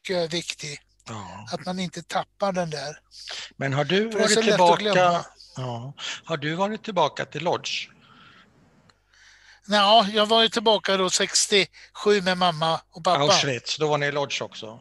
jag 0.09 0.23
är 0.23 0.29
viktig. 0.29 0.81
Ja. 1.09 1.49
Att 1.53 1.67
man 1.67 1.79
inte 1.79 2.03
tappar 2.03 2.53
den 2.53 2.71
där. 2.71 2.99
Men 3.57 3.73
har 3.73 3.85
du 3.85 4.11
varit 4.11 4.43
tillbaka? 4.43 5.25
Ja. 5.57 5.95
Har 6.25 6.37
du 6.37 6.55
varit 6.55 6.85
tillbaka 6.85 7.25
till 7.25 7.45
Lodge? 7.45 7.89
Ja, 9.67 10.07
jag 10.13 10.27
var 10.27 10.43
ju 10.43 10.49
tillbaka 10.49 10.97
då 10.97 11.11
67 11.11 12.23
med 12.23 12.39
mamma 12.39 12.81
och 12.91 13.05
pappa. 13.05 13.21
Auschwitz, 13.21 13.77
då 13.77 13.89
var 13.89 13.99
ni 13.99 14.07
i 14.07 14.13
Lodge 14.13 14.43
också? 14.43 14.81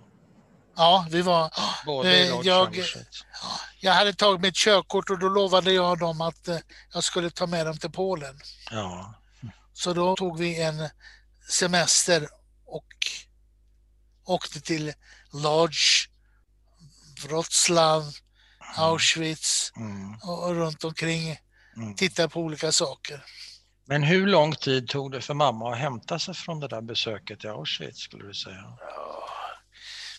Ja, 0.75 1.07
vi 1.09 1.21
var... 1.21 1.51
Både 1.85 2.17
i 2.17 2.29
Lodge 2.29 2.47
jag, 2.47 2.83
jag 3.79 3.93
hade 3.93 4.13
tagit 4.13 4.41
mitt 4.41 4.55
körkort 4.55 5.09
och 5.09 5.19
då 5.19 5.29
lovade 5.29 5.71
jag 5.71 5.99
dem 5.99 6.21
att 6.21 6.47
eh, 6.47 6.57
jag 6.93 7.03
skulle 7.03 7.29
ta 7.29 7.47
med 7.47 7.65
dem 7.65 7.77
till 7.77 7.91
Polen. 7.91 8.39
Ja. 8.71 9.13
Så 9.73 9.93
då 9.93 10.15
tog 10.15 10.39
vi 10.39 10.61
en 10.61 10.89
semester 11.49 12.27
och 12.65 12.87
åkte 14.25 14.61
till 14.61 14.93
Lodge 15.33 16.09
Wroclaw, 17.27 18.01
mm. 18.01 18.13
Auschwitz 18.77 19.71
mm. 19.75 20.15
och 20.23 20.55
runt 20.55 20.83
omkring. 20.83 21.37
Mm. 21.77 21.95
Titta 21.95 22.29
på 22.29 22.39
olika 22.39 22.71
saker. 22.71 23.23
Men 23.87 24.03
hur 24.03 24.27
lång 24.27 24.55
tid 24.55 24.87
tog 24.87 25.11
det 25.11 25.21
för 25.21 25.33
mamma 25.33 25.73
att 25.73 25.79
hämta 25.79 26.19
sig 26.19 26.33
från 26.33 26.59
det 26.59 26.67
där 26.67 26.81
besöket 26.81 27.43
i 27.43 27.47
Auschwitz 27.47 27.99
skulle 27.99 28.27
du 28.27 28.33
säga? 28.33 28.77
Ja, 28.79 29.29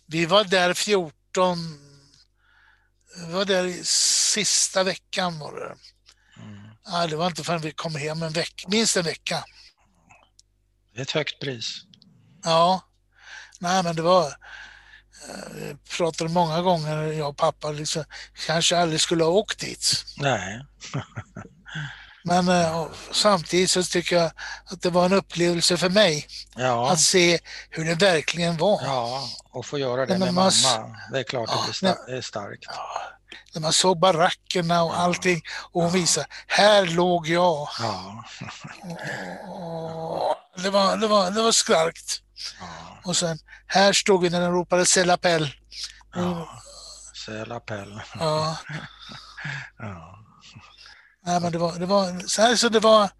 vi 0.06 0.26
var 0.26 0.44
där 0.44 0.74
14, 0.74 1.58
vi 3.26 3.32
var 3.32 3.44
där 3.44 3.82
sista 4.34 4.82
veckan 4.82 5.38
var 5.38 5.52
det. 5.52 5.76
Mm. 6.42 6.70
Ja, 6.84 7.06
det 7.06 7.16
var 7.16 7.26
inte 7.26 7.44
förrän 7.44 7.60
vi 7.60 7.72
kom 7.72 7.94
hem 7.94 8.22
en 8.22 8.32
vecka, 8.32 8.68
minst 8.68 8.96
en 8.96 9.04
vecka. 9.04 9.44
Det 10.92 10.98
är 10.98 11.02
ett 11.02 11.10
högt 11.10 11.40
pris. 11.40 11.82
Ja, 12.44 12.80
nej 13.60 13.82
men 13.82 13.96
det 13.96 14.02
var, 14.02 14.32
pratade 15.96 16.30
många 16.30 16.62
gånger, 16.62 17.02
jag 17.02 17.28
och 17.28 17.36
pappa, 17.36 17.70
liksom, 17.70 18.04
kanske 18.46 18.78
aldrig 18.78 19.00
skulle 19.00 19.24
ha 19.24 19.30
åkt 19.30 19.58
dit. 19.58 20.04
Nej. 20.16 20.64
Men 22.28 22.48
eh, 22.48 22.86
samtidigt 23.10 23.70
så 23.70 23.82
tycker 23.82 24.16
jag 24.16 24.30
att 24.64 24.82
det 24.82 24.90
var 24.90 25.06
en 25.06 25.12
upplevelse 25.12 25.76
för 25.76 25.88
mig 25.88 26.26
ja. 26.56 26.90
att 26.90 27.00
se 27.00 27.38
hur 27.70 27.84
det 27.84 27.94
verkligen 27.94 28.56
var. 28.56 28.80
Ja, 28.84 29.28
och 29.50 29.66
få 29.66 29.78
göra 29.78 30.06
det 30.06 30.18
med 30.18 30.34
man, 30.34 30.52
mamma. 30.74 30.96
Det 31.12 31.18
är 31.18 31.22
klart 31.22 31.50
ja, 31.52 31.64
det, 31.68 31.72
sta 31.72 31.96
är 32.08 32.20
starkt. 32.20 32.64
Ja, 32.68 33.02
när 33.54 33.60
man 33.60 33.72
såg 33.72 33.98
barackerna 33.98 34.82
och 34.82 34.92
ja. 34.92 34.96
allting 34.96 35.42
och 35.72 35.82
hon 35.82 35.92
visade, 35.92 36.26
här 36.46 36.86
låg 36.86 37.28
jag. 37.28 37.68
Ja. 37.80 38.24
och, 39.48 40.30
och, 40.30 40.62
det, 40.62 40.70
var, 40.70 40.96
det, 40.96 41.06
var, 41.06 41.30
det 41.30 41.42
var 41.42 41.52
starkt. 41.52 42.22
Och 43.04 43.16
sen, 43.16 43.38
här 43.66 43.92
stod 43.92 44.22
vi 44.22 44.30
när 44.30 44.40
den 44.40 44.52
ropade 44.52 44.86
Selapel. 44.86 45.54
Ja, 46.14 46.48
Selapel. 47.26 48.00
Ja. 48.14 48.56
ja. 49.78 50.22
Nej, 51.26 51.40
men 51.40 51.52
det 51.52 51.58
var, 51.58 51.78
det 51.78 51.86
var 51.86 52.28
så 52.28 52.42
här 52.42 52.56
så 52.56 52.68
det 52.68 52.80
var, 52.80 53.10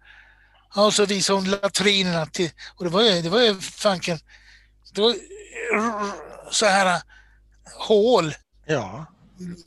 ja, 0.75 0.85
och 0.85 0.93
så 0.93 1.05
visade 1.05 1.39
hon 1.39 1.49
latrinerna 1.49 2.25
till, 2.25 2.51
och 2.75 2.83
det 2.83 2.89
var 2.91 3.01
ju, 3.01 3.21
det 3.21 3.29
var 3.29 3.41
ju 3.41 3.61
fanken, 3.61 4.19
det 4.93 5.01
var 5.01 5.15
så 6.51 6.65
här 6.65 7.01
hål. 7.87 8.35
Ja. 8.65 9.05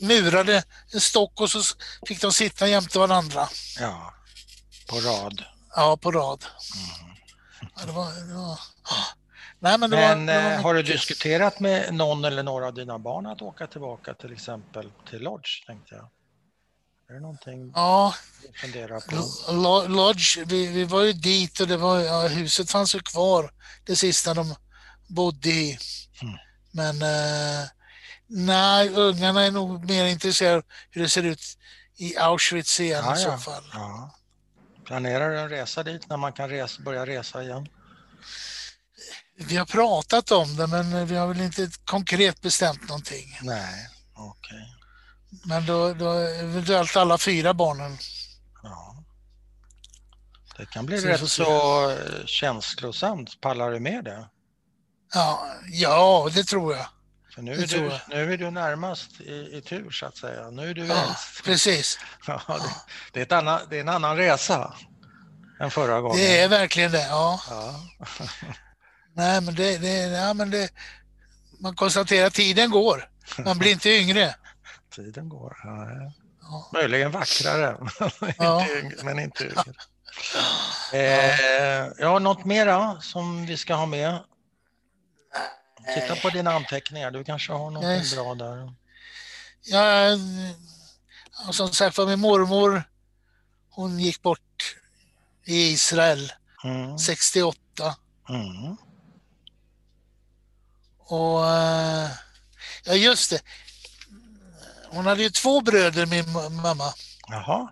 Murade 0.00 0.62
en 0.92 1.00
stock 1.00 1.40
och 1.40 1.50
så 1.50 1.62
fick 2.06 2.20
de 2.20 2.32
sitta 2.32 2.68
jämte 2.68 2.98
varandra. 2.98 3.48
Ja, 3.80 4.14
på 4.88 4.96
rad. 4.96 5.44
Ja, 5.76 5.96
på 5.96 6.12
rad. 6.12 6.44
Mm. 6.76 7.16
Ja, 7.76 7.86
det 7.86 7.92
var, 7.92 8.28
det 8.28 8.34
var, 8.34 8.60
Nej, 9.62 9.78
men, 9.78 9.90
men 9.90 10.26
var, 10.26 10.34
eh, 10.34 10.62
har 10.62 10.74
du 10.74 10.82
diskuterat 10.82 11.60
med 11.60 11.94
någon 11.94 12.24
eller 12.24 12.42
några 12.42 12.66
av 12.66 12.74
dina 12.74 12.98
barn 12.98 13.26
att 13.26 13.42
åka 13.42 13.66
tillbaka 13.66 14.14
till 14.14 14.32
exempel 14.32 14.90
till 15.10 15.22
Lodge, 15.22 15.66
tänkte 15.66 15.94
jag? 15.94 16.08
Är 17.08 17.14
det 17.14 17.20
någonting 17.20 17.72
ja, 17.74 18.14
du 18.42 18.58
funderar 18.58 19.00
på? 19.00 19.88
Lodge, 19.88 20.38
vi, 20.46 20.66
vi 20.66 20.84
var 20.84 21.02
ju 21.02 21.12
dit 21.12 21.60
och 21.60 21.68
det 21.68 21.76
var, 21.76 21.98
ja, 21.98 22.28
huset 22.28 22.70
fanns 22.70 22.94
ju 22.94 23.00
kvar 23.00 23.50
det 23.84 23.96
sista 23.96 24.34
de 24.34 24.54
bodde 25.08 25.48
i. 25.48 25.78
Mm. 26.22 26.34
Men 26.70 27.02
eh, 27.02 27.68
nej, 28.26 28.88
ungarna 28.88 29.42
är 29.42 29.50
nog 29.50 29.90
mer 29.90 30.04
intresserade 30.04 30.56
av 30.56 30.64
hur 30.90 31.02
det 31.02 31.08
ser 31.08 31.22
ut 31.22 31.42
i 31.96 32.16
Auschwitz 32.16 32.80
igen 32.80 33.04
ja, 33.06 33.14
i 33.14 33.18
så 33.18 33.36
fall. 33.36 33.64
Ja. 33.72 34.14
Planerar 34.84 35.30
du 35.30 35.40
en 35.40 35.48
resa 35.48 35.82
dit 35.82 36.08
när 36.08 36.16
man 36.16 36.32
kan 36.32 36.48
resa, 36.48 36.82
börja 36.82 37.06
resa 37.06 37.42
igen? 37.42 37.68
Vi 39.48 39.56
har 39.56 39.66
pratat 39.66 40.30
om 40.30 40.56
det 40.56 40.66
men 40.66 41.06
vi 41.06 41.16
har 41.16 41.26
väl 41.26 41.40
inte 41.40 41.70
konkret 41.84 42.40
bestämt 42.40 42.88
någonting. 42.88 43.38
Nej, 43.42 43.88
okej. 44.14 44.56
Okay. 44.56 44.80
Men 45.44 45.66
då, 45.66 45.94
då 45.94 46.12
eventuellt 46.12 46.96
alla 46.96 47.18
fyra 47.18 47.54
barnen. 47.54 47.98
Ja. 48.62 49.04
Det 50.56 50.66
kan 50.66 50.86
bli 50.86 51.00
så 51.00 51.08
rätt 51.08 51.30
så 51.30 51.90
eh, 51.90 51.96
känslosamt. 52.26 53.40
Pallar 53.40 53.70
du 53.70 53.80
med 53.80 54.04
det? 54.04 54.28
Ja, 55.14 55.46
ja 55.70 56.28
det 56.34 56.44
tror 56.44 56.76
jag. 56.76 56.86
För 57.34 57.42
nu, 57.42 57.52
är 57.52 57.66
du, 57.66 57.98
nu 58.08 58.32
är 58.32 58.38
du 58.38 58.50
närmast 58.50 59.20
i, 59.20 59.32
i, 59.32 59.62
tur 59.66 59.90
så 59.90 60.06
att 60.06 60.16
säga. 60.16 60.50
Nu 60.50 60.70
är 60.70 60.74
du 60.74 60.86
ja, 60.86 61.04
äldst. 61.04 61.44
Precis. 61.44 61.98
Ja, 62.26 62.42
det, 63.12 63.24
det, 63.24 63.32
är 63.32 63.38
annan, 63.38 63.60
det 63.70 63.76
är 63.76 63.80
en 63.80 63.88
annan 63.88 64.16
resa 64.16 64.74
än 65.60 65.70
förra 65.70 66.00
gången. 66.00 66.16
Det 66.16 66.40
är 66.40 66.48
verkligen 66.48 66.92
det, 66.92 67.06
ja. 67.06 67.40
ja. 67.50 67.80
Nej, 69.14 69.40
men 69.40 69.54
det, 69.54 69.78
det, 69.78 69.96
ja, 69.96 70.34
men 70.34 70.50
det, 70.50 70.70
man 71.58 71.76
konstaterar 71.76 72.26
att 72.26 72.34
tiden 72.34 72.70
går. 72.70 73.08
Man 73.44 73.58
blir 73.58 73.72
inte 73.72 73.90
yngre. 73.90 74.34
tiden 74.94 75.28
går. 75.28 75.56
Ja, 75.64 75.90
ja. 75.90 76.70
Möjligen 76.72 77.10
vackrare, 77.10 77.76
ja. 78.38 78.66
men 79.02 79.18
inte 79.18 79.44
yngre. 79.44 79.64
Eh, 80.92 81.88
ja, 81.98 82.18
något 82.18 82.44
mera 82.44 83.00
som 83.00 83.46
vi 83.46 83.56
ska 83.56 83.74
ha 83.74 83.86
med? 83.86 84.18
Titta 85.94 86.16
på 86.16 86.30
dina 86.30 86.52
anteckningar, 86.52 87.10
du 87.10 87.24
kanske 87.24 87.52
har 87.52 87.70
något 87.70 87.84
yes. 87.84 88.14
bra 88.14 88.34
där. 88.34 88.72
Ja, 89.62 90.18
som 91.50 91.68
sagt 91.72 91.98
var 91.98 92.06
min 92.06 92.20
mormor, 92.20 92.82
hon 93.70 93.98
gick 93.98 94.22
bort 94.22 94.76
i 95.44 95.70
Israel 95.70 96.32
mm. 96.64 96.98
68. 96.98 97.58
Mm. 98.28 98.76
Och 101.10 101.48
eh, 101.48 102.10
ja, 102.84 102.94
just 102.94 103.30
det. 103.30 103.42
Hon 104.90 105.06
hade 105.06 105.22
ju 105.22 105.30
två 105.30 105.60
bröder, 105.60 106.06
min 106.06 106.32
mamma. 106.62 106.92
Jaha. 107.28 107.68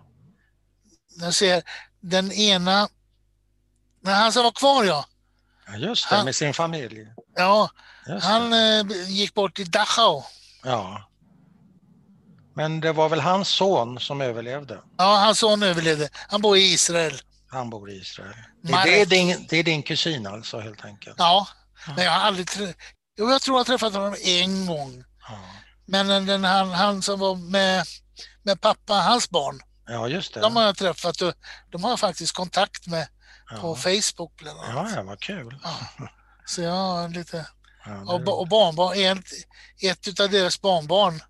Jag 1.19 1.33
ser, 1.33 1.63
den 1.99 2.31
ena, 2.31 2.89
när 4.01 4.13
han 4.13 4.31
som 4.31 4.43
var 4.43 4.51
kvar 4.51 4.83
ja. 4.83 5.05
Ja 5.67 5.75
just 5.75 6.09
det, 6.09 6.15
han, 6.15 6.25
med 6.25 6.35
sin 6.35 6.53
familj. 6.53 7.07
Ja, 7.35 7.69
just 8.07 8.25
han 8.25 8.53
eh, 8.53 8.85
gick 9.07 9.33
bort 9.33 9.59
i 9.59 9.63
Dachau. 9.63 10.23
Ja. 10.63 11.09
Men 12.55 12.79
det 12.79 12.93
var 12.93 13.09
väl 13.09 13.19
hans 13.19 13.49
son 13.49 13.99
som 13.99 14.21
överlevde? 14.21 14.81
Ja, 14.97 15.17
hans 15.17 15.39
son 15.39 15.63
överlevde. 15.63 16.09
Han 16.13 16.41
bor 16.41 16.57
i 16.57 16.61
Israel. 16.61 17.21
Han 17.47 17.69
bor 17.69 17.89
i 17.89 17.95
Israel. 17.95 18.35
Det, 18.61 18.71
det, 18.83 19.01
är, 19.01 19.05
din, 19.05 19.47
det 19.49 19.57
är 19.57 19.63
din 19.63 19.83
kusin 19.83 20.27
alltså 20.27 20.59
helt 20.59 20.85
enkelt? 20.85 21.15
Ja, 21.17 21.47
men 21.95 22.05
jag 22.05 22.11
har 22.11 22.19
aldrig, 22.19 22.47
Jo, 23.19 23.29
jag 23.29 23.41
tror 23.41 23.59
jag 23.59 23.65
träffat 23.65 23.93
honom 23.93 24.15
en 24.23 24.65
gång. 24.65 25.03
Ja. 25.27 25.39
Men 25.85 26.25
den, 26.25 26.43
han, 26.43 26.69
han 26.69 27.01
som 27.01 27.19
var 27.19 27.35
med, 27.35 27.85
med 28.43 28.61
pappa, 28.61 28.93
hans 28.93 29.29
barn. 29.29 29.61
Ja, 29.85 30.07
just 30.07 30.33
det. 30.33 30.39
De 30.39 30.55
har 30.55 30.63
jag 30.63 30.77
träffat 30.77 31.21
och 31.21 31.33
de 31.69 31.83
har 31.83 31.91
jag 31.91 31.99
faktiskt 31.99 32.33
kontakt 32.33 32.87
med 32.87 33.07
ja. 33.51 33.57
på 33.57 33.75
Facebook 33.75 34.35
bland 34.35 34.59
annat. 34.59 34.91
Ja, 34.91 34.97
ja 34.97 35.03
vad 35.03 35.19
kul. 35.19 35.59
Ja. 35.63 35.77
Så 36.45 36.61
jag 36.61 36.71
har 36.71 37.09
lite 37.09 37.45
Ja, 37.85 38.13
och, 38.13 38.39
och 38.39 38.47
barnbarn, 38.47 39.17
ett, 39.81 40.07
ett 40.07 40.19
av 40.19 40.29
deras 40.29 40.61
barnbarn, 40.61 41.21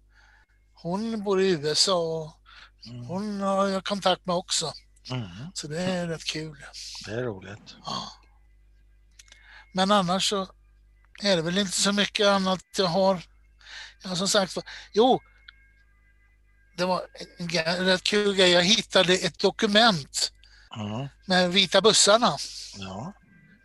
hon 0.74 1.24
bor 1.24 1.42
i 1.42 1.50
USA 1.50 2.00
och 2.00 2.34
mm. 2.90 3.06
hon 3.06 3.42
har 3.42 3.68
jag 3.68 3.84
kontakt 3.84 4.26
med 4.26 4.36
också. 4.36 4.74
Mm. 5.12 5.28
Så 5.54 5.68
det 5.68 5.82
är 5.82 6.08
rätt 6.08 6.26
kul. 6.26 6.66
Det 7.06 7.12
är 7.12 7.24
roligt. 7.24 7.76
Ja. 7.86 8.12
Men 9.74 9.92
annars 9.92 10.30
så 10.30 10.48
är 11.22 11.36
det 11.36 11.42
väl 11.42 11.58
inte 11.58 11.82
så 11.82 11.92
mycket 11.92 12.28
annat 12.28 12.64
jag 12.78 12.86
har. 12.86 13.22
Ja, 14.04 14.16
som 14.16 14.28
sagt 14.28 14.58
jo, 14.94 15.20
det 16.78 16.86
var 16.86 17.02
en 17.38 17.86
rätt 17.86 18.04
kul 18.04 18.36
grej. 18.36 18.52
Jag 18.52 18.64
hittade 18.64 19.14
ett 19.14 19.40
dokument 19.40 20.32
mm. 20.76 21.08
med 21.26 21.52
vita 21.52 21.82
bussarna. 21.82 22.38
Ja. 22.78 23.14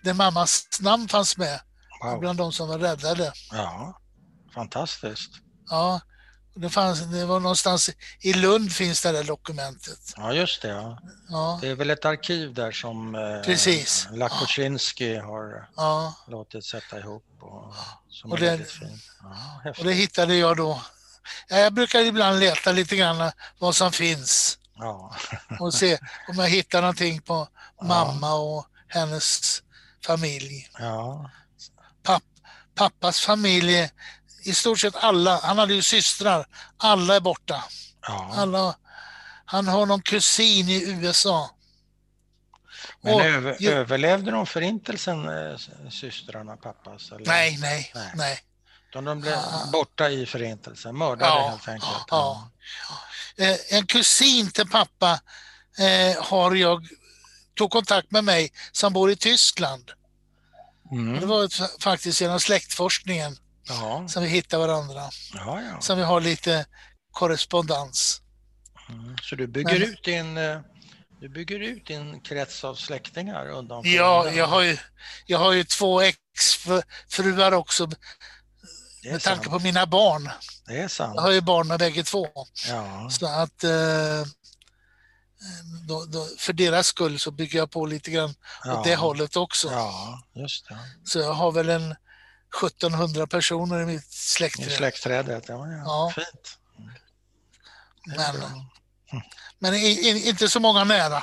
Där 0.03 0.15
mammas 0.15 0.69
namn 0.81 1.09
fanns 1.09 1.37
med. 1.37 1.61
Wow. 2.03 2.21
Bland 2.21 2.39
de 2.39 2.53
som 2.53 2.69
var 2.69 2.79
räddade. 2.79 3.33
Ja, 3.51 4.01
fantastiskt. 4.55 5.31
Ja, 5.71 6.01
det, 6.55 6.71
fanns, 6.71 7.01
det 7.01 7.27
var 7.27 7.41
någonstans 7.41 7.91
i 8.21 8.33
Lund 8.33 8.73
finns 8.73 9.03
det 9.03 9.13
där 9.13 9.25
dokumentet. 9.25 10.15
Ja, 10.17 10.33
just 10.33 10.63
det. 10.63 10.69
Ja. 10.69 10.99
ja. 11.29 11.59
Det 11.61 11.69
är 11.69 11.75
väl 11.75 11.91
ett 11.91 12.05
arkiv 12.05 12.55
där 12.55 12.73
som 12.73 13.15
eh, 13.15 13.43
Precis. 13.45 14.09
Lakoszinski 14.13 15.17
har 15.17 15.69
ja. 15.77 16.15
låtit 16.29 16.65
sätta 16.65 16.99
ihop. 16.99 17.25
Och, 17.41 17.75
som 18.09 18.33
och, 18.33 18.39
det, 18.39 18.61
ja, 19.65 19.75
och 19.79 19.85
det 19.85 19.93
hittade 19.93 20.35
jag 20.35 20.57
då. 20.57 20.83
Jag 21.49 21.73
brukar 21.73 22.01
ibland 22.01 22.41
leta 22.41 22.73
lite 22.73 22.97
grann 22.97 23.33
vad 23.59 23.77
som 23.77 23.93
finns. 23.93 24.59
Ja. 24.77 25.15
och 25.61 25.75
se 25.75 25.99
om 26.29 26.39
jag 26.39 26.49
hittar 26.49 26.81
någonting 26.81 27.21
på 27.21 27.49
mamma 27.83 28.35
och 28.35 28.67
hennes 28.89 29.63
familj. 30.07 30.69
Ja. 30.79 31.31
Papp, 32.03 32.23
pappas 32.75 33.21
familj 33.21 33.91
i 34.45 34.55
stort 34.55 34.81
sett 34.81 34.97
alla, 34.97 35.41
han 35.43 35.59
hade 35.59 35.75
ju 35.75 35.83
systrar, 35.83 36.47
alla 36.77 37.17
är 37.17 37.21
borta. 37.21 37.65
Ja. 38.07 38.31
Alla, 38.35 38.77
han 39.45 39.69
har 39.69 39.87
någon 39.87 40.03
kusin 40.03 40.69
i 40.69 40.91
USA. 40.91 41.51
Men 43.01 43.15
och, 43.15 43.25
över, 43.25 43.57
ju, 43.61 43.71
överlevde 43.71 44.31
de 44.31 44.47
förintelsen, 44.47 45.29
äh, 45.29 45.59
systrarna, 45.91 46.57
pappas? 46.57 47.13
Eller? 47.13 47.27
Nej, 47.27 47.59
nej, 47.61 47.93
nej. 47.95 48.13
nej. 48.15 48.41
De, 48.93 49.05
de 49.05 49.21
blev 49.21 49.33
ja. 49.33 49.69
borta 49.73 50.11
i 50.11 50.27
förintelsen, 50.27 50.99
mördade 50.99 51.31
ja, 51.31 51.49
helt 51.49 51.69
enkelt. 51.69 52.05
Ja, 52.11 52.51
ja. 52.89 53.45
Eh, 53.45 53.57
en 53.71 53.87
kusin 53.87 54.51
till 54.51 54.69
pappa 54.69 55.21
eh, 55.79 56.25
har 56.25 56.55
jag, 56.55 56.87
tog 57.55 57.71
kontakt 57.71 58.11
med 58.11 58.25
mig 58.25 58.53
som 58.73 58.93
bor 58.93 59.11
i 59.11 59.17
Tyskland. 59.17 59.91
Mm. 60.91 61.21
Det 61.21 61.27
var 61.27 61.81
faktiskt 61.81 62.21
genom 62.21 62.41
släktforskningen. 62.41 63.37
Jaha. 63.69 64.09
Som 64.09 64.23
vi 64.23 64.29
hittar 64.29 64.59
varandra. 64.59 65.11
Jaha, 65.35 65.63
ja. 65.63 65.81
Som 65.81 65.99
vi 65.99 66.05
har 66.05 66.21
lite 66.21 66.67
korrespondens. 67.13 68.21
Mm. 68.89 69.17
Så 69.23 69.37
du 69.37 69.47
bygger, 69.47 69.79
Men, 69.79 69.83
ut 69.83 70.05
din, 70.05 70.37
eh, 70.39 70.61
du 71.21 71.29
bygger 71.29 71.61
ut 71.61 71.87
din 71.87 72.21
krets 72.21 72.65
av 72.65 72.75
släktingar 72.75 73.49
undan 73.49 73.83
Ja, 73.85 74.31
jag 74.31 74.47
har, 74.47 74.63
ju, 74.63 74.77
jag 75.27 75.39
har 75.39 75.53
ju 75.53 75.65
två 75.65 76.01
exfruar 76.01 77.53
också 77.53 77.91
med 79.05 79.23
tanke 79.23 79.49
på 79.49 79.59
mina 79.59 79.87
barn. 79.87 80.31
Det 80.67 80.79
är 80.81 80.89
sant. 80.89 81.13
Jag 81.15 81.23
har 81.23 81.31
ju 81.31 81.41
barn 81.41 81.69
med 81.69 81.79
bägge 81.79 82.03
två. 82.03 82.29
Ja. 82.69 83.09
Så 83.11 83.27
att 83.27 83.65
eh, 83.65 84.25
då, 85.89 86.05
då, 86.05 86.27
för 86.39 86.53
deras 86.53 86.87
skull 86.87 87.19
så 87.19 87.31
bygger 87.31 87.59
jag 87.59 87.71
på 87.71 87.87
lite 87.87 88.11
grann 88.11 88.35
ja. 88.65 88.79
åt 88.79 88.85
det 88.85 88.97
hållet 88.97 89.37
också. 89.37 89.69
Ja, 89.71 90.23
just 90.35 90.69
det. 90.69 90.79
Så 91.05 91.19
jag 91.19 91.33
har 91.33 91.53
väl 91.53 91.69
en 91.69 91.95
1700 92.63 93.27
personer 93.27 93.81
i 93.81 93.87
mitt 93.87 94.13
släktträd. 94.13 94.69
I 94.69 94.71
släktträdet, 94.71 95.45
ja, 95.49 95.67
ja. 95.67 95.83
ja. 95.85 96.13
fint. 96.15 96.59
Men, 98.17 98.35
men 99.59 99.75
inte 99.75 100.49
så 100.49 100.61
många 100.61 100.85
nära. 100.85 101.23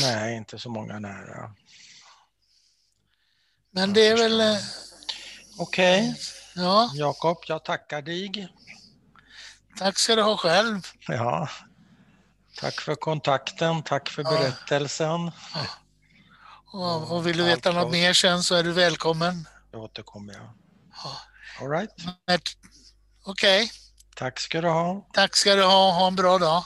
Nej, 0.00 0.36
inte 0.36 0.58
så 0.58 0.70
många 0.70 0.98
nära. 0.98 1.54
Men 3.70 3.92
det 3.92 4.06
är 4.06 4.16
väl... 4.16 4.40
Eh, 4.40 4.56
Okej. 5.58 6.10
Okay. 6.10 6.14
Ja. 6.54 6.90
Jakob, 6.94 7.38
jag 7.46 7.64
tackar 7.64 8.02
dig. 8.02 8.48
Tack 9.78 9.98
ska 9.98 10.16
du 10.16 10.22
ha 10.22 10.36
själv. 10.36 10.80
Ja. 11.08 11.48
Tack 12.60 12.80
för 12.80 12.94
kontakten, 12.94 13.82
tack 13.82 14.08
för 14.08 14.24
berättelsen. 14.24 15.30
Ja. 15.54 15.66
Och, 16.72 17.16
och 17.16 17.26
vill 17.26 17.36
du 17.36 17.44
veta 17.44 17.72
något 17.72 17.92
mer 17.92 18.12
sen 18.12 18.42
så 18.42 18.54
är 18.54 18.62
du 18.62 18.72
välkommen. 18.72 19.48
Då 19.78 19.84
återkommer 19.84 20.34
jag. 20.34 20.42
Ja. 21.04 21.16
All 21.60 21.70
right. 21.70 21.90
Okej. 23.24 23.62
Okay. 23.62 23.68
Tack 24.16 24.40
ska 24.40 24.60
du 24.60 24.68
ha. 24.68 25.08
Tack 25.12 25.36
ska 25.36 25.54
du 25.54 25.62
ha. 25.62 25.92
Ha 25.92 26.06
en 26.06 26.16
bra 26.16 26.38
dag. 26.38 26.64